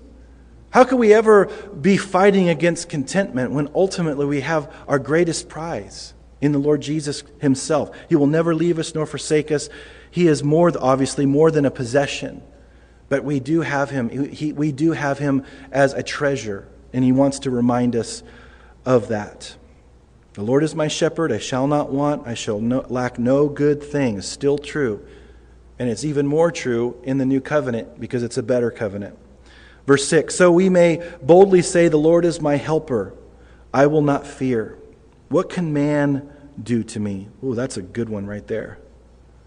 How 0.70 0.84
can 0.84 0.98
we 0.98 1.12
ever 1.12 1.46
be 1.80 1.96
fighting 1.96 2.48
against 2.48 2.88
contentment 2.88 3.52
when 3.52 3.68
ultimately 3.74 4.24
we 4.24 4.40
have 4.40 4.72
our 4.88 4.98
greatest 4.98 5.48
prize 5.48 6.14
in 6.40 6.52
the 6.52 6.58
Lord 6.58 6.80
Jesus 6.80 7.22
Himself? 7.40 7.94
He 8.08 8.16
will 8.16 8.26
never 8.26 8.54
leave 8.54 8.78
us 8.78 8.94
nor 8.94 9.04
forsake 9.06 9.52
us. 9.52 9.68
He 10.10 10.26
is 10.26 10.42
more, 10.42 10.72
obviously, 10.78 11.26
more 11.26 11.50
than 11.50 11.66
a 11.66 11.70
possession. 11.70 12.42
But 13.08 13.24
we 13.24 13.40
do 13.40 13.60
have 13.60 13.90
him, 13.90 14.08
he, 14.30 14.54
we 14.54 14.72
do 14.72 14.92
have 14.92 15.18
him 15.18 15.44
as 15.70 15.92
a 15.92 16.02
treasure, 16.02 16.66
and 16.94 17.04
he 17.04 17.12
wants 17.12 17.40
to 17.40 17.50
remind 17.50 17.94
us 17.94 18.22
of 18.86 19.08
that. 19.08 19.54
The 20.32 20.42
Lord 20.42 20.64
is 20.64 20.74
my 20.74 20.88
shepherd, 20.88 21.30
I 21.30 21.38
shall 21.38 21.66
not 21.66 21.92
want, 21.92 22.26
I 22.26 22.32
shall 22.32 22.58
no, 22.58 22.86
lack 22.88 23.18
no 23.18 23.50
good 23.50 23.82
thing. 23.82 24.22
Still 24.22 24.56
true. 24.56 25.06
And 25.78 25.88
it's 25.88 26.04
even 26.04 26.26
more 26.26 26.50
true 26.50 26.96
in 27.02 27.18
the 27.18 27.26
new 27.26 27.40
covenant 27.40 27.98
because 28.00 28.22
it's 28.22 28.36
a 28.36 28.42
better 28.42 28.70
covenant. 28.70 29.18
Verse 29.86 30.06
6 30.08 30.34
So 30.34 30.52
we 30.52 30.68
may 30.68 31.02
boldly 31.22 31.62
say, 31.62 31.88
The 31.88 31.96
Lord 31.96 32.24
is 32.24 32.40
my 32.40 32.56
helper, 32.56 33.14
I 33.72 33.86
will 33.86 34.02
not 34.02 34.26
fear. 34.26 34.78
What 35.28 35.48
can 35.48 35.72
man 35.72 36.30
do 36.62 36.82
to 36.84 37.00
me? 37.00 37.28
Oh, 37.42 37.54
that's 37.54 37.76
a 37.76 37.82
good 37.82 38.08
one 38.08 38.26
right 38.26 38.46
there. 38.46 38.78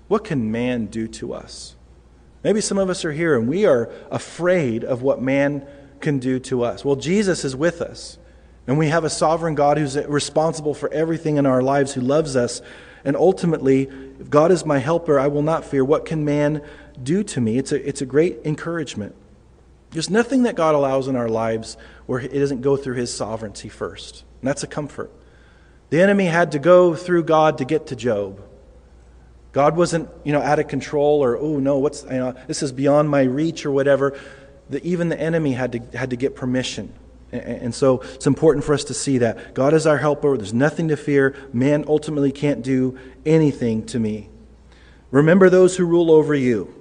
What 0.08 0.24
can 0.24 0.52
man 0.52 0.88
do 0.88 1.08
to 1.10 1.34
us? 1.34 1.76
Maybe 2.44 2.62
some 2.62 2.78
of 2.78 2.90
us 2.90 3.06
are 3.06 3.12
here 3.12 3.38
and 3.38 3.48
we 3.48 3.66
are 3.66 3.92
afraid 4.12 4.84
of 4.84 5.02
what 5.02 5.22
man 5.22 5.68
can 6.00 6.20
do 6.20 6.40
to 6.40 6.64
us. 6.64 6.86
Well, 6.86 6.96
Jesus 6.96 7.44
is 7.44 7.56
with 7.56 7.82
us. 7.82 8.18
And 8.68 8.78
we 8.78 8.88
have 8.88 9.04
a 9.04 9.10
sovereign 9.10 9.56
God 9.56 9.78
who's 9.78 9.96
responsible 9.96 10.74
for 10.74 10.92
everything 10.92 11.38
in 11.38 11.46
our 11.46 11.62
lives, 11.62 11.94
who 11.94 12.02
loves 12.02 12.36
us. 12.36 12.62
And 13.06 13.16
ultimately, 13.16 13.84
if 14.20 14.30
God 14.30 14.52
is 14.52 14.66
my 14.66 14.80
helper, 14.80 15.20
I 15.20 15.28
will 15.28 15.44
not 15.44 15.64
fear. 15.64 15.86
What 15.86 16.06
can 16.06 16.26
man 16.26 16.62
do 17.02 17.24
to 17.24 17.40
me? 17.40 17.60
It's 17.60 17.72
a, 17.72 17.88
it's 17.88 18.02
a 18.02 18.06
great 18.06 18.40
encouragement. 18.44 19.16
There's 19.92 20.10
nothing 20.10 20.44
that 20.44 20.56
God 20.56 20.76
allows 20.76 21.08
in 21.08 21.16
our 21.16 21.30
lives 21.30 21.78
where 22.08 22.20
it 22.20 22.34
doesn't 22.34 22.62
go 22.62 22.76
through 22.76 22.96
His 22.96 23.14
sovereignty 23.14 23.70
first. 23.70 24.24
And 24.42 24.50
that's 24.50 24.64
a 24.64 24.68
comfort. 24.68 25.12
The 25.92 26.02
enemy 26.02 26.26
had 26.26 26.52
to 26.54 26.60
go 26.60 26.96
through 26.96 27.24
God 27.24 27.60
to 27.60 27.66
get 27.66 27.88
to 27.88 27.96
Job. 27.96 28.42
God 29.52 29.78
wasn't, 29.78 30.10
you 30.26 30.34
know, 30.34 30.42
out 30.42 30.60
of 30.60 30.68
control 30.68 31.24
or, 31.24 31.38
oh, 31.38 31.60
no, 31.60 31.78
what's, 31.78 32.04
you 32.04 32.10
know, 32.10 32.36
this 32.48 32.62
is 32.62 32.74
beyond 32.74 33.10
my 33.10 33.22
reach 33.22 33.66
or 33.66 33.72
whatever. 33.72 34.20
The, 34.70 34.86
even 34.86 35.10
the 35.10 35.20
enemy 35.20 35.54
had 35.54 35.72
to, 35.74 35.98
had 35.98 36.10
to 36.10 36.18
get 36.18 36.36
permission. 36.36 36.92
And, 37.32 37.76
so 37.76 38.00
it's 38.00 38.28
important 38.28 38.64
for 38.64 38.74
us 38.74 38.86
to 38.86 38.94
see 38.94 39.18
that. 39.18 39.54
God 39.54 39.74
is 39.74 39.86
our 39.86 39.98
helper. 39.98 40.38
There's 40.38 40.54
nothing 40.54 40.88
to 40.88 40.96
fear. 40.96 41.36
Man 41.52 41.84
ultimately 41.88 42.32
can't 42.32 42.62
do 42.62 42.98
anything 43.26 43.86
to 43.88 44.00
me. 44.00 44.30
Remember 45.12 45.50
those 45.50 45.76
who 45.76 45.86
rule 45.86 46.12
over 46.12 46.34
you, 46.34 46.74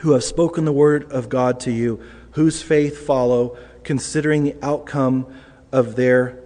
who 0.00 0.12
have 0.12 0.24
spoken 0.24 0.64
the 0.64 0.72
word 0.72 1.10
of 1.10 1.28
God 1.28 1.60
to 1.60 1.70
you, 1.70 2.02
whose 2.32 2.62
faith 2.62 3.06
follow, 3.06 3.56
considering 3.82 4.44
the 4.44 4.56
outcome 4.62 5.26
of 5.70 5.96
their 5.96 6.38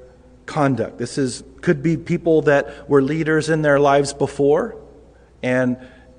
conduct. 0.47 0.99
This 0.99 1.19
is 1.19 1.43
could 1.61 1.83
be 1.83 1.97
people 1.97 2.43
that 2.43 2.89
were 2.89 3.03
leaders 3.03 3.49
in 3.51 3.62
their 3.62 3.81
lives 3.81 4.14
before 4.14 4.77
and 5.43 5.77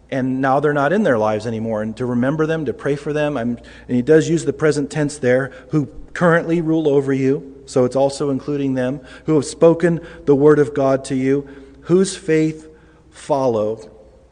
and 0.09 0.41
now 0.41 0.59
they're 0.59 0.73
not 0.73 0.93
in 0.93 1.03
their 1.03 1.17
lives 1.17 1.47
anymore 1.47 1.81
and 1.81 1.95
to 1.95 2.05
remember 2.05 2.45
them 2.45 2.65
to 2.65 2.73
pray 2.73 2.95
for 2.95 3.13
them 3.13 3.37
I'm, 3.37 3.57
and 3.87 3.95
he 3.95 4.01
does 4.01 4.29
use 4.29 4.43
the 4.43 4.53
present 4.53 4.91
tense 4.91 5.17
there 5.17 5.53
who 5.71 5.85
currently 6.17 6.61
rule 6.61 6.89
over 6.89 7.13
you 7.13 7.61
so 7.67 7.85
it's 7.85 7.95
also 7.95 8.31
including 8.31 8.73
them 8.73 8.99
who 9.27 9.35
have 9.35 9.45
spoken 9.45 9.99
the 10.25 10.35
word 10.35 10.57
of 10.57 10.73
god 10.73 11.05
to 11.05 11.13
you 11.13 11.47
whose 11.81 12.17
faith 12.17 12.67
follow 13.11 13.87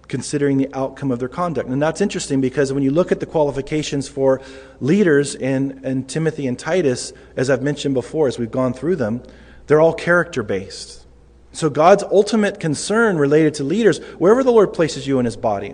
considering 0.08 0.58
the 0.58 0.68
outcome 0.74 1.12
of 1.12 1.20
their 1.20 1.30
conduct 1.30 1.70
and 1.70 1.80
that's 1.80 2.02
interesting 2.02 2.42
because 2.42 2.74
when 2.74 2.82
you 2.82 2.90
look 2.90 3.12
at 3.12 3.20
the 3.20 3.26
qualifications 3.28 4.08
for 4.08 4.42
leaders 4.80 5.36
in, 5.36 5.80
in 5.86 6.04
timothy 6.04 6.48
and 6.48 6.58
titus 6.58 7.14
as 7.36 7.52
i've 7.52 7.62
mentioned 7.62 7.94
before 7.94 8.28
as 8.28 8.40
we've 8.40 8.50
gone 8.50 8.74
through 8.74 8.96
them 8.96 9.22
they're 9.68 9.80
all 9.80 9.94
character 9.94 10.42
based 10.42 11.06
so, 11.52 11.70
God's 11.70 12.04
ultimate 12.04 12.60
concern 12.60 13.18
related 13.18 13.54
to 13.54 13.64
leaders, 13.64 14.00
wherever 14.18 14.44
the 14.44 14.52
Lord 14.52 14.74
places 14.74 15.08
you 15.08 15.20
in 15.20 15.26
his 15.26 15.38
body, 15.38 15.74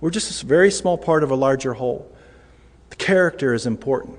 we're 0.00 0.10
just 0.10 0.42
a 0.42 0.44
very 0.44 0.72
small 0.72 0.98
part 0.98 1.22
of 1.22 1.30
a 1.30 1.36
larger 1.36 1.72
whole. 1.72 2.10
The 2.88 2.96
character 2.96 3.54
is 3.54 3.64
important. 3.64 4.18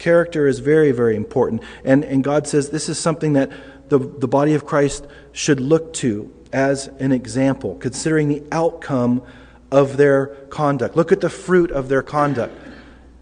Character 0.00 0.46
is 0.46 0.60
very, 0.60 0.92
very 0.92 1.14
important. 1.14 1.62
And, 1.84 2.04
and 2.04 2.24
God 2.24 2.48
says 2.48 2.70
this 2.70 2.88
is 2.88 2.98
something 2.98 3.34
that 3.34 3.52
the, 3.90 3.98
the 3.98 4.26
body 4.26 4.54
of 4.54 4.64
Christ 4.64 5.06
should 5.32 5.60
look 5.60 5.92
to 5.94 6.32
as 6.54 6.88
an 6.98 7.12
example, 7.12 7.76
considering 7.76 8.28
the 8.28 8.42
outcome 8.50 9.22
of 9.70 9.98
their 9.98 10.28
conduct. 10.48 10.96
Look 10.96 11.12
at 11.12 11.20
the 11.20 11.28
fruit 11.28 11.70
of 11.70 11.88
their 11.88 12.02
conduct. 12.02 12.56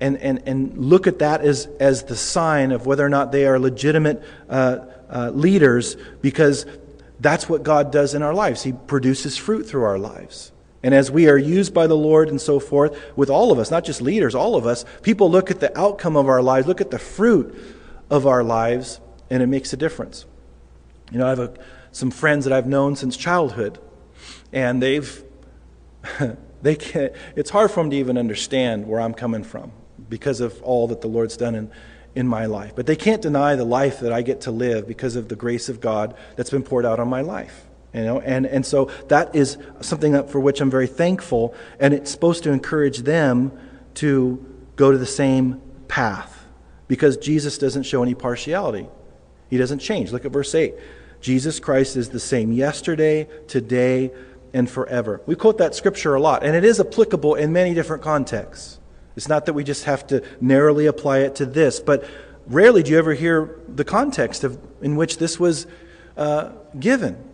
And, 0.00 0.18
and, 0.18 0.40
and 0.46 0.78
look 0.78 1.08
at 1.08 1.18
that 1.18 1.40
as, 1.40 1.66
as 1.80 2.04
the 2.04 2.14
sign 2.14 2.70
of 2.70 2.86
whether 2.86 3.04
or 3.04 3.08
not 3.08 3.32
they 3.32 3.44
are 3.46 3.58
legitimate 3.58 4.22
uh, 4.48 4.78
uh, 5.10 5.30
leaders 5.30 5.96
because 6.22 6.64
that's 7.18 7.48
what 7.48 7.64
God 7.64 7.90
does 7.90 8.14
in 8.14 8.22
our 8.22 8.34
lives. 8.34 8.62
He 8.62 8.70
produces 8.72 9.36
fruit 9.36 9.64
through 9.64 9.82
our 9.82 9.98
lives. 9.98 10.52
And 10.82 10.94
as 10.94 11.10
we 11.10 11.28
are 11.28 11.36
used 11.36 11.74
by 11.74 11.86
the 11.86 11.96
Lord 11.96 12.28
and 12.28 12.40
so 12.40 12.60
forth, 12.60 12.96
with 13.16 13.30
all 13.30 13.50
of 13.50 13.58
us, 13.58 13.70
not 13.70 13.84
just 13.84 14.00
leaders, 14.00 14.34
all 14.34 14.54
of 14.54 14.66
us, 14.66 14.84
people 15.02 15.30
look 15.30 15.50
at 15.50 15.60
the 15.60 15.76
outcome 15.78 16.16
of 16.16 16.28
our 16.28 16.40
lives, 16.40 16.66
look 16.66 16.80
at 16.80 16.90
the 16.90 16.98
fruit 16.98 17.56
of 18.10 18.26
our 18.26 18.44
lives, 18.44 19.00
and 19.28 19.42
it 19.42 19.46
makes 19.46 19.72
a 19.72 19.76
difference. 19.76 20.24
You 21.10 21.18
know, 21.18 21.26
I 21.26 21.30
have 21.30 21.40
a, 21.40 21.54
some 21.90 22.10
friends 22.10 22.44
that 22.44 22.52
I've 22.52 22.66
known 22.66 22.94
since 22.94 23.16
childhood, 23.16 23.78
and 24.52 24.80
they've, 24.80 25.24
they 26.62 26.76
can't, 26.76 27.12
it's 27.34 27.50
hard 27.50 27.70
for 27.70 27.82
them 27.82 27.90
to 27.90 27.96
even 27.96 28.16
understand 28.16 28.86
where 28.86 29.00
I'm 29.00 29.14
coming 29.14 29.42
from 29.42 29.72
because 30.08 30.40
of 30.40 30.62
all 30.62 30.86
that 30.88 31.00
the 31.00 31.08
Lord's 31.08 31.36
done 31.36 31.56
in, 31.56 31.70
in 32.14 32.28
my 32.28 32.46
life. 32.46 32.72
But 32.76 32.86
they 32.86 32.96
can't 32.96 33.20
deny 33.20 33.56
the 33.56 33.64
life 33.64 34.00
that 34.00 34.12
I 34.12 34.22
get 34.22 34.42
to 34.42 34.52
live 34.52 34.86
because 34.86 35.16
of 35.16 35.28
the 35.28 35.36
grace 35.36 35.68
of 35.68 35.80
God 35.80 36.16
that's 36.36 36.50
been 36.50 36.62
poured 36.62 36.86
out 36.86 37.00
on 37.00 37.08
my 37.08 37.20
life. 37.20 37.67
You 37.98 38.04
know, 38.04 38.20
and, 38.20 38.46
and 38.46 38.64
so 38.64 38.92
that 39.08 39.34
is 39.34 39.58
something 39.80 40.12
that, 40.12 40.30
for 40.30 40.38
which 40.38 40.60
I'm 40.60 40.70
very 40.70 40.86
thankful, 40.86 41.52
and 41.80 41.92
it's 41.92 42.12
supposed 42.12 42.44
to 42.44 42.52
encourage 42.52 42.98
them 42.98 43.50
to 43.94 44.44
go 44.76 44.92
to 44.92 44.98
the 44.98 45.04
same 45.04 45.60
path 45.88 46.46
because 46.86 47.16
Jesus 47.16 47.58
doesn't 47.58 47.82
show 47.82 48.04
any 48.04 48.14
partiality. 48.14 48.86
He 49.50 49.58
doesn't 49.58 49.80
change. 49.80 50.12
Look 50.12 50.24
at 50.24 50.30
verse 50.30 50.54
8. 50.54 50.76
Jesus 51.20 51.58
Christ 51.58 51.96
is 51.96 52.10
the 52.10 52.20
same 52.20 52.52
yesterday, 52.52 53.26
today, 53.48 54.12
and 54.52 54.70
forever. 54.70 55.20
We 55.26 55.34
quote 55.34 55.58
that 55.58 55.74
scripture 55.74 56.14
a 56.14 56.20
lot, 56.20 56.44
and 56.44 56.54
it 56.54 56.64
is 56.64 56.78
applicable 56.78 57.34
in 57.34 57.52
many 57.52 57.74
different 57.74 58.04
contexts. 58.04 58.78
It's 59.16 59.28
not 59.28 59.46
that 59.46 59.54
we 59.54 59.64
just 59.64 59.84
have 59.84 60.06
to 60.06 60.22
narrowly 60.40 60.86
apply 60.86 61.18
it 61.18 61.34
to 61.36 61.46
this, 61.46 61.80
but 61.80 62.08
rarely 62.46 62.84
do 62.84 62.92
you 62.92 62.98
ever 62.98 63.14
hear 63.14 63.58
the 63.68 63.84
context 63.84 64.44
of, 64.44 64.56
in 64.80 64.94
which 64.94 65.18
this 65.18 65.40
was 65.40 65.66
uh, 66.16 66.52
given. 66.78 67.27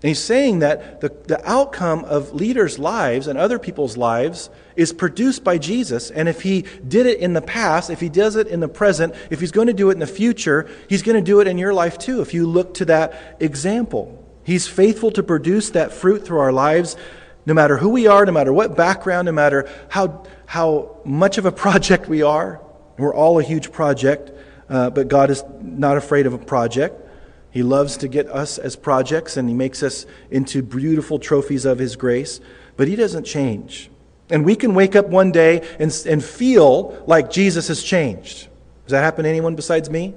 And 0.00 0.08
he's 0.08 0.22
saying 0.22 0.60
that 0.60 1.00
the, 1.00 1.08
the 1.26 1.40
outcome 1.48 2.04
of 2.04 2.32
leaders' 2.32 2.78
lives 2.78 3.26
and 3.26 3.36
other 3.36 3.58
people's 3.58 3.96
lives 3.96 4.48
is 4.76 4.92
produced 4.92 5.42
by 5.42 5.58
Jesus. 5.58 6.12
And 6.12 6.28
if 6.28 6.42
he 6.42 6.62
did 6.86 7.06
it 7.06 7.18
in 7.18 7.32
the 7.32 7.42
past, 7.42 7.90
if 7.90 7.98
he 7.98 8.08
does 8.08 8.36
it 8.36 8.46
in 8.46 8.60
the 8.60 8.68
present, 8.68 9.16
if 9.28 9.40
he's 9.40 9.50
going 9.50 9.66
to 9.66 9.72
do 9.72 9.90
it 9.90 9.94
in 9.94 9.98
the 9.98 10.06
future, 10.06 10.70
he's 10.88 11.02
going 11.02 11.16
to 11.16 11.22
do 11.22 11.40
it 11.40 11.48
in 11.48 11.58
your 11.58 11.74
life 11.74 11.98
too, 11.98 12.20
if 12.20 12.32
you 12.32 12.46
look 12.46 12.74
to 12.74 12.84
that 12.84 13.36
example. 13.40 14.24
He's 14.44 14.68
faithful 14.68 15.10
to 15.10 15.22
produce 15.24 15.70
that 15.70 15.92
fruit 15.92 16.24
through 16.24 16.38
our 16.38 16.52
lives, 16.52 16.96
no 17.44 17.52
matter 17.52 17.76
who 17.76 17.88
we 17.88 18.06
are, 18.06 18.24
no 18.24 18.30
matter 18.30 18.52
what 18.52 18.76
background, 18.76 19.26
no 19.26 19.32
matter 19.32 19.68
how 19.88 20.24
how 20.46 21.00
much 21.04 21.38
of 21.38 21.44
a 21.44 21.52
project 21.66 22.08
we 22.08 22.22
are. 22.22 22.62
We're 22.98 23.14
all 23.14 23.40
a 23.40 23.42
huge 23.42 23.72
project, 23.72 24.30
uh, 24.68 24.90
but 24.90 25.08
God 25.08 25.30
is 25.30 25.42
not 25.60 25.96
afraid 25.96 26.26
of 26.26 26.34
a 26.34 26.38
project. 26.38 27.07
He 27.50 27.62
loves 27.62 27.96
to 27.98 28.08
get 28.08 28.28
us 28.28 28.58
as 28.58 28.76
projects, 28.76 29.36
and 29.36 29.48
He 29.48 29.54
makes 29.54 29.82
us 29.82 30.06
into 30.30 30.62
beautiful 30.62 31.18
trophies 31.18 31.64
of 31.64 31.78
His 31.78 31.96
grace, 31.96 32.40
but 32.76 32.88
He 32.88 32.96
doesn't 32.96 33.24
change. 33.24 33.90
And 34.30 34.44
we 34.44 34.56
can 34.56 34.74
wake 34.74 34.94
up 34.94 35.06
one 35.06 35.32
day 35.32 35.66
and, 35.78 35.90
and 36.06 36.22
feel 36.22 37.02
like 37.06 37.30
Jesus 37.30 37.68
has 37.68 37.82
changed. 37.82 38.48
Does 38.84 38.92
that 38.92 39.02
happen 39.02 39.24
to 39.24 39.30
anyone 39.30 39.54
besides 39.54 39.88
me? 39.88 40.14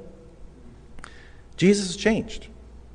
Jesus 1.56 1.88
has 1.88 1.96
changed. 1.96 2.48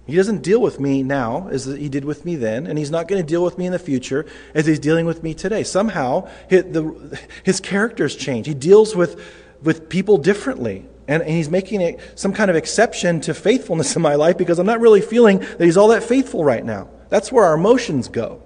He 0.07 0.14
doesn't 0.14 0.43
deal 0.43 0.61
with 0.61 0.78
me 0.78 1.03
now 1.03 1.49
as 1.49 1.64
he 1.64 1.89
did 1.89 2.05
with 2.05 2.24
me 2.24 2.37
then, 2.37 2.66
and 2.66 2.78
he's 2.78 2.91
not 2.91 3.09
going 3.09 3.20
to 3.20 3.26
deal 3.26 3.43
with 3.43 3.59
me 3.59 3.66
in 3.66 3.72
the 3.72 3.78
future 3.78 4.24
as 4.55 4.66
he's 4.66 4.78
dealing 4.78 5.05
with 5.05 5.22
me 5.22 5.34
today. 5.34 5.64
Somehow, 5.64 6.28
his, 6.49 6.64
the, 6.64 7.20
his 7.43 7.61
character's 7.61 8.14
changed. 8.14 8.47
He 8.47 8.55
deals 8.55 8.95
with, 8.95 9.20
with 9.62 9.89
people 9.89 10.16
differently. 10.16 10.87
And, 11.09 11.23
and 11.23 11.31
he's 11.31 11.49
making 11.49 11.83
a, 11.83 11.99
some 12.15 12.33
kind 12.33 12.51
of 12.51 12.57
exception 12.57 13.21
to 13.23 13.35
faithfulness 13.35 13.97
in 13.97 14.03
my 14.03 14.15
life 14.15 14.37
because 14.37 14.59
I'm 14.59 14.67
not 14.67 14.81
really 14.81 15.01
feeling 15.01 15.39
that 15.39 15.61
he's 15.61 15.77
all 15.77 15.89
that 15.89 16.03
faithful 16.03 16.45
right 16.45 16.65
now. 16.65 16.89
That's 17.09 17.31
where 17.31 17.45
our 17.45 17.55
emotions 17.55 18.09
go. 18.09 18.43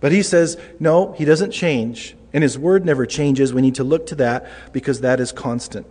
But 0.00 0.12
he 0.12 0.22
says, 0.22 0.58
no, 0.78 1.12
he 1.12 1.24
doesn't 1.24 1.52
change, 1.52 2.14
and 2.32 2.42
his 2.42 2.58
word 2.58 2.84
never 2.84 3.06
changes. 3.06 3.54
We 3.54 3.62
need 3.62 3.76
to 3.76 3.84
look 3.84 4.06
to 4.08 4.14
that 4.16 4.46
because 4.72 5.00
that 5.00 5.20
is 5.20 5.32
constant. 5.32 5.86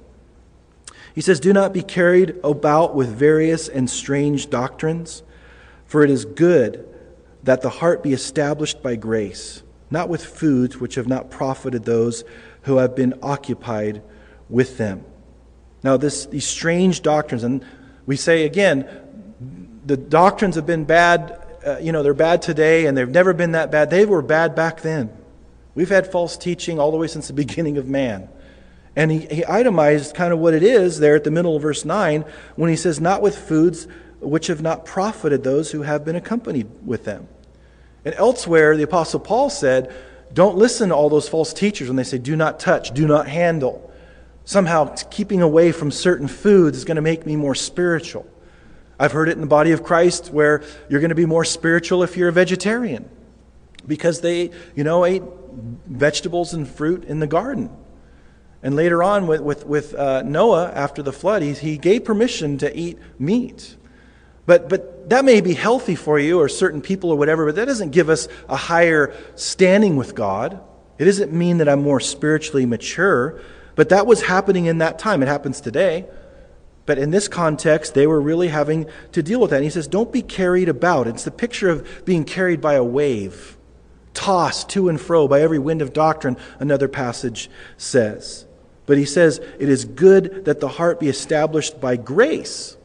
He 1.16 1.22
says, 1.22 1.40
Do 1.40 1.54
not 1.54 1.74
be 1.74 1.82
carried 1.82 2.36
about 2.44 2.94
with 2.94 3.08
various 3.08 3.70
and 3.70 3.90
strange 3.90 4.50
doctrines, 4.50 5.24
for 5.86 6.04
it 6.04 6.12
is 6.12 6.26
good 6.26 6.88
that 7.44 7.62
the 7.62 7.70
heart 7.70 8.04
be 8.04 8.12
established 8.12 8.84
by 8.84 8.98
grace, 8.98 9.64
not 9.90 10.10
with 10.10 10.24
foods 10.24 10.78
which 10.78 10.96
have 10.96 11.08
not 11.08 11.32
profited 11.32 11.86
those 11.86 12.26
who 12.64 12.78
have 12.78 12.96
been 12.96 13.14
occupied 13.24 14.04
with 14.50 14.78
them. 14.78 15.06
Now, 15.86 15.98
this, 15.98 16.26
these 16.26 16.48
strange 16.48 17.04
doctrines, 17.04 17.44
and 17.44 17.64
we 18.08 18.16
say 18.16 18.46
again, 18.46 18.90
the 19.86 19.96
doctrines 19.96 20.56
have 20.56 20.66
been 20.66 20.84
bad, 20.84 21.40
uh, 21.64 21.78
you 21.78 21.92
know, 21.92 22.02
they're 22.02 22.16
bad 22.16 22.42
today, 22.42 22.88
and 22.88 22.98
they've 22.98 23.08
never 23.08 23.36
been 23.36 23.52
that 23.52 23.70
bad. 23.70 23.92
They 23.92 24.04
were 24.04 24.24
bad 24.24 24.56
back 24.56 24.82
then. 24.82 25.16
We've 25.76 25.90
had 25.90 26.12
false 26.12 26.38
teaching 26.38 26.80
all 26.80 26.90
the 26.90 26.98
way 26.98 27.06
since 27.06 27.28
the 27.28 27.34
beginning 27.46 27.78
of 27.78 27.88
man. 27.88 28.30
And 28.96 29.12
he, 29.12 29.20
he 29.28 29.46
itemized 29.46 30.16
kind 30.16 30.34
of 30.34 30.40
what 30.40 30.56
it 30.56 30.64
is 30.64 30.98
there 30.98 31.16
at 31.16 31.24
the 31.24 31.30
middle 31.30 31.56
of 31.56 31.62
verse 31.62 31.86
9 31.86 32.26
when 32.56 32.72
he 32.72 32.76
says, 32.76 33.00
Not 33.00 33.22
with 33.22 33.38
foods 33.38 33.88
which 34.22 34.48
have 34.48 34.64
not 34.64 34.86
profited 34.86 35.44
those 35.44 35.70
who 35.70 35.84
have 35.84 36.04
been 36.04 36.16
accompanied 36.16 36.68
with 36.84 37.06
them. 37.06 37.28
And 38.04 38.16
elsewhere, 38.16 38.76
the 38.76 38.82
Apostle 38.82 39.20
Paul 39.20 39.52
said, 39.52 39.94
Don't 40.34 40.58
listen 40.58 40.90
to 40.90 40.96
all 40.96 41.12
those 41.12 41.30
false 41.30 41.54
teachers 41.54 41.90
when 41.90 41.96
they 41.96 42.04
say, 42.04 42.18
Do 42.18 42.36
not 42.36 42.60
touch, 42.60 42.92
do 42.92 43.06
not 43.06 43.28
handle. 43.28 43.92
Somehow, 44.46 44.96
keeping 45.10 45.42
away 45.42 45.72
from 45.72 45.92
certain 45.92 46.28
foods 46.28 46.78
is 46.78 46.86
going 46.86 46.96
to 46.96 47.02
make 47.02 47.26
me 47.26 47.36
more 47.36 47.56
spiritual. 47.56 48.28
I've 49.00 49.12
heard 49.12 49.28
it 49.28 49.34
in 49.34 49.42
the 49.42 49.48
body 49.48 49.72
of 49.72 49.84
Christ 49.84 50.32
where 50.32 50.64
you're 50.88 51.02
going 51.02 51.10
to 51.10 51.16
be 51.16 51.26
more 51.26 51.44
spiritual 51.44 52.04
if 52.04 52.16
you're 52.16 52.30
a 52.30 52.34
vegetarian 52.34 53.10
because 53.86 54.22
they, 54.22 54.52
you 54.76 54.84
know, 54.84 55.04
ate 55.04 55.24
vegetables 55.88 56.54
and 56.54 56.68
fruit 56.68 57.04
in 57.06 57.20
the 57.20 57.28
garden. 57.28 57.76
And 58.64 58.76
later 58.76 59.04
on, 59.04 59.28
with, 59.28 59.42
with, 59.42 59.66
with 59.66 59.94
uh, 59.94 60.22
Noah, 60.24 60.72
after 60.72 61.02
the 61.02 61.14
flood, 61.14 61.42
he, 61.42 61.54
he 61.54 61.78
gave 61.78 62.06
permission 62.06 62.58
to 62.60 62.76
eat 62.78 62.98
meat. 63.20 63.76
But, 64.46 64.70
but 64.70 65.10
that 65.10 65.26
may 65.26 65.42
be 65.42 65.54
healthy 65.54 65.96
for 65.96 66.20
you 66.20 66.40
or 66.40 66.48
certain 66.50 66.82
people 66.82 67.12
or 67.12 67.18
whatever, 67.18 67.46
but 67.46 67.56
that 67.56 67.66
doesn't 67.66 67.92
give 67.92 68.10
us 68.10 68.28
a 68.48 68.56
higher 68.56 69.14
standing 69.36 69.98
with 69.98 70.16
God. 70.16 70.62
It 70.98 71.06
doesn't 71.06 71.34
mean 71.34 71.58
that 71.58 71.68
I'm 71.68 71.82
more 71.82 72.00
spiritually 72.00 72.66
mature. 72.66 73.42
But 73.76 73.90
that 73.90 74.08
was 74.08 74.24
happening 74.24 74.66
in 74.66 74.80
that 74.80 75.00
time. 75.00 75.22
It 75.22 75.28
happens 75.28 75.62
today. 75.62 76.06
But 76.86 76.98
in 76.98 77.12
this 77.12 77.28
context, 77.28 77.94
they 77.94 78.08
were 78.08 78.22
really 78.22 78.48
having 78.48 78.88
to 79.12 79.24
deal 79.24 79.40
with 79.40 79.50
that. 79.50 79.58
And 79.58 79.64
he 79.64 79.72
says, 79.72 79.88
Don't 79.88 80.12
be 80.12 80.22
carried 80.22 80.70
about. 80.70 81.08
It's 81.08 81.24
the 81.24 81.32
picture 81.32 81.70
of 81.70 82.06
being 82.06 82.24
carried 82.24 82.62
by 82.62 82.76
a 82.76 82.84
wave, 82.84 83.58
tossed 84.14 84.70
to 84.70 84.88
and 84.88 85.02
fro 85.02 85.28
by 85.28 85.42
every 85.42 85.60
wind 85.60 85.82
of 85.82 85.94
doctrine, 85.94 86.38
another 86.60 86.88
passage 86.88 87.50
says. 87.78 88.46
But 88.86 88.98
he 88.98 89.06
says, 89.06 89.40
It 89.60 89.68
is 89.68 89.86
good 89.86 90.46
that 90.46 90.60
the 90.60 90.68
heart 90.68 91.00
be 91.00 91.10
established 91.10 91.82
by 91.82 91.96
grace. 91.96 92.78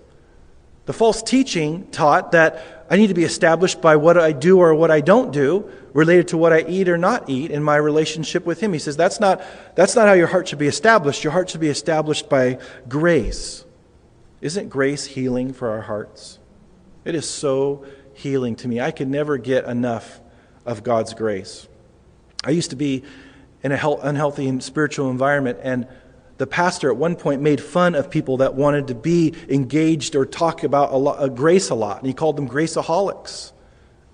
The 0.86 0.94
false 0.94 1.22
teaching 1.22 1.86
taught 1.88 2.32
that 2.32 2.79
I 2.90 2.96
need 2.96 3.06
to 3.06 3.14
be 3.14 3.22
established 3.22 3.80
by 3.80 3.94
what 3.94 4.18
I 4.18 4.32
do 4.32 4.58
or 4.58 4.74
what 4.74 4.90
I 4.90 5.00
don't 5.00 5.32
do, 5.32 5.70
related 5.92 6.28
to 6.28 6.36
what 6.36 6.52
I 6.52 6.62
eat 6.62 6.88
or 6.88 6.98
not 6.98 7.30
eat 7.30 7.52
in 7.52 7.62
my 7.62 7.76
relationship 7.76 8.44
with 8.44 8.60
Him. 8.60 8.72
He 8.72 8.80
says 8.80 8.96
that's 8.96 9.20
not, 9.20 9.42
that's 9.76 9.94
not 9.94 10.08
how 10.08 10.14
your 10.14 10.26
heart 10.26 10.48
should 10.48 10.58
be 10.58 10.66
established. 10.66 11.22
Your 11.22 11.32
heart 11.32 11.50
should 11.50 11.60
be 11.60 11.68
established 11.68 12.28
by 12.28 12.58
grace. 12.88 13.64
Isn't 14.40 14.68
grace 14.68 15.04
healing 15.04 15.52
for 15.52 15.70
our 15.70 15.82
hearts? 15.82 16.40
It 17.04 17.14
is 17.14 17.28
so 17.28 17.86
healing 18.12 18.56
to 18.56 18.68
me. 18.68 18.80
I 18.80 18.90
could 18.90 19.08
never 19.08 19.38
get 19.38 19.64
enough 19.66 20.20
of 20.66 20.82
God's 20.82 21.14
grace. 21.14 21.68
I 22.44 22.50
used 22.50 22.70
to 22.70 22.76
be 22.76 23.04
in 23.62 23.72
an 23.72 23.78
unhealthy 24.02 24.60
spiritual 24.60 25.10
environment, 25.10 25.58
and 25.62 25.86
the 26.40 26.46
pastor 26.46 26.90
at 26.90 26.96
one 26.96 27.16
point 27.16 27.42
made 27.42 27.60
fun 27.60 27.94
of 27.94 28.10
people 28.10 28.38
that 28.38 28.54
wanted 28.54 28.86
to 28.86 28.94
be 28.94 29.34
engaged 29.50 30.16
or 30.16 30.24
talk 30.24 30.64
about 30.64 30.90
a 30.90 30.96
lot, 30.96 31.18
a 31.18 31.24
uh, 31.24 31.28
grace 31.28 31.68
a 31.68 31.74
lot, 31.74 31.98
and 31.98 32.06
he 32.06 32.14
called 32.14 32.38
them 32.38 32.48
graceaholics. 32.48 33.52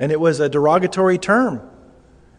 And 0.01 0.11
it 0.11 0.18
was 0.18 0.41
a 0.41 0.49
derogatory 0.49 1.18
term. 1.18 1.62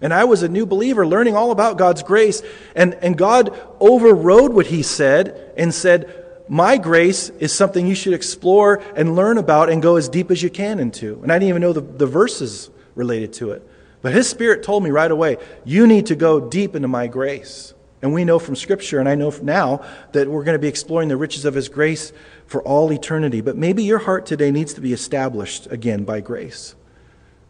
And 0.01 0.13
I 0.13 0.25
was 0.25 0.43
a 0.43 0.49
new 0.49 0.65
believer 0.65 1.07
learning 1.07 1.37
all 1.37 1.51
about 1.51 1.77
God's 1.77 2.03
grace, 2.03 2.41
and, 2.75 2.95
and 2.95 3.17
God 3.17 3.57
overrode 3.79 4.51
what 4.51 4.65
he 4.65 4.83
said 4.83 5.53
and 5.55 5.73
said, 5.73 6.25
my 6.49 6.75
grace 6.75 7.29
is 7.29 7.53
something 7.53 7.87
you 7.87 7.95
should 7.95 8.13
explore 8.13 8.83
and 8.97 9.15
learn 9.15 9.37
about 9.37 9.69
and 9.69 9.81
go 9.81 9.95
as 9.95 10.09
deep 10.09 10.31
as 10.31 10.43
you 10.43 10.49
can 10.49 10.81
into. 10.81 11.17
And 11.23 11.31
I 11.31 11.35
didn't 11.35 11.47
even 11.47 11.61
know 11.61 11.71
the, 11.71 11.79
the 11.79 12.07
verses 12.07 12.69
related 12.93 13.31
to 13.33 13.51
it. 13.51 13.65
But 14.01 14.13
his 14.13 14.27
spirit 14.29 14.63
told 14.63 14.83
me 14.83 14.89
right 14.89 15.09
away, 15.09 15.37
you 15.63 15.87
need 15.87 16.07
to 16.07 16.15
go 16.15 16.41
deep 16.41 16.75
into 16.75 16.89
my 16.89 17.07
grace. 17.07 17.73
And 18.01 18.13
we 18.13 18.25
know 18.25 18.37
from 18.37 18.55
Scripture, 18.55 18.99
and 18.99 19.09
I 19.09 19.15
know 19.15 19.33
now, 19.41 19.83
that 20.11 20.27
we're 20.27 20.43
going 20.43 20.55
to 20.55 20.59
be 20.59 20.67
exploring 20.67 21.09
the 21.09 21.17
riches 21.17 21.45
of 21.45 21.55
his 21.55 21.67
grace 21.67 22.13
for 22.45 22.61
all 22.61 22.91
eternity. 22.91 23.41
But 23.41 23.57
maybe 23.57 23.83
your 23.83 23.99
heart 23.99 24.25
today 24.25 24.51
needs 24.51 24.73
to 24.75 24.81
be 24.81 24.93
established 24.93 25.67
again 25.71 26.03
by 26.03 26.21
grace. 26.21 26.75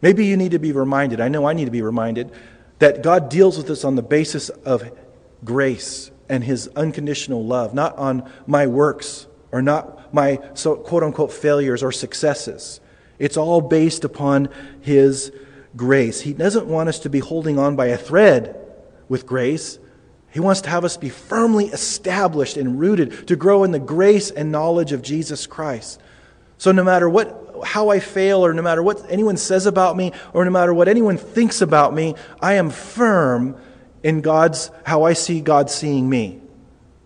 Maybe 0.00 0.26
you 0.26 0.36
need 0.36 0.52
to 0.52 0.58
be 0.58 0.72
reminded, 0.72 1.20
I 1.20 1.28
know 1.28 1.46
I 1.46 1.52
need 1.52 1.66
to 1.66 1.70
be 1.70 1.82
reminded, 1.82 2.32
that 2.78 3.02
God 3.02 3.28
deals 3.28 3.56
with 3.58 3.68
us 3.70 3.84
on 3.84 3.96
the 3.96 4.02
basis 4.02 4.48
of 4.48 4.90
grace 5.44 6.10
and 6.28 6.44
his 6.44 6.68
unconditional 6.76 7.44
love, 7.44 7.74
not 7.74 7.96
on 7.96 8.30
my 8.46 8.66
works 8.66 9.26
or 9.50 9.62
not 9.62 10.12
my 10.14 10.40
so 10.54 10.76
quote 10.76 11.02
unquote 11.02 11.32
failures 11.32 11.82
or 11.82 11.92
successes. 11.92 12.80
It's 13.18 13.36
all 13.36 13.60
based 13.60 14.04
upon 14.04 14.48
his 14.80 15.32
grace. 15.76 16.20
He 16.20 16.32
doesn't 16.32 16.66
want 16.66 16.88
us 16.88 17.00
to 17.00 17.10
be 17.10 17.18
holding 17.18 17.58
on 17.58 17.76
by 17.76 17.86
a 17.86 17.96
thread 17.96 18.56
with 19.08 19.26
grace. 19.26 19.78
He 20.30 20.40
wants 20.40 20.60
to 20.62 20.70
have 20.70 20.84
us 20.84 20.96
be 20.96 21.08
firmly 21.08 21.66
established 21.66 22.56
and 22.56 22.78
rooted 22.78 23.28
to 23.28 23.36
grow 23.36 23.64
in 23.64 23.72
the 23.72 23.78
grace 23.78 24.30
and 24.30 24.52
knowledge 24.52 24.92
of 24.92 25.02
Jesus 25.02 25.46
Christ. 25.46 26.00
So 26.58 26.72
no 26.72 26.84
matter 26.84 27.08
what 27.08 27.46
how 27.64 27.88
I 27.88 28.00
fail 28.00 28.44
or 28.44 28.52
no 28.52 28.62
matter 28.62 28.82
what 28.82 29.04
anyone 29.10 29.36
says 29.36 29.66
about 29.66 29.96
me 29.96 30.12
or 30.32 30.44
no 30.44 30.50
matter 30.50 30.72
what 30.72 30.88
anyone 30.88 31.16
thinks 31.16 31.60
about 31.60 31.94
me, 31.94 32.14
I 32.40 32.54
am 32.54 32.70
firm 32.70 33.56
in 34.02 34.20
God's, 34.20 34.70
how 34.84 35.04
I 35.04 35.12
see 35.12 35.40
God 35.40 35.70
seeing 35.70 36.08
me. 36.08 36.40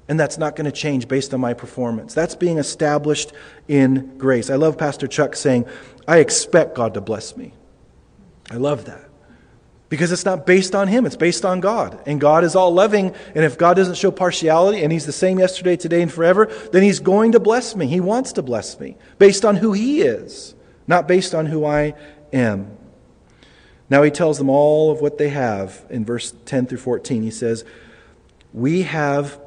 And 0.08 0.20
that's 0.20 0.36
not 0.36 0.56
going 0.56 0.66
to 0.66 0.72
change 0.72 1.08
based 1.08 1.32
on 1.32 1.40
my 1.40 1.54
performance. 1.54 2.12
That's 2.12 2.34
being 2.34 2.58
established 2.58 3.32
in 3.68 4.18
grace. 4.18 4.50
I 4.50 4.56
love 4.56 4.76
Pastor 4.76 5.06
Chuck 5.06 5.36
saying, 5.36 5.64
I 6.06 6.18
expect 6.18 6.74
God 6.74 6.94
to 6.94 7.00
bless 7.00 7.36
me. 7.36 7.54
I 8.50 8.56
love 8.56 8.84
that. 8.86 9.08
Because 9.92 10.10
it's 10.10 10.24
not 10.24 10.46
based 10.46 10.74
on 10.74 10.88
him, 10.88 11.04
it's 11.04 11.16
based 11.16 11.44
on 11.44 11.60
God. 11.60 12.00
And 12.06 12.18
God 12.18 12.44
is 12.44 12.56
all 12.56 12.72
loving. 12.72 13.14
And 13.34 13.44
if 13.44 13.58
God 13.58 13.74
doesn't 13.74 13.96
show 13.96 14.10
partiality 14.10 14.82
and 14.82 14.90
he's 14.90 15.04
the 15.04 15.12
same 15.12 15.38
yesterday, 15.38 15.76
today, 15.76 16.00
and 16.00 16.10
forever, 16.10 16.46
then 16.72 16.82
he's 16.82 16.98
going 16.98 17.32
to 17.32 17.38
bless 17.38 17.76
me. 17.76 17.86
He 17.86 18.00
wants 18.00 18.32
to 18.32 18.42
bless 18.42 18.80
me 18.80 18.96
based 19.18 19.44
on 19.44 19.56
who 19.56 19.74
he 19.74 20.00
is, 20.00 20.54
not 20.86 21.06
based 21.06 21.34
on 21.34 21.44
who 21.44 21.66
I 21.66 21.92
am. 22.32 22.74
Now 23.90 24.02
he 24.02 24.10
tells 24.10 24.38
them 24.38 24.48
all 24.48 24.90
of 24.90 25.02
what 25.02 25.18
they 25.18 25.28
have 25.28 25.84
in 25.90 26.06
verse 26.06 26.32
10 26.46 26.68
through 26.68 26.78
14. 26.78 27.22
He 27.22 27.30
says, 27.30 27.62
We 28.54 28.84
have 28.84 29.38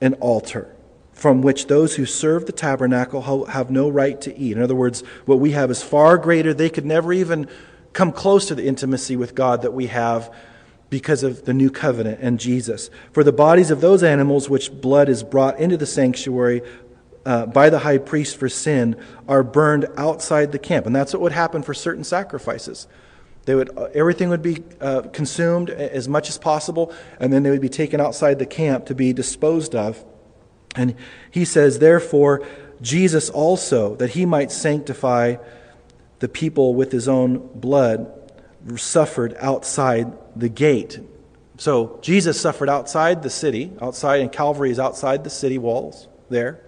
an 0.00 0.14
altar 0.14 0.74
from 1.12 1.42
which 1.42 1.66
those 1.66 1.96
who 1.96 2.06
serve 2.06 2.46
the 2.46 2.52
tabernacle 2.52 3.44
have 3.44 3.70
no 3.70 3.90
right 3.90 4.18
to 4.22 4.34
eat. 4.38 4.56
In 4.56 4.62
other 4.62 4.74
words, 4.74 5.02
what 5.26 5.38
we 5.38 5.50
have 5.50 5.70
is 5.70 5.82
far 5.82 6.16
greater. 6.16 6.54
They 6.54 6.70
could 6.70 6.86
never 6.86 7.12
even 7.12 7.46
come 7.92 8.12
close 8.12 8.48
to 8.48 8.54
the 8.54 8.66
intimacy 8.66 9.16
with 9.16 9.34
God 9.34 9.62
that 9.62 9.72
we 9.72 9.86
have 9.88 10.34
because 10.90 11.22
of 11.22 11.44
the 11.44 11.54
new 11.54 11.70
covenant 11.70 12.20
and 12.20 12.38
Jesus. 12.38 12.90
For 13.12 13.24
the 13.24 13.32
bodies 13.32 13.70
of 13.70 13.80
those 13.80 14.02
animals 14.02 14.50
which 14.50 14.70
blood 14.70 15.08
is 15.08 15.22
brought 15.22 15.58
into 15.58 15.76
the 15.76 15.86
sanctuary 15.86 16.62
uh, 17.24 17.46
by 17.46 17.70
the 17.70 17.78
high 17.78 17.98
priest 17.98 18.36
for 18.36 18.48
sin 18.48 18.96
are 19.28 19.42
burned 19.42 19.86
outside 19.96 20.52
the 20.52 20.58
camp. 20.58 20.86
And 20.86 20.94
that's 20.94 21.12
what 21.12 21.22
would 21.22 21.32
happen 21.32 21.62
for 21.62 21.72
certain 21.72 22.04
sacrifices. 22.04 22.88
They 23.44 23.54
would, 23.54 23.76
uh, 23.76 23.88
everything 23.94 24.28
would 24.28 24.42
be 24.42 24.62
uh, 24.80 25.02
consumed 25.12 25.70
as 25.70 26.08
much 26.08 26.28
as 26.28 26.38
possible, 26.38 26.92
and 27.18 27.32
then 27.32 27.42
they 27.42 27.50
would 27.50 27.60
be 27.60 27.68
taken 27.68 28.00
outside 28.00 28.38
the 28.38 28.46
camp 28.46 28.86
to 28.86 28.94
be 28.94 29.12
disposed 29.12 29.74
of. 29.74 30.04
And 30.76 30.94
he 31.30 31.44
says, 31.44 31.78
therefore, 31.78 32.46
Jesus 32.80 33.30
also, 33.30 33.96
that 33.96 34.10
he 34.10 34.26
might 34.26 34.50
sanctify 34.50 35.36
the 36.22 36.28
people 36.28 36.76
with 36.76 36.92
his 36.92 37.08
own 37.08 37.50
blood, 37.52 38.08
suffered 38.76 39.34
outside 39.40 40.06
the 40.36 40.48
gate. 40.48 41.00
So 41.58 41.98
Jesus 42.00 42.40
suffered 42.40 42.68
outside 42.68 43.24
the 43.24 43.28
city, 43.28 43.72
outside, 43.82 44.20
and 44.20 44.30
Calvary 44.30 44.70
is 44.70 44.78
outside 44.78 45.24
the 45.24 45.30
city 45.30 45.58
walls 45.58 46.06
there. 46.30 46.64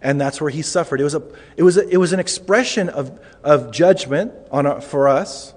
And 0.00 0.18
that's 0.18 0.40
where 0.40 0.48
he 0.48 0.62
suffered. 0.62 1.02
It 1.02 1.04
was, 1.04 1.14
a, 1.14 1.22
it 1.54 1.62
was, 1.62 1.76
a, 1.76 1.86
it 1.86 1.98
was 1.98 2.14
an 2.14 2.18
expression 2.18 2.88
of, 2.88 3.20
of 3.42 3.72
judgment 3.72 4.32
on, 4.50 4.80
for 4.80 5.06
us 5.06 5.52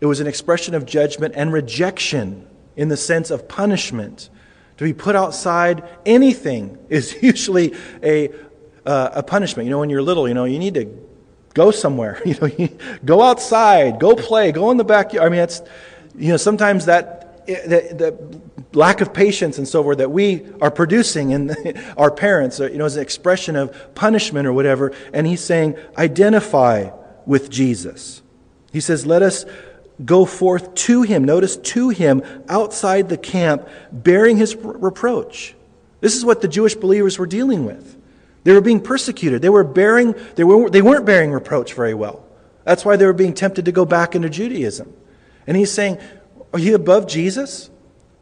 it 0.00 0.06
was 0.06 0.20
an 0.20 0.26
expression 0.26 0.74
of 0.74 0.86
judgment 0.86 1.34
and 1.36 1.52
rejection 1.52 2.48
in 2.76 2.88
the 2.88 2.96
sense 2.96 3.30
of 3.30 3.46
punishment. 3.46 4.30
To 4.78 4.84
be 4.84 4.94
put 4.94 5.14
outside 5.16 5.86
anything 6.06 6.78
is 6.88 7.14
usually 7.22 7.74
a, 8.02 8.30
uh, 8.86 9.10
a 9.12 9.22
punishment. 9.22 9.66
You 9.66 9.70
know, 9.70 9.80
when 9.80 9.90
you're 9.90 10.00
little, 10.00 10.26
you 10.26 10.32
know, 10.32 10.46
you 10.46 10.58
need 10.58 10.72
to 10.72 11.09
go 11.54 11.70
somewhere. 11.70 12.20
You 12.26 12.36
know, 12.40 12.68
go 13.04 13.22
outside, 13.22 13.98
go 13.98 14.14
play, 14.14 14.52
go 14.52 14.70
in 14.70 14.76
the 14.76 14.84
backyard. 14.84 15.26
I 15.26 15.30
mean, 15.30 15.40
it's, 15.40 15.62
you 16.16 16.28
know, 16.28 16.36
sometimes 16.36 16.86
that, 16.86 17.42
eh, 17.48 17.66
the, 17.66 17.94
the 17.94 18.78
lack 18.78 19.00
of 19.00 19.12
patience 19.12 19.58
and 19.58 19.66
so 19.66 19.82
forth 19.82 19.98
that 19.98 20.10
we 20.10 20.46
are 20.60 20.70
producing 20.70 21.30
in 21.30 21.56
our 21.96 22.10
parents, 22.10 22.60
uh, 22.60 22.70
you 22.70 22.78
know, 22.78 22.84
is 22.84 22.96
an 22.96 23.02
expression 23.02 23.56
of 23.56 23.94
punishment 23.94 24.46
or 24.46 24.52
whatever. 24.52 24.92
And 25.12 25.26
he's 25.26 25.42
saying, 25.42 25.76
identify 25.96 26.90
with 27.26 27.50
Jesus. 27.50 28.22
He 28.72 28.80
says, 28.80 29.06
let 29.06 29.22
us 29.22 29.44
go 30.04 30.24
forth 30.24 30.74
to 30.74 31.02
him, 31.02 31.24
notice 31.24 31.56
to 31.56 31.90
him, 31.90 32.22
outside 32.48 33.08
the 33.08 33.18
camp, 33.18 33.68
bearing 33.92 34.36
his 34.36 34.56
reproach. 34.56 35.54
This 36.00 36.16
is 36.16 36.24
what 36.24 36.40
the 36.40 36.48
Jewish 36.48 36.74
believers 36.74 37.18
were 37.18 37.26
dealing 37.26 37.66
with. 37.66 37.99
They 38.50 38.54
were 38.54 38.60
being 38.60 38.80
persecuted. 38.80 39.42
They 39.42 39.48
were 39.48 39.62
bearing, 39.62 40.16
they, 40.34 40.42
were, 40.42 40.68
they 40.68 40.82
weren't 40.82 41.06
bearing 41.06 41.30
reproach 41.30 41.74
very 41.74 41.94
well. 41.94 42.26
That's 42.64 42.84
why 42.84 42.96
they 42.96 43.06
were 43.06 43.12
being 43.12 43.32
tempted 43.32 43.66
to 43.66 43.72
go 43.72 43.84
back 43.84 44.16
into 44.16 44.28
Judaism. 44.28 44.92
And 45.46 45.56
he's 45.56 45.70
saying, 45.70 45.98
Are 46.52 46.58
you 46.58 46.74
above 46.74 47.06
Jesus? 47.06 47.70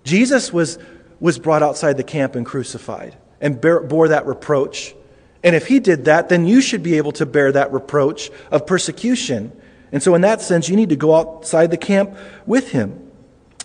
Jesus 0.05 0.53
was, 0.53 0.79
was 1.19 1.39
brought 1.39 1.63
outside 1.63 1.97
the 1.97 2.05
camp 2.05 2.35
and 2.35 2.45
crucified 2.45 3.17
and 3.41 3.59
bear, 3.59 3.81
bore 3.81 4.09
that 4.09 4.27
reproach. 4.27 4.95
And 5.43 5.57
if 5.57 5.67
he 5.67 5.81
did 5.81 6.05
that, 6.05 6.29
then 6.29 6.47
you 6.47 6.61
should 6.61 6.83
be 6.83 6.99
able 6.99 7.13
to 7.13 7.25
bear 7.25 7.51
that 7.53 7.73
reproach 7.73 8.31
of 8.51 8.67
persecution 8.67 9.53
and 9.93 10.03
so, 10.03 10.15
in 10.15 10.21
that 10.23 10.43
sense, 10.43 10.69
you 10.69 10.77
need 10.77 10.91
to 10.91 10.97
go 10.97 11.15
outside 11.15 11.71
the 11.71 11.79
camp 11.79 12.15
with 12.47 12.73
him. 12.73 13.11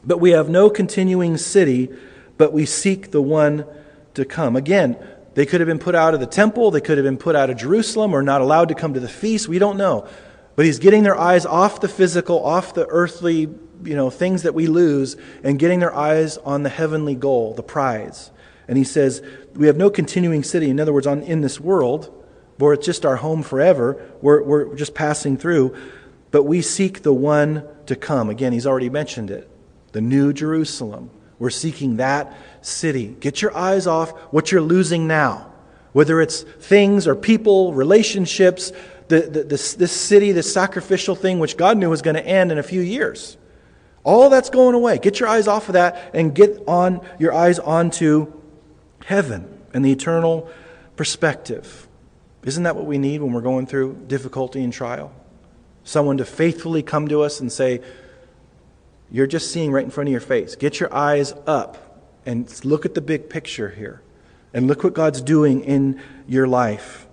But 0.06 0.20
we 0.20 0.32
have 0.32 0.50
no 0.50 0.70
continuing 0.70 1.38
city, 1.38 1.90
but 2.38 2.54
we 2.54 2.66
seek 2.66 3.12
the 3.12 3.22
one 3.22 3.66
to 4.14 4.26
come. 4.26 4.56
Again, 4.56 4.98
they 5.36 5.46
could 5.46 5.62
have 5.62 5.68
been 5.68 5.80
put 5.80 5.96
out 5.96 6.14
of 6.14 6.20
the 6.20 6.26
temple, 6.26 6.72
they 6.72 6.82
could 6.82 6.98
have 6.98 7.06
been 7.06 7.18
put 7.18 7.36
out 7.36 7.50
of 7.50 7.58
Jerusalem, 7.58 8.14
or 8.14 8.22
not 8.22 8.42
allowed 8.42 8.70
to 8.70 8.76
come 8.76 8.94
to 8.94 9.00
the 9.00 9.10
feast. 9.10 9.48
We 9.48 9.60
don't 9.60 9.78
know. 9.78 10.08
But 10.56 10.66
he's 10.66 10.80
getting 10.80 11.04
their 11.04 11.18
eyes 11.18 11.46
off 11.46 11.82
the 11.82 11.88
physical, 11.88 12.46
off 12.46 12.76
the 12.76 12.86
earthly, 12.88 13.50
you 13.84 13.96
know, 13.96 14.10
things 14.10 14.44
that 14.44 14.54
we 14.54 14.68
lose, 14.68 15.18
and 15.44 15.58
getting 15.58 15.80
their 15.80 15.96
eyes 15.96 16.38
on 16.38 16.64
the 16.64 16.70
heavenly 16.70 17.16
goal, 17.16 17.54
the 17.56 17.64
prize. 17.64 18.30
And 18.68 18.78
he 18.78 18.84
says, 18.84 19.22
We 19.56 19.68
have 19.68 19.78
no 19.78 19.90
continuing 19.90 20.44
city. 20.44 20.70
In 20.70 20.80
other 20.80 20.94
words, 20.94 21.08
on, 21.08 21.24
in 21.24 21.42
this 21.42 21.60
world, 21.60 22.14
where 22.58 22.74
it's 22.74 22.86
just 22.86 23.06
our 23.06 23.16
home 23.16 23.42
forever, 23.42 24.10
we're, 24.22 24.44
we're 24.44 24.76
just 24.76 24.94
passing 24.94 25.38
through 25.38 25.76
but 26.34 26.44
we 26.46 26.64
seek 26.64 27.04
the 27.04 27.14
one 27.14 27.64
to 27.86 27.96
come. 27.96 28.28
Again, 28.28 28.54
he's 28.54 28.66
already 28.66 28.90
mentioned 28.90 29.30
it 29.30 29.48
the 29.92 30.02
New 30.02 30.34
Jerusalem, 30.34 31.12
We're 31.38 31.52
seeking 31.52 31.98
that 31.98 32.36
city. 32.66 33.16
Get 33.20 33.42
your 33.42 33.56
eyes 33.56 33.88
off 33.88 34.12
what 34.32 34.52
you're 34.52 34.62
losing 34.62 35.08
now, 35.08 35.52
whether 35.92 36.22
it's 36.22 36.42
things 36.42 37.08
or 37.08 37.16
people, 37.16 37.74
relationships, 37.74 38.72
the, 39.08 39.22
the, 39.22 39.44
this, 39.44 39.74
this 39.76 39.92
city, 39.92 40.32
this 40.32 40.52
sacrificial 40.54 41.16
thing, 41.16 41.40
which 41.40 41.58
God 41.58 41.78
knew 41.78 41.90
was 41.90 42.02
going 42.02 42.16
to 42.16 42.26
end 42.26 42.52
in 42.52 42.58
a 42.58 42.64
few 42.64 42.82
years. 42.82 43.38
All 44.04 44.30
that's 44.30 44.50
going 44.50 44.76
away. 44.76 44.98
Get 44.98 45.20
your 45.20 45.30
eyes 45.30 45.48
off 45.48 45.70
of 45.70 45.74
that 45.74 46.12
and 46.14 46.34
get 46.34 46.64
on 46.68 47.06
your 47.20 47.34
eyes 47.34 47.60
onto 47.60 48.34
heaven 49.06 49.48
and 49.74 49.84
the 49.84 49.92
eternal 49.92 50.50
perspective. 50.96 51.88
Isn't 52.44 52.64
that 52.64 52.76
what 52.76 52.86
we 52.86 52.98
need 52.98 53.22
when 53.22 53.32
we're 53.32 53.42
going 53.42 53.66
through 53.66 54.06
difficulty 54.08 54.64
and 54.64 54.74
trial? 54.74 55.14
Someone 55.86 56.18
to 56.18 56.26
faithfully 56.26 56.84
come 56.84 57.08
to 57.08 57.22
us 57.22 57.40
and 57.40 57.52
say, 57.52 57.82
You're 59.10 59.28
just 59.28 59.52
seeing 59.52 59.72
right 59.72 59.84
in 59.84 59.92
front 59.92 60.10
of 60.10 60.12
your 60.12 60.22
face. 60.22 60.56
Get 60.56 60.80
your 60.80 60.94
eyes 60.94 61.34
up 61.48 61.93
and 62.26 62.66
look 62.66 62.86
at 62.86 62.94
the 62.94 63.02
big 63.02 63.30
picture 63.30 63.70
here. 63.70 64.02
And 64.54 64.68
look 64.68 64.84
what 64.84 64.94
God's 64.94 65.22
doing 65.22 65.64
in 65.64 66.00
your 66.28 66.48
life. 66.48 67.08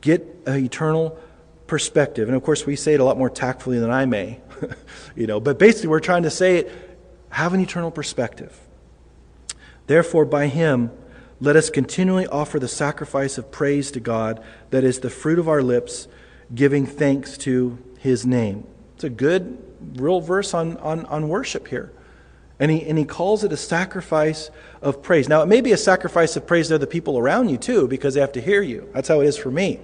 Get 0.00 0.26
an 0.46 0.64
eternal 0.64 1.18
perspective. 1.66 2.28
And 2.28 2.36
of 2.36 2.42
course, 2.42 2.66
we 2.66 2.76
say 2.76 2.94
it 2.94 3.00
a 3.00 3.04
lot 3.04 3.16
more 3.16 3.30
tactfully 3.30 3.78
than 3.78 3.90
I 3.90 4.04
may. 4.04 4.40
you 5.16 5.26
know, 5.26 5.40
but 5.40 5.58
basically, 5.58 5.88
we're 5.88 6.00
trying 6.00 6.24
to 6.24 6.30
say 6.30 6.58
it 6.58 6.72
have 7.30 7.54
an 7.54 7.60
eternal 7.60 7.90
perspective. 7.90 8.58
Therefore, 9.86 10.24
by 10.24 10.48
him, 10.48 10.90
let 11.40 11.56
us 11.56 11.70
continually 11.70 12.26
offer 12.26 12.58
the 12.58 12.68
sacrifice 12.68 13.38
of 13.38 13.50
praise 13.50 13.90
to 13.92 14.00
God, 14.00 14.42
that 14.70 14.84
is 14.84 15.00
the 15.00 15.10
fruit 15.10 15.38
of 15.38 15.48
our 15.48 15.62
lips, 15.62 16.06
giving 16.54 16.84
thanks 16.84 17.38
to 17.38 17.78
his 17.98 18.26
name. 18.26 18.66
It's 18.94 19.04
a 19.04 19.10
good, 19.10 19.58
real 19.94 20.20
verse 20.20 20.52
on, 20.52 20.76
on, 20.78 21.06
on 21.06 21.28
worship 21.28 21.68
here. 21.68 21.92
And 22.60 22.70
he, 22.70 22.86
and 22.86 22.98
he 22.98 23.06
calls 23.06 23.42
it 23.42 23.52
a 23.52 23.56
sacrifice 23.56 24.50
of 24.82 25.02
praise. 25.02 25.28
Now, 25.28 25.42
it 25.42 25.46
may 25.46 25.62
be 25.62 25.72
a 25.72 25.78
sacrifice 25.78 26.36
of 26.36 26.46
praise 26.46 26.68
to 26.68 26.76
the 26.76 26.86
people 26.86 27.18
around 27.18 27.48
you, 27.48 27.56
too, 27.56 27.88
because 27.88 28.14
they 28.14 28.20
have 28.20 28.32
to 28.32 28.40
hear 28.40 28.60
you. 28.60 28.88
That's 28.92 29.08
how 29.08 29.22
it 29.22 29.26
is 29.26 29.38
for 29.38 29.50
me. 29.50 29.80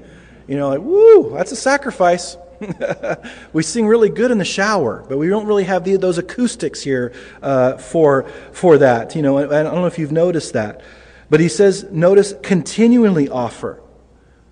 You 0.46 0.56
know, 0.56 0.68
like, 0.68 0.80
woo, 0.80 1.30
that's 1.34 1.52
a 1.52 1.56
sacrifice. 1.56 2.36
we 3.54 3.62
sing 3.62 3.86
really 3.86 4.10
good 4.10 4.30
in 4.30 4.36
the 4.36 4.44
shower, 4.44 5.04
but 5.08 5.16
we 5.16 5.28
don't 5.28 5.46
really 5.46 5.64
have 5.64 5.84
the, 5.84 5.96
those 5.96 6.18
acoustics 6.18 6.82
here 6.82 7.14
uh, 7.42 7.78
for, 7.78 8.24
for 8.52 8.76
that. 8.78 9.16
You 9.16 9.22
know, 9.22 9.38
I, 9.38 9.44
I 9.44 9.62
don't 9.62 9.76
know 9.76 9.86
if 9.86 9.98
you've 9.98 10.12
noticed 10.12 10.52
that. 10.52 10.82
But 11.30 11.40
he 11.40 11.48
says, 11.48 11.84
notice, 11.90 12.34
continually 12.42 13.28
offer. 13.28 13.82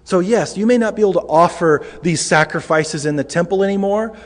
So, 0.04 0.20
yes, 0.20 0.56
you 0.56 0.66
may 0.66 0.76
not 0.76 0.96
be 0.96 1.02
able 1.02 1.14
to 1.14 1.26
offer 1.26 1.86
these 2.02 2.20
sacrifices 2.20 3.06
in 3.06 3.16
the 3.16 3.24
temple 3.24 3.62
anymore 3.62 4.16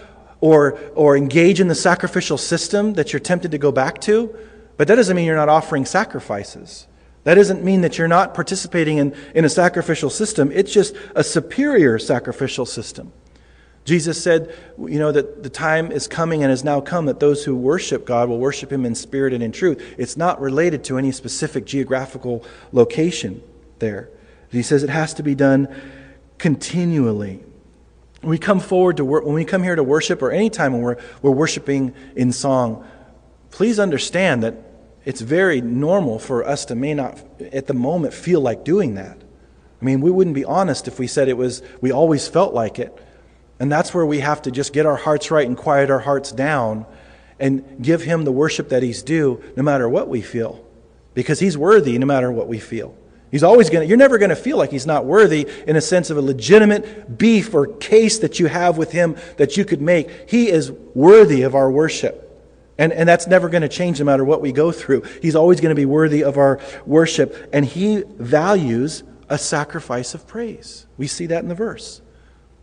or, 0.41 0.79
or 0.95 1.17
engage 1.17 1.61
in 1.61 1.69
the 1.69 1.75
sacrificial 1.75 2.39
system 2.39 2.95
that 2.95 3.13
you're 3.13 3.21
tempted 3.21 3.51
to 3.51 3.59
go 3.59 3.73
back 3.73 4.01
to, 4.03 4.35
but 4.77 4.89
that 4.89 4.95
doesn't 4.95 5.17
mean 5.17 5.27
you're 5.27 5.37
not 5.37 5.49
offering 5.49 5.85
sacrifices. 5.85 6.87
That 7.25 7.35
doesn't 7.35 7.65
mean 7.65 7.83
that 7.83 7.99
you're 7.99 8.09
not 8.09 8.33
participating 8.35 8.99
in, 8.99 9.15
in 9.35 9.45
a 9.45 9.49
sacrificial 9.49 10.09
system. 10.09 10.51
It's 10.53 10.73
just 10.73 10.95
a 11.15 11.25
superior 11.25 11.99
sacrificial 11.99 12.65
system. 12.65 13.13
Jesus 13.85 14.23
said, 14.23 14.55
you 14.79 14.99
know, 14.99 15.11
that 15.11 15.43
the 15.43 15.49
time 15.49 15.91
is 15.91 16.07
coming 16.07 16.43
and 16.43 16.51
has 16.51 16.63
now 16.63 16.81
come 16.81 17.07
that 17.07 17.21
those 17.21 17.45
who 17.45 17.57
worship 17.57 18.05
God 18.05 18.29
will 18.29 18.39
worship 18.39 18.71
Him 18.71 18.85
in 18.85 18.95
spirit 18.95 19.33
and 19.33 19.43
in 19.43 19.51
truth. 19.51 19.83
It's 19.99 20.17
not 20.17 20.41
related 20.41 20.85
to 20.85 20.99
any 20.99 21.11
specific 21.11 21.65
geographical 21.65 22.45
location 22.71 23.43
there. 23.79 24.11
He 24.51 24.63
says 24.63 24.83
it 24.83 24.91
has 24.91 25.15
to 25.15 25.23
be 25.23 25.35
done 25.35 25.69
continually. 26.37 27.43
When 28.21 28.31
we 28.31 28.39
come 28.39 28.61
forward 28.61 28.97
to 28.97 29.05
work, 29.05 29.25
when 29.25 29.35
we 29.35 29.45
come 29.45 29.63
here 29.63 29.77
to 29.77 29.83
worship, 29.83 30.23
or 30.23 30.31
any 30.31 30.51
time 30.51 30.73
when 30.73 30.83
we're, 30.83 30.97
we're 31.23 31.31
worshiping 31.31 31.95
in 32.17 32.33
song, 32.33 32.85
please 33.51 33.79
understand 33.79 34.43
that 34.43 34.55
it's 35.05 35.21
very 35.21 35.61
normal 35.61 36.19
for 36.19 36.47
us 36.47 36.65
to 36.67 36.75
may 36.75 36.95
not 36.95 37.23
at 37.53 37.67
the 37.67 37.75
moment 37.75 38.13
feel 38.13 38.41
like 38.41 38.65
doing 38.65 38.95
that. 38.95 39.17
I 39.81 39.85
mean, 39.85 40.01
we 40.01 40.11
wouldn't 40.11 40.35
be 40.35 40.45
honest 40.45 40.89
if 40.89 40.99
we 40.99 41.07
said 41.07 41.29
it 41.29 41.37
was 41.37 41.63
we 41.81 41.93
always 41.93 42.27
felt 42.27 42.53
like 42.53 42.79
it. 42.79 42.97
And 43.61 43.71
that's 43.71 43.95
where 43.95 44.07
we 44.07 44.21
have 44.21 44.43
to 44.43 44.51
just 44.51 44.73
get 44.73 44.87
our 44.87 44.97
hearts 44.97 45.31
right 45.31 45.47
and 45.47 45.57
quiet 45.57 45.91
our 45.91 45.99
hearts 46.01 46.33
down 46.33 46.87
and 47.41 47.83
give 47.83 48.03
Him 48.03 48.25
the 48.25 48.33
worship 48.33 48.69
that 48.71 48.83
He's 48.83 49.03
due 49.03 49.43
no 49.57 49.63
matter 49.63 49.89
what 49.89 50.09
we 50.09 50.21
feel. 50.23 50.65
Because 51.15 51.41
He's 51.41 51.57
worthy 51.57 51.99
no 51.99 52.07
matter 52.07 52.31
what 52.31 52.49
we 52.49 52.59
feel. 52.59 52.97
He's 53.31 53.43
always 53.43 53.69
going 53.69 53.83
to, 53.83 53.89
you're 53.89 53.99
never 53.99 54.19
going 54.19 54.31
to 54.31 54.37
feel 54.37 54.57
like 54.57 54.71
He's 54.71 54.87
not 54.87 55.05
worthy 55.05 55.47
in 55.67 55.77
a 55.77 55.81
sense 55.81 56.11
of 56.11 56.17
a 56.17 56.23
legitimate 56.23 57.19
beef 57.19 57.55
or 57.55 57.67
case 57.67 58.19
that 58.21 58.41
you 58.41 58.47
have 58.47 58.79
with 58.79 58.93
Him 58.93 59.17
that 59.37 59.57
you 59.57 59.65
could 59.65 59.83
make. 59.83 60.31
He 60.31 60.49
is 60.49 60.71
worthy 60.95 61.43
of 61.43 61.55
our 61.55 61.71
worship. 61.71 62.25
And, 62.79 62.93
and 62.93 63.09
that's 63.09 63.27
never 63.27 63.49
going 63.49 63.63
to 63.63 63.69
change 63.69 63.99
no 63.99 64.05
matter 64.05 64.25
what 64.25 64.41
we 64.41 64.53
go 64.53 64.71
through. 64.73 65.03
He's 65.21 65.35
always 65.35 65.61
going 65.61 65.75
to 65.75 65.81
be 65.81 65.85
worthy 65.85 66.23
of 66.23 66.39
our 66.39 66.61
worship. 66.87 67.51
And 67.53 67.65
He 67.65 68.05
values 68.07 69.03
a 69.29 69.37
sacrifice 69.37 70.15
of 70.15 70.27
praise. 70.27 70.87
We 70.97 71.07
see 71.07 71.27
that 71.27 71.43
in 71.43 71.49
the 71.49 71.55
verse. 71.55 72.01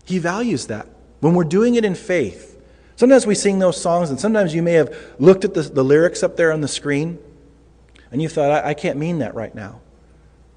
He 0.05 0.17
values 0.19 0.67
that. 0.67 0.87
When 1.19 1.35
we're 1.35 1.43
doing 1.43 1.75
it 1.75 1.85
in 1.85 1.95
faith, 1.95 2.59
sometimes 2.95 3.27
we 3.27 3.35
sing 3.35 3.59
those 3.59 3.79
songs, 3.79 4.09
and 4.09 4.19
sometimes 4.19 4.55
you 4.55 4.63
may 4.63 4.73
have 4.73 4.95
looked 5.19 5.43
at 5.43 5.53
the, 5.53 5.61
the 5.61 5.83
lyrics 5.83 6.23
up 6.23 6.37
there 6.37 6.51
on 6.51 6.61
the 6.61 6.67
screen, 6.67 7.19
and 8.11 8.21
you 8.21 8.29
thought, 8.29 8.51
I, 8.51 8.69
I 8.69 8.73
can't 8.73 8.97
mean 8.97 9.19
that 9.19 9.35
right 9.35 9.53
now. 9.53 9.81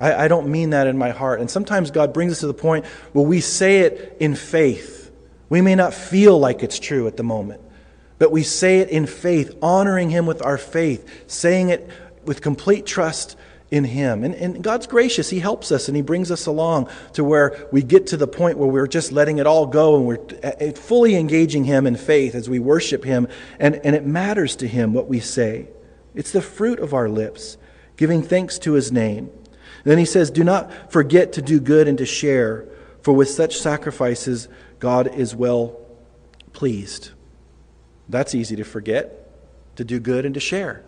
I, 0.01 0.25
I 0.25 0.29
don't 0.29 0.49
mean 0.49 0.71
that 0.71 0.87
in 0.87 0.97
my 0.99 1.11
heart. 1.11 1.41
And 1.41 1.51
sometimes 1.51 1.91
God 1.91 2.13
brings 2.13 2.33
us 2.33 2.41
to 2.41 2.47
the 2.47 2.55
point 2.55 2.87
where 3.13 3.27
we 3.27 3.41
say 3.41 3.81
it 3.81 4.17
in 4.21 4.35
faith. 4.35 5.11
We 5.49 5.61
may 5.61 5.75
not 5.75 5.95
feel 5.95 6.39
like 6.39 6.63
it's 6.63 6.79
true 6.79 7.07
at 7.07 7.17
the 7.17 7.23
moment, 7.23 7.61
but 8.19 8.31
we 8.31 8.43
say 8.43 8.81
it 8.81 8.91
in 8.91 9.07
faith, 9.07 9.57
honoring 9.63 10.11
Him 10.11 10.27
with 10.27 10.43
our 10.43 10.59
faith, 10.59 11.25
saying 11.27 11.71
it 11.71 11.89
with 12.25 12.43
complete 12.43 12.85
trust 12.85 13.37
in 13.71 13.85
Him. 13.85 14.25
And, 14.25 14.35
and 14.35 14.63
God's 14.63 14.87
gracious. 14.87 15.31
He 15.31 15.41
helps 15.41 15.73
us 15.73 15.89
and 15.89 15.97
He 15.97 16.03
brings 16.03 16.31
us 16.31 16.47
along 16.47 16.89
to 17.15 17.25
where 17.25 17.67
we 17.73 17.83
get 17.83 18.09
to 18.09 18.17
the 18.17 18.27
point 18.27 18.59
where 18.59 18.69
we're 18.69 18.87
just 18.87 19.13
letting 19.13 19.39
it 19.39 19.47
all 19.47 19.67
go 19.67 19.97
and 19.97 20.07
we're 20.07 20.21
uh, 20.43 20.53
uh, 20.61 20.73
fully 20.73 21.17
engaging 21.17 21.65
Him 21.65 21.87
in 21.87 21.97
faith 21.97 22.35
as 22.35 22.49
we 22.49 22.59
worship 22.59 23.05
Him. 23.05 23.29
And, 23.59 23.77
and 23.77 23.95
it 23.95 24.07
matters 24.07 24.57
to 24.57 24.69
Him 24.69 24.93
what 24.93 25.09
we 25.09 25.21
say. 25.21 25.69
It's 26.15 26.33
the 26.33 26.43
fruit 26.43 26.79
of 26.79 26.95
our 26.95 27.09
lips, 27.09 27.57
giving 27.97 28.23
thanks 28.23 28.59
to 28.61 28.73
His 28.73 28.93
name. 28.93 29.31
Then 29.85 29.99
He 29.99 30.05
says, 30.05 30.31
Do 30.31 30.45
not 30.45 30.93
forget 30.93 31.33
to 31.35 31.43
do 31.43 31.61
good 31.61 31.89
and 31.89 31.99
to 31.99 32.07
share, 32.07 32.69
for 33.03 33.13
with 33.15 33.31
such 33.31 33.59
sacrifices 33.59 34.49
God 34.79 35.15
is 35.15 35.35
well 35.35 35.79
pleased. 36.53 37.11
That's 38.09 38.35
easy 38.35 38.57
to 38.57 38.65
forget, 38.65 39.31
to 39.77 39.85
do 39.85 40.01
good 40.01 40.25
and 40.25 40.35
to 40.35 40.41
share 40.41 40.85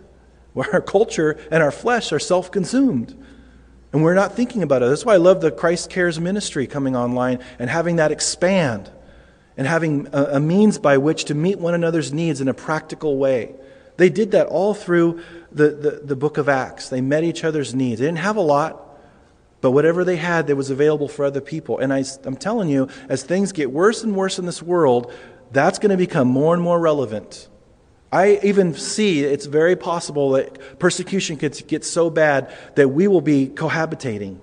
where 0.53 0.70
our 0.72 0.80
culture 0.80 1.38
and 1.51 1.62
our 1.62 1.72
flesh 1.72 2.12
are 2.12 2.18
self 2.18 2.51
consumed. 2.51 3.16
And 3.93 4.05
we're 4.05 4.14
not 4.14 4.34
thinking 4.36 4.62
about 4.62 4.82
it. 4.82 4.88
That's 4.88 5.05
why 5.05 5.14
I 5.14 5.18
love 5.18 5.41
the 5.41 5.51
Christ 5.51 5.91
Cares 5.91 6.20
ministry 6.20 6.68
coming 6.68 6.95
online 6.95 7.41
and 7.59 7.68
having 7.68 7.97
that 7.97 8.12
expand 8.12 8.88
and 9.57 9.66
having 9.66 10.07
a, 10.12 10.38
means 10.38 10.78
by 10.78 10.97
which 10.99 11.24
to 11.24 11.34
meet 11.34 11.59
one 11.59 11.74
another's 11.74 12.12
needs 12.12 12.41
in 12.41 12.47
a 12.47 12.55
practical 12.55 13.16
way. 13.16 13.53
They 13.97 14.09
did 14.09 14.30
that 14.30 14.47
all 14.47 14.74
through 14.74 15.22
the, 15.53 15.70
the, 15.70 15.90
the 16.05 16.16
book 16.16 16.38
of 16.38 16.48
Acts. 16.48 16.88
They 16.88 17.01
met 17.01 17.24
each 17.24 17.44
other's 17.44 17.74
needs. 17.74 18.01
They 18.01 18.07
didn't 18.07 18.18
have 18.18 18.36
a 18.36 18.42
lot, 18.42 18.98
but 19.61 19.72
whatever 19.72 20.05
they 20.05 20.16
had, 20.16 20.46
that 20.46 20.57
was 20.57 20.70
available 20.70 21.09
for 21.09 21.24
other 21.24 21.40
people. 21.40 21.78
And 21.78 21.92
I, 21.92 22.05
I'm 22.24 22.36
telling 22.36 22.68
you, 22.68 22.88
as 23.09 23.22
things 23.22 23.53
get 23.53 23.70
worse 23.70 24.03
and 24.03 24.14
worse 24.14 24.38
in 24.38 24.46
this 24.46 24.62
world, 24.62 25.12
that's 25.53 25.78
going 25.78 25.90
to 25.90 25.96
become 25.96 26.28
more 26.28 26.55
and 26.55 26.62
more 26.62 26.78
relevant. 26.78 27.48
I 28.12 28.40
even 28.42 28.74
see 28.74 29.22
it's 29.22 29.46
very 29.46 29.76
possible 29.76 30.32
that 30.32 30.78
persecution 30.78 31.36
could 31.36 31.66
get 31.68 31.84
so 31.84 32.11
bad 32.11 32.53
that 32.74 32.88
we 32.88 33.07
will 33.07 33.20
be 33.20 33.48
cohabitating. 33.48 34.38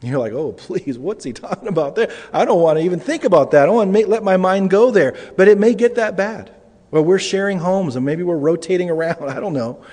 You're 0.00 0.18
like, 0.18 0.32
oh, 0.32 0.52
please, 0.56 0.98
what's 0.98 1.24
he 1.24 1.32
talking 1.32 1.68
about 1.68 1.96
there? 1.96 2.12
I 2.32 2.44
don't 2.44 2.60
want 2.60 2.78
to 2.78 2.84
even 2.84 3.00
think 3.00 3.24
about 3.24 3.50
that. 3.52 3.64
I 3.64 3.66
don't 3.66 3.74
want 3.74 3.94
to 3.94 4.06
let 4.06 4.22
my 4.22 4.36
mind 4.36 4.70
go 4.70 4.90
there. 4.90 5.16
But 5.36 5.48
it 5.48 5.58
may 5.58 5.74
get 5.74 5.96
that 5.96 6.16
bad. 6.16 6.54
Well, 6.90 7.04
we're 7.04 7.18
sharing 7.18 7.58
homes 7.58 7.96
and 7.96 8.06
maybe 8.06 8.22
we're 8.22 8.36
rotating 8.38 8.90
around. 8.90 9.24
I 9.28 9.40
don't 9.40 9.52
know. 9.52 9.84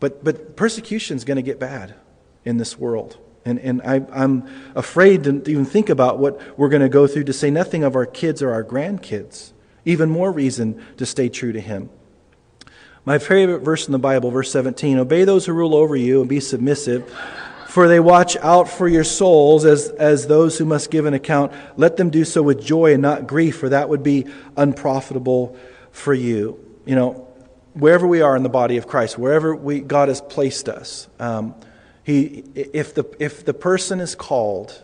But, 0.00 0.24
but 0.24 0.56
persecution 0.56 1.16
is 1.16 1.24
going 1.24 1.36
to 1.36 1.42
get 1.42 1.60
bad 1.60 1.94
in 2.44 2.56
this 2.56 2.78
world. 2.78 3.18
And, 3.44 3.58
and 3.58 3.82
I, 3.82 4.02
I'm 4.12 4.48
afraid 4.74 5.24
to 5.24 5.42
even 5.48 5.64
think 5.64 5.88
about 5.88 6.18
what 6.18 6.58
we're 6.58 6.68
going 6.68 6.82
to 6.82 6.88
go 6.88 7.06
through 7.06 7.24
to 7.24 7.32
say 7.32 7.50
nothing 7.50 7.84
of 7.84 7.94
our 7.96 8.06
kids 8.06 8.42
or 8.42 8.52
our 8.52 8.64
grandkids. 8.64 9.52
Even 9.84 10.10
more 10.10 10.30
reason 10.30 10.82
to 10.98 11.06
stay 11.06 11.28
true 11.28 11.52
to 11.52 11.60
Him. 11.60 11.90
My 13.04 13.18
favorite 13.18 13.60
verse 13.60 13.86
in 13.86 13.92
the 13.92 13.98
Bible, 13.98 14.30
verse 14.30 14.52
17 14.52 14.98
Obey 14.98 15.24
those 15.24 15.46
who 15.46 15.52
rule 15.52 15.74
over 15.74 15.96
you 15.96 16.20
and 16.20 16.28
be 16.28 16.40
submissive, 16.40 17.10
for 17.66 17.88
they 17.88 18.00
watch 18.00 18.36
out 18.38 18.68
for 18.68 18.88
your 18.88 19.04
souls 19.04 19.64
as, 19.64 19.88
as 19.88 20.26
those 20.26 20.58
who 20.58 20.66
must 20.66 20.90
give 20.90 21.06
an 21.06 21.14
account. 21.14 21.52
Let 21.76 21.96
them 21.96 22.10
do 22.10 22.24
so 22.26 22.42
with 22.42 22.62
joy 22.62 22.92
and 22.92 23.00
not 23.00 23.26
grief, 23.26 23.58
for 23.58 23.70
that 23.70 23.88
would 23.88 24.02
be 24.02 24.26
unprofitable 24.56 25.56
for 25.92 26.12
you. 26.12 26.62
You 26.84 26.94
know, 26.94 27.29
wherever 27.74 28.06
we 28.06 28.20
are 28.20 28.36
in 28.36 28.42
the 28.42 28.48
body 28.48 28.76
of 28.76 28.86
Christ, 28.86 29.18
wherever 29.18 29.54
we, 29.54 29.80
God 29.80 30.08
has 30.08 30.20
placed 30.20 30.68
us, 30.68 31.08
um, 31.18 31.54
he, 32.02 32.44
if, 32.54 32.94
the, 32.94 33.04
if 33.18 33.44
the 33.44 33.54
person 33.54 34.00
is 34.00 34.14
called, 34.14 34.82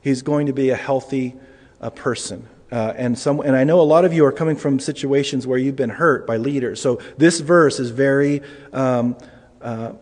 he's 0.00 0.22
going 0.22 0.46
to 0.46 0.52
be 0.52 0.70
a 0.70 0.76
healthy 0.76 1.34
uh, 1.80 1.90
person. 1.90 2.46
Uh, 2.70 2.92
and 2.96 3.18
some, 3.18 3.40
and 3.40 3.56
I 3.56 3.64
know 3.64 3.80
a 3.80 3.82
lot 3.82 4.04
of 4.04 4.12
you 4.12 4.24
are 4.26 4.32
coming 4.32 4.56
from 4.56 4.78
situations 4.78 5.46
where 5.46 5.58
you've 5.58 5.76
been 5.76 5.90
hurt 5.90 6.26
by 6.26 6.36
leaders. 6.36 6.80
So 6.80 7.00
this 7.16 7.40
verse 7.40 7.80
is 7.80 7.90
very 7.90 8.42
um, 8.72 9.16
uh, 9.62 9.92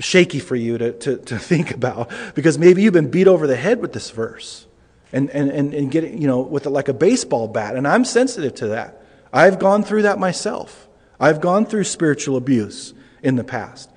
shaky 0.00 0.40
for 0.40 0.56
you 0.56 0.76
to, 0.78 0.92
to, 0.92 1.16
to 1.18 1.38
think 1.38 1.70
about 1.70 2.10
because 2.34 2.58
maybe 2.58 2.82
you've 2.82 2.94
been 2.94 3.10
beat 3.10 3.28
over 3.28 3.46
the 3.46 3.56
head 3.56 3.80
with 3.80 3.92
this 3.92 4.10
verse 4.10 4.66
and, 5.12 5.30
and, 5.30 5.50
and, 5.50 5.72
and 5.72 5.90
getting, 5.90 6.20
you 6.20 6.26
know, 6.26 6.40
with 6.40 6.66
like 6.66 6.88
a 6.88 6.94
baseball 6.94 7.46
bat. 7.46 7.76
And 7.76 7.86
I'm 7.86 8.04
sensitive 8.04 8.56
to 8.56 8.68
that. 8.68 9.02
I've 9.32 9.60
gone 9.60 9.84
through 9.84 10.02
that 10.02 10.18
myself. 10.18 10.88
I've 11.20 11.40
gone 11.40 11.66
through 11.66 11.84
spiritual 11.84 12.36
abuse 12.36 12.94
in 13.22 13.36
the 13.36 13.44
past. 13.44 13.90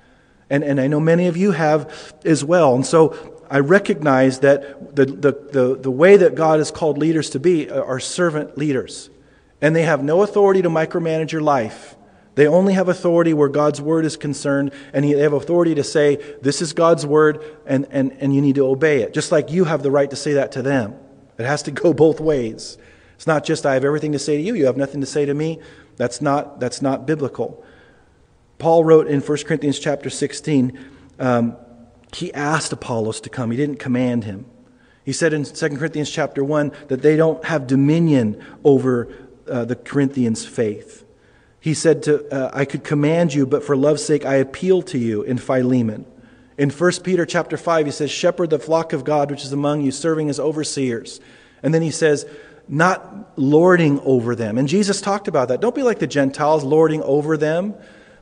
And, 0.50 0.62
and 0.62 0.80
I 0.80 0.86
know 0.86 1.00
many 1.00 1.26
of 1.26 1.36
you 1.36 1.52
have 1.52 2.14
as 2.24 2.44
well. 2.44 2.74
And 2.74 2.84
so 2.84 3.42
I 3.50 3.60
recognize 3.60 4.40
that 4.40 4.94
the, 4.94 5.06
the, 5.06 5.32
the, 5.32 5.78
the 5.80 5.90
way 5.90 6.16
that 6.18 6.34
God 6.34 6.58
has 6.58 6.70
called 6.70 6.98
leaders 6.98 7.30
to 7.30 7.40
be 7.40 7.70
are 7.70 7.98
servant 7.98 8.58
leaders. 8.58 9.10
And 9.60 9.74
they 9.74 9.82
have 9.82 10.04
no 10.04 10.22
authority 10.22 10.60
to 10.62 10.68
micromanage 10.68 11.32
your 11.32 11.40
life. 11.40 11.96
They 12.34 12.46
only 12.46 12.74
have 12.74 12.88
authority 12.88 13.32
where 13.32 13.48
God's 13.48 13.80
word 13.80 14.04
is 14.04 14.16
concerned, 14.16 14.72
and 14.92 15.04
they 15.04 15.20
have 15.20 15.32
authority 15.32 15.76
to 15.76 15.84
say, 15.84 16.16
This 16.42 16.60
is 16.60 16.72
God's 16.72 17.06
word, 17.06 17.44
and, 17.64 17.86
and, 17.90 18.12
and 18.18 18.34
you 18.34 18.42
need 18.42 18.56
to 18.56 18.66
obey 18.66 19.02
it. 19.02 19.14
Just 19.14 19.30
like 19.30 19.52
you 19.52 19.64
have 19.64 19.82
the 19.82 19.90
right 19.90 20.10
to 20.10 20.16
say 20.16 20.34
that 20.34 20.52
to 20.52 20.62
them. 20.62 20.96
It 21.38 21.46
has 21.46 21.62
to 21.64 21.70
go 21.70 21.92
both 21.92 22.20
ways. 22.20 22.76
It's 23.24 23.26
not 23.26 23.42
just, 23.42 23.64
I 23.64 23.72
have 23.72 23.86
everything 23.86 24.12
to 24.12 24.18
say 24.18 24.36
to 24.36 24.42
you, 24.42 24.54
you 24.54 24.66
have 24.66 24.76
nothing 24.76 25.00
to 25.00 25.06
say 25.06 25.24
to 25.24 25.32
me. 25.32 25.58
That's 25.96 26.20
not, 26.20 26.60
that's 26.60 26.82
not 26.82 27.06
biblical. 27.06 27.64
Paul 28.58 28.84
wrote 28.84 29.06
in 29.06 29.22
1 29.22 29.38
Corinthians 29.44 29.78
chapter 29.78 30.10
16, 30.10 30.78
um, 31.18 31.56
he 32.14 32.34
asked 32.34 32.70
Apollos 32.70 33.22
to 33.22 33.30
come, 33.30 33.50
he 33.50 33.56
didn't 33.56 33.78
command 33.78 34.24
him. 34.24 34.44
He 35.06 35.14
said 35.14 35.32
in 35.32 35.44
2 35.44 35.68
Corinthians 35.70 36.10
chapter 36.10 36.44
1 36.44 36.70
that 36.88 37.00
they 37.00 37.16
don't 37.16 37.42
have 37.46 37.66
dominion 37.66 38.44
over 38.62 39.08
uh, 39.50 39.64
the 39.64 39.76
Corinthians' 39.76 40.44
faith. 40.44 41.06
He 41.60 41.72
said 41.72 42.02
to, 42.02 42.30
uh, 42.30 42.50
I 42.52 42.66
could 42.66 42.84
command 42.84 43.32
you, 43.32 43.46
but 43.46 43.64
for 43.64 43.74
love's 43.74 44.04
sake 44.04 44.26
I 44.26 44.34
appeal 44.34 44.82
to 44.82 44.98
you 44.98 45.22
in 45.22 45.38
Philemon. 45.38 46.04
In 46.58 46.68
1 46.68 46.92
Peter 47.02 47.24
chapter 47.24 47.56
5, 47.56 47.86
he 47.86 47.92
says, 47.92 48.10
Shepherd 48.10 48.50
the 48.50 48.58
flock 48.58 48.92
of 48.92 49.02
God 49.02 49.30
which 49.30 49.44
is 49.44 49.52
among 49.54 49.80
you, 49.80 49.92
serving 49.92 50.28
as 50.28 50.38
overseers. 50.38 51.20
And 51.62 51.72
then 51.72 51.80
he 51.80 51.90
says, 51.90 52.26
not 52.68 53.32
lording 53.38 54.00
over 54.00 54.34
them. 54.34 54.58
And 54.58 54.68
Jesus 54.68 55.00
talked 55.00 55.28
about 55.28 55.48
that. 55.48 55.60
Don't 55.60 55.74
be 55.74 55.82
like 55.82 55.98
the 55.98 56.06
Gentiles, 56.06 56.64
lording 56.64 57.02
over 57.02 57.36
them, 57.36 57.74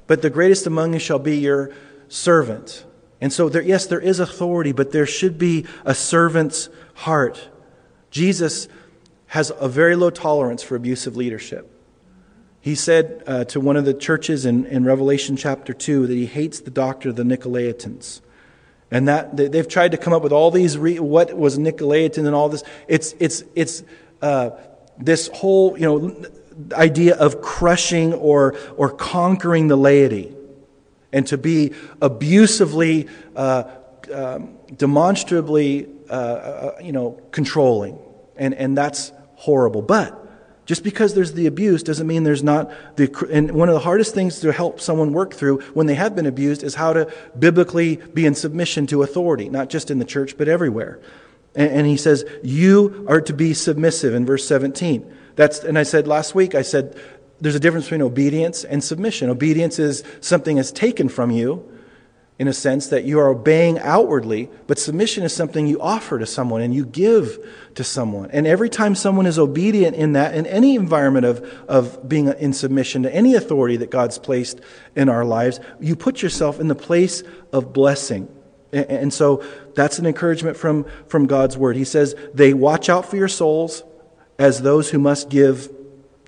but 0.06 0.22
the 0.22 0.30
greatest 0.30 0.66
among 0.66 0.94
you 0.94 0.98
shall 0.98 1.18
be 1.18 1.38
your 1.38 1.70
servant. 2.08 2.84
And 3.20 3.32
so, 3.32 3.48
there, 3.48 3.62
yes, 3.62 3.86
there 3.86 4.00
is 4.00 4.18
authority, 4.18 4.72
but 4.72 4.90
there 4.90 5.06
should 5.06 5.38
be 5.38 5.66
a 5.84 5.94
servant's 5.94 6.68
heart. 6.94 7.48
Jesus 8.10 8.68
has 9.28 9.52
a 9.58 9.68
very 9.68 9.96
low 9.96 10.10
tolerance 10.10 10.62
for 10.62 10.76
abusive 10.76 11.16
leadership. 11.16 11.68
He 12.60 12.74
said 12.74 13.22
uh, 13.26 13.44
to 13.46 13.60
one 13.60 13.76
of 13.76 13.84
the 13.84 13.94
churches 13.94 14.44
in, 14.44 14.66
in 14.66 14.84
Revelation 14.84 15.36
chapter 15.36 15.72
2 15.72 16.06
that 16.06 16.14
he 16.14 16.26
hates 16.26 16.60
the 16.60 16.70
doctrine 16.70 17.10
of 17.10 17.16
the 17.16 17.22
Nicolaitans. 17.22 18.20
And 18.90 19.08
that 19.08 19.36
they've 19.36 19.66
tried 19.66 19.92
to 19.92 19.96
come 19.96 20.12
up 20.12 20.22
with 20.22 20.32
all 20.32 20.50
these 20.50 20.76
re, 20.76 20.98
what 20.98 21.34
was 21.34 21.58
Nicolaitan 21.58 22.26
and 22.26 22.34
all 22.34 22.50
this. 22.50 22.62
It's, 22.88 23.14
it's, 23.18 23.42
it's 23.54 23.82
uh, 24.22 24.50
this 24.98 25.28
whole 25.28 25.76
you 25.78 25.84
know, 25.84 26.26
idea 26.72 27.16
of 27.16 27.40
crushing 27.40 28.14
or, 28.14 28.56
or 28.76 28.90
conquering 28.90 29.68
the 29.68 29.76
laity 29.76 30.34
and 31.12 31.26
to 31.26 31.36
be 31.36 31.72
abusively, 32.00 33.08
uh, 33.36 33.64
um, 34.12 34.58
demonstrably 34.76 35.88
uh, 36.08 36.12
uh, 36.12 36.78
you 36.82 36.92
know, 36.92 37.20
controlling. 37.30 37.98
And, 38.36 38.54
and 38.54 38.76
that's 38.76 39.12
horrible. 39.34 39.82
But 39.82 40.18
just 40.64 40.84
because 40.84 41.14
there's 41.14 41.32
the 41.32 41.46
abuse 41.46 41.82
doesn't 41.82 42.06
mean 42.06 42.22
there's 42.22 42.42
not 42.42 42.70
the. 42.96 43.28
And 43.30 43.50
one 43.52 43.68
of 43.68 43.74
the 43.74 43.80
hardest 43.80 44.14
things 44.14 44.40
to 44.40 44.52
help 44.52 44.80
someone 44.80 45.12
work 45.12 45.34
through 45.34 45.60
when 45.74 45.86
they 45.86 45.94
have 45.94 46.14
been 46.14 46.26
abused 46.26 46.62
is 46.62 46.74
how 46.74 46.92
to 46.92 47.12
biblically 47.38 47.96
be 47.96 48.26
in 48.26 48.34
submission 48.34 48.86
to 48.88 49.02
authority, 49.02 49.48
not 49.48 49.68
just 49.68 49.90
in 49.90 49.98
the 49.98 50.04
church, 50.04 50.38
but 50.38 50.48
everywhere. 50.48 51.00
And, 51.54 51.86
he 51.86 51.96
says, 51.96 52.24
You 52.42 53.04
are 53.08 53.20
to 53.20 53.32
be 53.32 53.52
submissive 53.52 54.14
in 54.14 54.24
verse 54.24 54.46
17. 54.46 55.18
That's, 55.36 55.60
and 55.60 55.78
I 55.78 55.82
said 55.82 56.06
last 56.06 56.34
week, 56.34 56.54
I 56.54 56.62
said, 56.62 56.98
there's 57.42 57.56
a 57.56 57.60
difference 57.60 57.86
between 57.86 58.02
obedience 58.02 58.62
and 58.62 58.82
submission. 58.82 59.28
Obedience 59.28 59.80
is 59.80 60.04
something 60.20 60.56
that's 60.56 60.70
taken 60.70 61.08
from 61.08 61.32
you 61.32 61.68
in 62.38 62.46
a 62.48 62.52
sense 62.52 62.86
that 62.88 63.04
you 63.04 63.18
are 63.18 63.28
obeying 63.28 63.78
outwardly, 63.80 64.48
but 64.68 64.78
submission 64.78 65.24
is 65.24 65.34
something 65.34 65.66
you 65.66 65.80
offer 65.80 66.20
to 66.20 66.26
someone 66.26 66.60
and 66.60 66.72
you 66.72 66.86
give 66.86 67.38
to 67.74 67.84
someone. 67.84 68.30
And 68.30 68.46
every 68.46 68.70
time 68.70 68.94
someone 68.94 69.26
is 69.26 69.40
obedient 69.40 69.96
in 69.96 70.12
that, 70.12 70.34
in 70.34 70.46
any 70.46 70.76
environment 70.76 71.26
of, 71.26 71.40
of 71.68 72.08
being 72.08 72.28
in 72.28 72.52
submission 72.52 73.02
to 73.02 73.14
any 73.14 73.34
authority 73.34 73.76
that 73.78 73.90
God's 73.90 74.18
placed 74.18 74.60
in 74.94 75.08
our 75.08 75.24
lives, 75.24 75.58
you 75.80 75.96
put 75.96 76.22
yourself 76.22 76.60
in 76.60 76.68
the 76.68 76.74
place 76.76 77.24
of 77.52 77.72
blessing. 77.72 78.28
And 78.72 79.12
so 79.12 79.44
that's 79.74 79.98
an 79.98 80.06
encouragement 80.06 80.56
from, 80.56 80.86
from 81.06 81.26
God's 81.26 81.58
word. 81.58 81.76
He 81.76 81.84
says, 81.84 82.14
They 82.32 82.54
watch 82.54 82.88
out 82.88 83.04
for 83.04 83.16
your 83.16 83.28
souls 83.28 83.82
as 84.38 84.62
those 84.62 84.90
who 84.90 84.98
must 84.98 85.28
give 85.28 85.70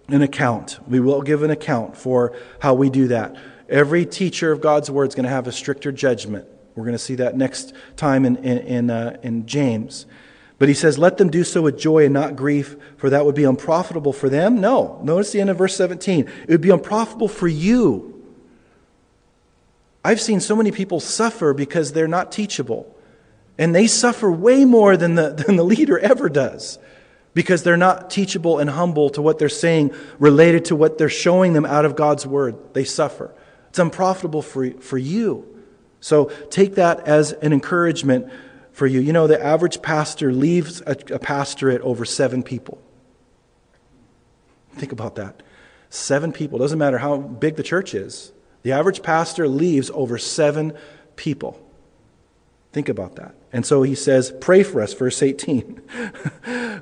an 0.09 0.21
account. 0.21 0.79
We 0.87 1.01
will 1.01 1.23
give 1.23 1.43
an 1.43 1.51
account 1.51 1.97
for 1.97 2.37
how 2.61 2.75
we 2.75 2.91
do 2.91 3.09
that. 3.09 3.37
Every 3.69 4.05
teacher 4.05 4.53
of 4.53 4.61
God's 4.61 4.91
word 4.91 5.09
is 5.09 5.15
going 5.15 5.25
to 5.25 5.31
have 5.31 5.47
a 5.47 5.53
stricter 5.53 5.91
judgment. 5.91 6.47
We're 6.75 6.85
going 6.85 6.93
to 6.93 6.99
see 6.99 7.15
that 7.15 7.37
next 7.37 7.73
time 7.97 8.27
in, 8.27 8.37
in, 8.37 8.59
in, 8.59 8.91
uh, 8.91 9.19
in 9.23 9.47
James. 9.47 10.05
But 10.59 10.69
he 10.69 10.75
says, 10.75 10.99
Let 10.99 11.17
them 11.17 11.31
do 11.31 11.45
so 11.45 11.63
with 11.63 11.79
joy 11.79 12.05
and 12.05 12.13
not 12.13 12.37
grief, 12.37 12.77
for 12.99 13.09
that 13.09 13.25
would 13.25 13.35
be 13.35 13.45
unprofitable 13.45 14.13
for 14.13 14.29
them. 14.29 14.61
No. 14.61 15.01
Notice 15.03 15.33
the 15.33 15.41
end 15.41 15.49
of 15.49 15.57
verse 15.57 15.77
17. 15.77 16.29
It 16.43 16.49
would 16.49 16.61
be 16.61 16.71
unprofitable 16.71 17.29
for 17.29 17.49
you 17.49 18.14
I've 20.05 20.21
seen 20.21 20.41
so 20.41 20.55
many 20.55 20.71
people 20.71 21.01
suffer 21.01 21.55
because 21.55 21.93
they're 21.93 22.07
not 22.07 22.31
teachable. 22.31 22.95
And 23.57 23.75
they 23.75 23.87
suffer 23.87 24.31
way 24.31 24.65
more 24.65 24.97
than 24.97 25.15
the, 25.15 25.31
than 25.47 25.57
the 25.57 25.65
leader 25.65 25.99
ever 25.99 26.29
does 26.29 26.79
because 27.33 27.65
they're 27.65 27.77
not 27.77 28.11
teachable 28.11 28.59
and 28.59 28.71
humble 28.71 29.11
to 29.11 29.23
what 29.23 29.39
they're 29.39 29.49
saying 29.49 29.93
related 30.19 30.67
to 30.67 30.77
what 30.77 30.99
they're 30.99 31.09
showing 31.09 31.53
them 31.53 31.65
out 31.65 31.85
of 31.85 31.97
God's 31.97 32.27
word. 32.27 32.75
They 32.75 32.85
suffer. 32.85 33.35
It's 33.71 33.79
unprofitable 33.79 34.43
for, 34.43 34.71
for 34.73 34.99
you. 34.99 35.51
So 36.01 36.27
take 36.51 36.75
that 36.77 37.09
as 37.09 37.33
an 37.33 37.53
encouragement 37.53 38.31
for 38.73 38.87
you. 38.87 39.01
You 39.01 39.13
know, 39.13 39.27
the 39.27 39.43
average 39.43 39.83
pastor 39.83 40.33
leaves 40.33 40.81
a, 40.83 40.97
a 41.13 41.19
pastorate 41.19 41.81
over 41.81 42.05
seven 42.05 42.43
people. 42.43 42.81
Think 44.75 44.93
about 44.93 45.17
that. 45.17 45.43
Seven 45.89 46.31
people. 46.33 46.59
Doesn't 46.59 46.79
matter 46.79 46.99
how 46.99 47.17
big 47.17 47.57
the 47.57 47.63
church 47.63 47.95
is. 47.95 48.33
The 48.65 48.73
average 48.73 49.03
pastor 49.03 49.47
leaves 49.47 49.91
over 49.95 50.19
seven 50.19 50.73
people. 51.17 51.61
Think 52.73 52.89
about 52.89 53.17
that. 53.17 53.37
And 53.53 53.65
so 53.65 53.83
he 53.83 53.95
says, 53.95 54.33
Pray 54.41 54.65
for 54.65 54.81
us, 54.81 54.93
verse 54.93 55.23
18. 55.23 55.81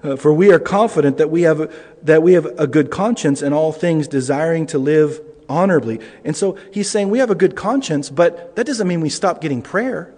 Uh, 0.03 0.17
for 0.17 0.33
we 0.33 0.51
are 0.51 0.59
confident 0.59 1.19
that 1.19 1.31
we, 1.31 1.43
have 1.43 1.73
that 2.03 2.25
we 2.25 2.33
have 2.33 2.45
a 2.59 2.67
good 2.67 2.91
conscience 2.91 3.41
in 3.41 3.53
all 3.53 3.71
things, 3.71 4.09
desiring 4.09 4.67
to 4.67 4.77
live 4.77 5.21
honorably. 5.49 6.01
And 6.25 6.37
so 6.37 6.59
he's 6.73 6.91
saying 6.91 7.09
we 7.09 7.21
have 7.21 7.31
a 7.31 7.37
good 7.37 7.55
conscience, 7.55 8.11
but 8.11 8.57
that 8.57 8.67
doesn't 8.67 8.89
mean 8.89 9.01
we 9.01 9.09
stop 9.11 9.41
getting 9.41 9.63
prayer. 9.63 10.13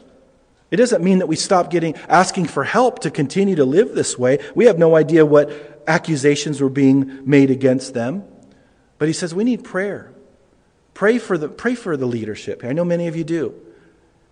It 0.70 0.78
doesn't 0.78 1.04
mean 1.04 1.18
that 1.18 1.26
we 1.26 1.36
stop 1.36 1.70
getting 1.70 1.94
asking 2.08 2.46
for 2.46 2.64
help 2.64 3.00
to 3.00 3.10
continue 3.10 3.56
to 3.56 3.66
live 3.66 3.94
this 3.94 4.18
way. 4.18 4.38
We 4.54 4.64
have 4.64 4.78
no 4.78 4.96
idea 4.96 5.26
what 5.26 5.52
accusations 5.86 6.62
were 6.62 6.70
being 6.70 7.28
made 7.28 7.50
against 7.50 7.92
them. 7.92 8.24
But 8.96 9.08
he 9.08 9.12
says 9.12 9.34
we 9.34 9.44
need 9.44 9.64
prayer. 9.64 10.13
Pray 10.94 11.18
for 11.18 11.36
the, 11.36 11.48
pray 11.48 11.74
for 11.74 11.96
the 11.96 12.06
leadership. 12.06 12.64
I 12.64 12.72
know 12.72 12.84
many 12.84 13.08
of 13.08 13.16
you 13.16 13.24
do. 13.24 13.54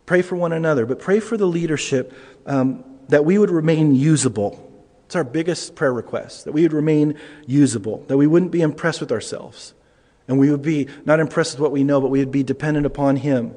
Pray 0.06 0.22
for 0.22 0.36
one 0.36 0.52
another, 0.52 0.86
but 0.86 0.98
pray 0.98 1.20
for 1.20 1.36
the 1.36 1.46
leadership 1.46 2.12
um, 2.46 2.84
that 3.08 3.24
we 3.24 3.38
would 3.38 3.50
remain 3.50 3.94
usable. 3.94 4.68
It's 5.06 5.16
our 5.16 5.24
biggest 5.24 5.74
prayer 5.74 5.92
request, 5.92 6.44
that 6.44 6.52
we 6.52 6.62
would 6.62 6.72
remain 6.72 7.18
usable, 7.46 8.04
that 8.08 8.16
we 8.16 8.26
wouldn't 8.26 8.52
be 8.52 8.62
impressed 8.62 9.00
with 9.00 9.12
ourselves. 9.12 9.74
And 10.28 10.38
we 10.38 10.50
would 10.50 10.62
be 10.62 10.88
not 11.04 11.20
impressed 11.20 11.54
with 11.54 11.60
what 11.60 11.72
we 11.72 11.84
know, 11.84 12.00
but 12.00 12.08
we 12.08 12.20
would 12.20 12.30
be 12.30 12.42
dependent 12.42 12.86
upon 12.86 13.16
Him. 13.16 13.54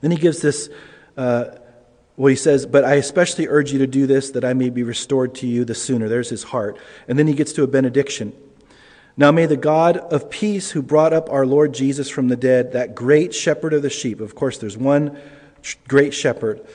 Then 0.00 0.10
he 0.10 0.16
gives 0.16 0.40
this, 0.40 0.68
uh, 1.16 1.44
well, 2.16 2.28
he 2.28 2.36
says, 2.36 2.66
But 2.66 2.84
I 2.84 2.94
especially 2.94 3.48
urge 3.48 3.72
you 3.72 3.78
to 3.78 3.86
do 3.86 4.06
this, 4.06 4.32
that 4.32 4.44
I 4.44 4.52
may 4.52 4.68
be 4.68 4.82
restored 4.82 5.34
to 5.36 5.46
you 5.46 5.64
the 5.64 5.74
sooner. 5.74 6.08
There's 6.08 6.30
his 6.30 6.42
heart. 6.42 6.76
And 7.08 7.18
then 7.18 7.26
he 7.26 7.34
gets 7.34 7.52
to 7.54 7.62
a 7.62 7.66
benediction. 7.66 8.32
Now 9.16 9.30
may 9.30 9.46
the 9.46 9.56
God 9.56 9.98
of 9.98 10.30
peace, 10.30 10.70
who 10.70 10.82
brought 10.82 11.12
up 11.12 11.30
our 11.30 11.44
Lord 11.44 11.74
Jesus 11.74 12.08
from 12.08 12.28
the 12.28 12.36
dead, 12.36 12.72
that 12.72 12.94
great 12.94 13.34
shepherd 13.34 13.74
of 13.74 13.82
the 13.82 13.90
sheep, 13.90 14.20
of 14.20 14.34
course, 14.34 14.58
there's 14.58 14.76
one 14.76 15.18
great 15.86 16.14
shepherd, 16.14 16.66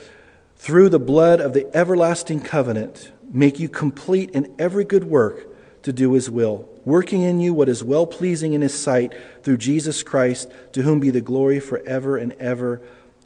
through 0.56 0.88
the 0.88 1.00
blood 1.00 1.40
of 1.40 1.52
the 1.52 1.68
everlasting 1.76 2.40
covenant, 2.40 3.12
make 3.30 3.58
you 3.58 3.68
complete 3.68 4.30
in 4.30 4.54
every 4.58 4.84
good 4.84 5.04
work 5.04 5.46
to 5.82 5.92
do 5.92 6.12
his 6.12 6.30
will, 6.30 6.68
working 6.84 7.22
in 7.22 7.40
you 7.40 7.54
what 7.54 7.68
is 7.68 7.82
well 7.82 8.06
pleasing 8.06 8.52
in 8.52 8.62
his 8.62 8.74
sight 8.74 9.12
through 9.42 9.56
Jesus 9.56 10.02
Christ, 10.02 10.50
to 10.72 10.82
whom 10.82 11.00
be 11.00 11.10
the 11.10 11.20
glory 11.20 11.60
forever 11.60 12.16
and 12.16 12.32
ever. 12.34 12.80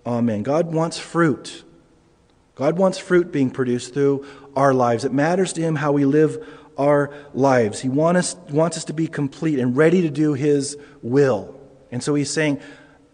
Amen. 0.07 0.43
God 0.43 0.73
wants 0.73 0.99
fruit. 0.99 1.65
God 2.55 2.77
wants 2.77 2.99
fruit 2.99 3.33
being 3.33 3.51
produced 3.51 3.95
through 3.95 4.27
our 4.55 4.75
lives. 4.75 5.05
It 5.05 5.13
matters 5.13 5.53
to 5.55 5.63
him 5.63 5.77
how 5.77 5.93
we 5.93 6.05
live 6.05 6.47
our 6.77 7.15
lives. 7.35 7.81
He 7.81 7.89
want 7.89 8.17
us, 8.17 8.35
wants 8.51 8.77
us 8.77 8.85
to 8.85 8.93
be 8.93 9.07
complete 9.07 9.59
and 9.59 9.77
ready 9.77 10.03
to 10.03 10.11
do 10.11 10.35
His 10.35 10.77
will. 11.03 11.59
And 11.91 12.03
so 12.03 12.15
He's 12.15 12.31
saying, 12.31 12.61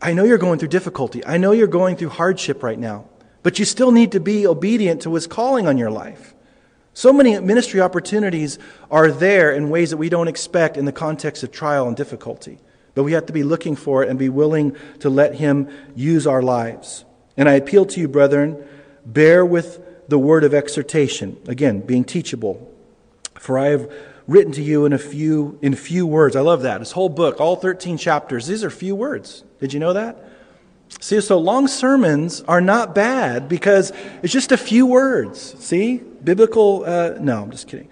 I 0.01 0.13
know 0.13 0.25
you're 0.25 0.39
going 0.39 0.59
through 0.59 0.69
difficulty. 0.69 1.25
I 1.27 1.39
know 1.39 1.53
you're 1.53 1.67
going 1.67 1.97
through 1.97 2.11
hardship 2.11 2.63
right 2.63 2.79
now, 2.79 3.07
but 3.43 3.59
you 3.59 3.65
still 3.65 3.91
need 3.91 4.13
to 4.13 4.21
be 4.21 4.47
obedient 4.47 5.03
to 5.03 5.15
his 5.15 5.27
calling 5.27 5.67
on 5.67 5.77
your 5.77 5.91
life. 5.91 6.35
So 6.95 7.13
many 7.13 7.39
ministry 7.41 7.81
opportunities 7.81 8.59
are 8.91 9.11
there 9.11 9.53
in 9.53 9.71
ways 9.71 9.91
that 9.91 9.97
we 9.97 10.09
don't 10.09 10.29
expect 10.29 10.77
in 10.77 10.85
the 10.85 10.93
context 10.93 11.43
of 11.43 11.51
trial 11.51 11.89
and 11.89 11.97
difficulty. 11.97 12.59
But 12.95 13.05
we 13.05 13.13
have 13.13 13.27
to 13.27 13.33
be 13.33 13.43
looking 13.43 13.77
for 13.77 14.03
it 14.03 14.09
and 14.09 14.19
be 14.19 14.29
willing 14.29 14.77
to 15.01 15.11
let 15.11 15.35
him 15.35 15.69
use 15.95 16.27
our 16.27 16.43
lives. 16.43 17.05
And 17.37 17.49
I 17.49 17.55
appeal 17.55 17.87
to 17.87 18.01
you, 18.01 18.09
brethren, 18.09 18.65
bear 19.05 19.45
with 19.45 19.81
the 20.09 20.19
word 20.19 20.43
of 20.43 20.55
exhortation. 20.55 21.39
Again, 21.47 21.81
being 21.81 22.05
teachable. 22.05 22.75
For 23.39 23.59
I 23.59 23.69
have 23.69 23.93
written 24.27 24.53
to 24.53 24.63
you 24.63 24.85
in 24.85 24.93
a 24.93 24.99
few 24.99 25.59
in 25.63 25.75
few 25.75 26.07
words. 26.07 26.37
I 26.37 26.41
love 26.41 26.63
that. 26.63 26.79
This 26.79 26.93
whole 26.93 27.09
book, 27.09 27.41
all 27.41 27.57
13 27.57 27.97
chapters, 27.97 28.47
these 28.47 28.63
are 28.63 28.71
few 28.71 28.95
words. 28.95 29.45
Did 29.61 29.73
you 29.73 29.81
know 29.81 29.95
that? 29.95 30.25
See, 31.01 31.21
so 31.21 31.39
long 31.39 31.69
sermons 31.69 32.43
are 32.43 32.61
not 32.61 32.95
bad 32.95 33.49
because 33.49 33.93
it's 34.23 34.33
just 34.33 34.53
a 34.53 34.57
few 34.57 34.87
words. 34.87 35.55
See? 35.59 35.99
Biblical, 35.99 36.85
uh, 36.85 37.15
no, 37.21 37.43
I'm 37.43 37.51
just 37.51 37.69
kidding. 37.69 37.89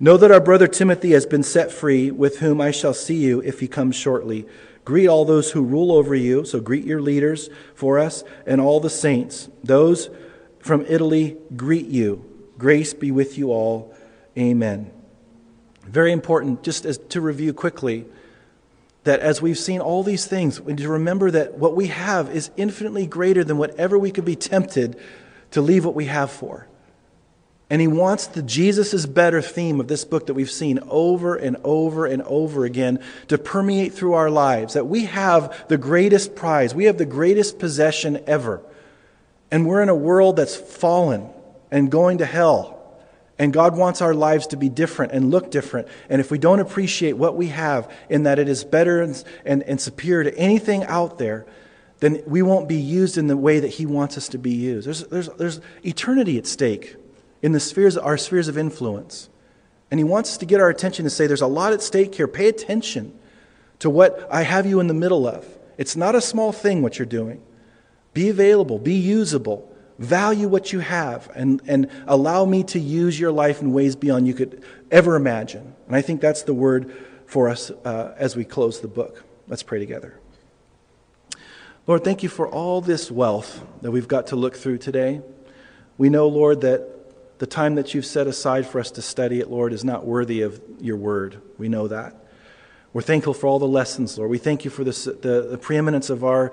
Know 0.00 0.16
that 0.16 0.30
our 0.30 0.40
brother 0.40 0.68
Timothy 0.68 1.10
has 1.10 1.26
been 1.26 1.42
set 1.42 1.72
free, 1.72 2.10
with 2.10 2.38
whom 2.38 2.60
I 2.60 2.70
shall 2.70 2.94
see 2.94 3.16
you 3.16 3.40
if 3.42 3.60
he 3.60 3.66
comes 3.66 3.96
shortly. 3.96 4.46
Greet 4.84 5.08
all 5.08 5.24
those 5.24 5.50
who 5.50 5.62
rule 5.62 5.92
over 5.92 6.14
you, 6.14 6.44
so 6.44 6.60
greet 6.60 6.84
your 6.84 7.02
leaders 7.02 7.50
for 7.74 7.98
us, 7.98 8.22
and 8.46 8.60
all 8.60 8.78
the 8.78 8.88
saints. 8.88 9.48
Those 9.64 10.08
from 10.60 10.86
Italy 10.88 11.36
greet 11.56 11.86
you. 11.86 12.24
Grace 12.56 12.94
be 12.94 13.10
with 13.10 13.36
you 13.36 13.50
all. 13.50 13.94
Amen. 14.38 14.90
Very 15.84 16.12
important, 16.12 16.62
just 16.62 16.84
as 16.84 16.98
to 17.08 17.20
review 17.20 17.52
quickly, 17.52 18.06
that 19.04 19.20
as 19.20 19.42
we've 19.42 19.58
seen 19.58 19.80
all 19.80 20.02
these 20.02 20.26
things, 20.26 20.60
we 20.60 20.74
need 20.74 20.82
to 20.82 20.88
remember 20.90 21.30
that 21.30 21.54
what 21.54 21.74
we 21.74 21.88
have 21.88 22.34
is 22.34 22.50
infinitely 22.56 23.06
greater 23.06 23.42
than 23.42 23.58
whatever 23.58 23.98
we 23.98 24.10
could 24.10 24.24
be 24.24 24.36
tempted 24.36 24.98
to 25.52 25.62
leave 25.62 25.84
what 25.84 25.94
we 25.94 26.04
have 26.04 26.30
for. 26.30 26.68
And 27.70 27.80
he 27.80 27.86
wants 27.86 28.28
the 28.28 28.42
Jesus 28.42 28.94
is 28.94 29.06
better 29.06 29.42
theme 29.42 29.80
of 29.80 29.88
this 29.88 30.04
book 30.04 30.26
that 30.26 30.34
we've 30.34 30.50
seen 30.50 30.78
over 30.88 31.36
and 31.36 31.56
over 31.64 32.06
and 32.06 32.22
over 32.22 32.64
again 32.64 33.02
to 33.28 33.36
permeate 33.36 33.92
through 33.92 34.14
our 34.14 34.30
lives. 34.30 34.74
That 34.74 34.86
we 34.86 35.04
have 35.04 35.66
the 35.68 35.76
greatest 35.76 36.34
prize, 36.34 36.74
we 36.74 36.84
have 36.84 36.98
the 36.98 37.04
greatest 37.04 37.58
possession 37.58 38.22
ever. 38.26 38.62
And 39.50 39.66
we're 39.66 39.82
in 39.82 39.88
a 39.88 39.94
world 39.94 40.36
that's 40.36 40.56
fallen 40.56 41.28
and 41.70 41.90
going 41.90 42.18
to 42.18 42.26
hell. 42.26 42.77
And 43.38 43.52
God 43.52 43.76
wants 43.76 44.02
our 44.02 44.14
lives 44.14 44.48
to 44.48 44.56
be 44.56 44.68
different 44.68 45.12
and 45.12 45.30
look 45.30 45.50
different. 45.50 45.86
And 46.08 46.20
if 46.20 46.30
we 46.30 46.38
don't 46.38 46.58
appreciate 46.58 47.12
what 47.12 47.36
we 47.36 47.48
have 47.48 47.90
in 48.08 48.24
that 48.24 48.38
it 48.38 48.48
is 48.48 48.64
better 48.64 49.00
and, 49.00 49.22
and, 49.44 49.62
and, 49.62 49.80
superior 49.80 50.30
to 50.30 50.36
anything 50.36 50.82
out 50.84 51.18
there, 51.18 51.46
then 52.00 52.22
we 52.26 52.42
won't 52.42 52.68
be 52.68 52.76
used 52.76 53.16
in 53.16 53.28
the 53.28 53.36
way 53.36 53.60
that 53.60 53.68
He 53.68 53.86
wants 53.86 54.16
us 54.16 54.28
to 54.30 54.38
be 54.38 54.50
used. 54.50 54.86
There's, 54.86 55.04
there's, 55.04 55.28
there's 55.30 55.60
eternity 55.84 56.36
at 56.38 56.46
stake 56.46 56.96
in 57.40 57.52
the 57.52 57.60
spheres, 57.60 57.96
our 57.96 58.18
spheres 58.18 58.48
of 58.48 58.58
influence. 58.58 59.28
And 59.90 60.00
He 60.00 60.04
wants 60.04 60.30
us 60.30 60.38
to 60.38 60.46
get 60.46 60.60
our 60.60 60.68
attention 60.68 61.04
to 61.04 61.10
say, 61.10 61.28
there's 61.28 61.40
a 61.40 61.46
lot 61.46 61.72
at 61.72 61.80
stake 61.80 62.16
here. 62.16 62.26
Pay 62.28 62.48
attention 62.48 63.16
to 63.78 63.88
what 63.88 64.26
I 64.32 64.42
have 64.42 64.66
you 64.66 64.80
in 64.80 64.88
the 64.88 64.94
middle 64.94 65.28
of. 65.28 65.46
It's 65.76 65.94
not 65.94 66.16
a 66.16 66.20
small 66.20 66.50
thing 66.52 66.82
what 66.82 66.98
you're 66.98 67.06
doing. 67.06 67.40
Be 68.14 68.28
available, 68.28 68.80
be 68.80 68.94
usable. 68.94 69.72
Value 69.98 70.48
what 70.48 70.72
you 70.72 70.78
have 70.78 71.28
and, 71.34 71.60
and 71.66 71.90
allow 72.06 72.44
me 72.44 72.62
to 72.64 72.78
use 72.78 73.18
your 73.18 73.32
life 73.32 73.60
in 73.60 73.72
ways 73.72 73.96
beyond 73.96 74.26
you 74.28 74.34
could 74.34 74.62
ever 74.90 75.16
imagine. 75.16 75.74
And 75.86 75.96
I 75.96 76.02
think 76.02 76.20
that's 76.20 76.42
the 76.42 76.54
word 76.54 76.92
for 77.26 77.48
us 77.48 77.70
uh, 77.84 78.14
as 78.16 78.36
we 78.36 78.44
close 78.44 78.80
the 78.80 78.88
book. 78.88 79.24
Let's 79.48 79.62
pray 79.62 79.78
together. 79.78 80.18
Lord, 81.86 82.04
thank 82.04 82.22
you 82.22 82.28
for 82.28 82.46
all 82.46 82.80
this 82.80 83.10
wealth 83.10 83.64
that 83.82 83.90
we've 83.90 84.06
got 84.06 84.28
to 84.28 84.36
look 84.36 84.54
through 84.54 84.78
today. 84.78 85.22
We 85.96 86.10
know, 86.10 86.28
Lord, 86.28 86.60
that 86.60 87.38
the 87.38 87.46
time 87.46 87.76
that 87.76 87.94
you've 87.94 88.06
set 88.06 88.26
aside 88.26 88.66
for 88.66 88.78
us 88.78 88.90
to 88.92 89.02
study 89.02 89.40
it, 89.40 89.50
Lord, 89.50 89.72
is 89.72 89.84
not 89.84 90.04
worthy 90.04 90.42
of 90.42 90.60
your 90.80 90.96
word. 90.96 91.40
We 91.56 91.68
know 91.68 91.88
that. 91.88 92.14
We're 92.92 93.02
thankful 93.02 93.34
for 93.34 93.46
all 93.46 93.58
the 93.58 93.66
lessons, 93.66 94.18
Lord. 94.18 94.30
We 94.30 94.38
thank 94.38 94.64
you 94.64 94.70
for 94.70 94.84
this, 94.84 95.04
the, 95.04 95.46
the 95.50 95.58
preeminence 95.58 96.10
of 96.10 96.24
our, 96.24 96.52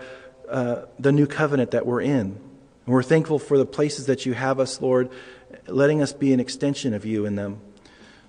uh, 0.50 0.84
the 1.00 1.12
new 1.12 1.28
covenant 1.28 1.72
that 1.72 1.86
we're 1.86 2.02
in. 2.02 2.40
And 2.86 2.94
we're 2.94 3.04
thankful 3.04 3.40
for 3.40 3.58
the 3.58 3.66
places 3.66 4.06
that 4.06 4.26
you 4.26 4.34
have 4.34 4.60
us, 4.60 4.82
Lord, 4.82 5.10
letting 5.68 6.02
us 6.02 6.14
be 6.14 6.34
an 6.34 6.40
extension 6.40 6.94
of 6.94 7.06
you 7.06 7.26
in 7.26 7.36
them. 7.36 7.60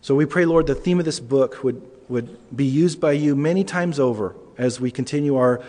So 0.01 0.15
we 0.15 0.25
pray, 0.25 0.45
Lord, 0.45 0.67
the 0.67 0.75
theme 0.75 0.99
of 0.99 1.05
this 1.05 1.21
book 1.21 1.63
would, 1.65 1.83
would 2.09 2.57
be 2.57 2.65
used 2.65 3.01
by 3.01 3.13
you 3.13 3.35
many 3.35 3.65
times 3.65 3.99
over 3.99 4.37
as 4.57 4.81
we 4.81 4.91
continue 4.91 5.37
our 5.37 5.63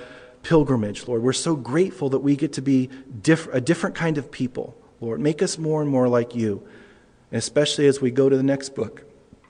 pilgrimage, 0.43 1.07
Lord. 1.07 1.23
We're 1.23 1.33
so 1.33 1.55
grateful 1.55 2.09
that 2.09 2.19
we 2.19 2.35
get 2.35 2.53
to 2.53 2.61
be 2.61 2.89
diff- 3.21 3.49
a 3.51 3.59
different 3.59 3.95
kind 3.95 4.17
of 4.17 4.31
people, 4.31 4.77
Lord. 5.01 5.19
Make 5.19 5.41
us 5.41 5.57
more 5.57 5.81
and 5.81 5.89
more 5.89 6.07
like 6.07 6.35
you, 6.35 6.65
and 7.31 7.39
especially 7.39 7.87
as 7.87 7.99
we 7.99 8.11
go 8.11 8.29
to 8.29 8.37
the 8.37 8.43
next 8.43 8.75
book. 8.75 9.03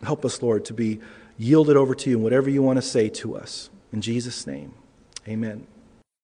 Help 0.03 0.25
us, 0.25 0.41
Lord, 0.41 0.65
to 0.65 0.73
be 0.73 0.99
yielded 1.38 1.77
over 1.77 1.93
to 1.93 2.09
you 2.09 2.17
in 2.17 2.23
whatever 2.23 2.49
you 2.49 2.63
want 2.63 2.77
to 2.77 2.81
say 2.81 3.09
to 3.09 3.35
us. 3.35 3.69
In 3.93 4.01
Jesus' 4.01 4.47
name, 4.47 4.73
amen. 5.27 5.67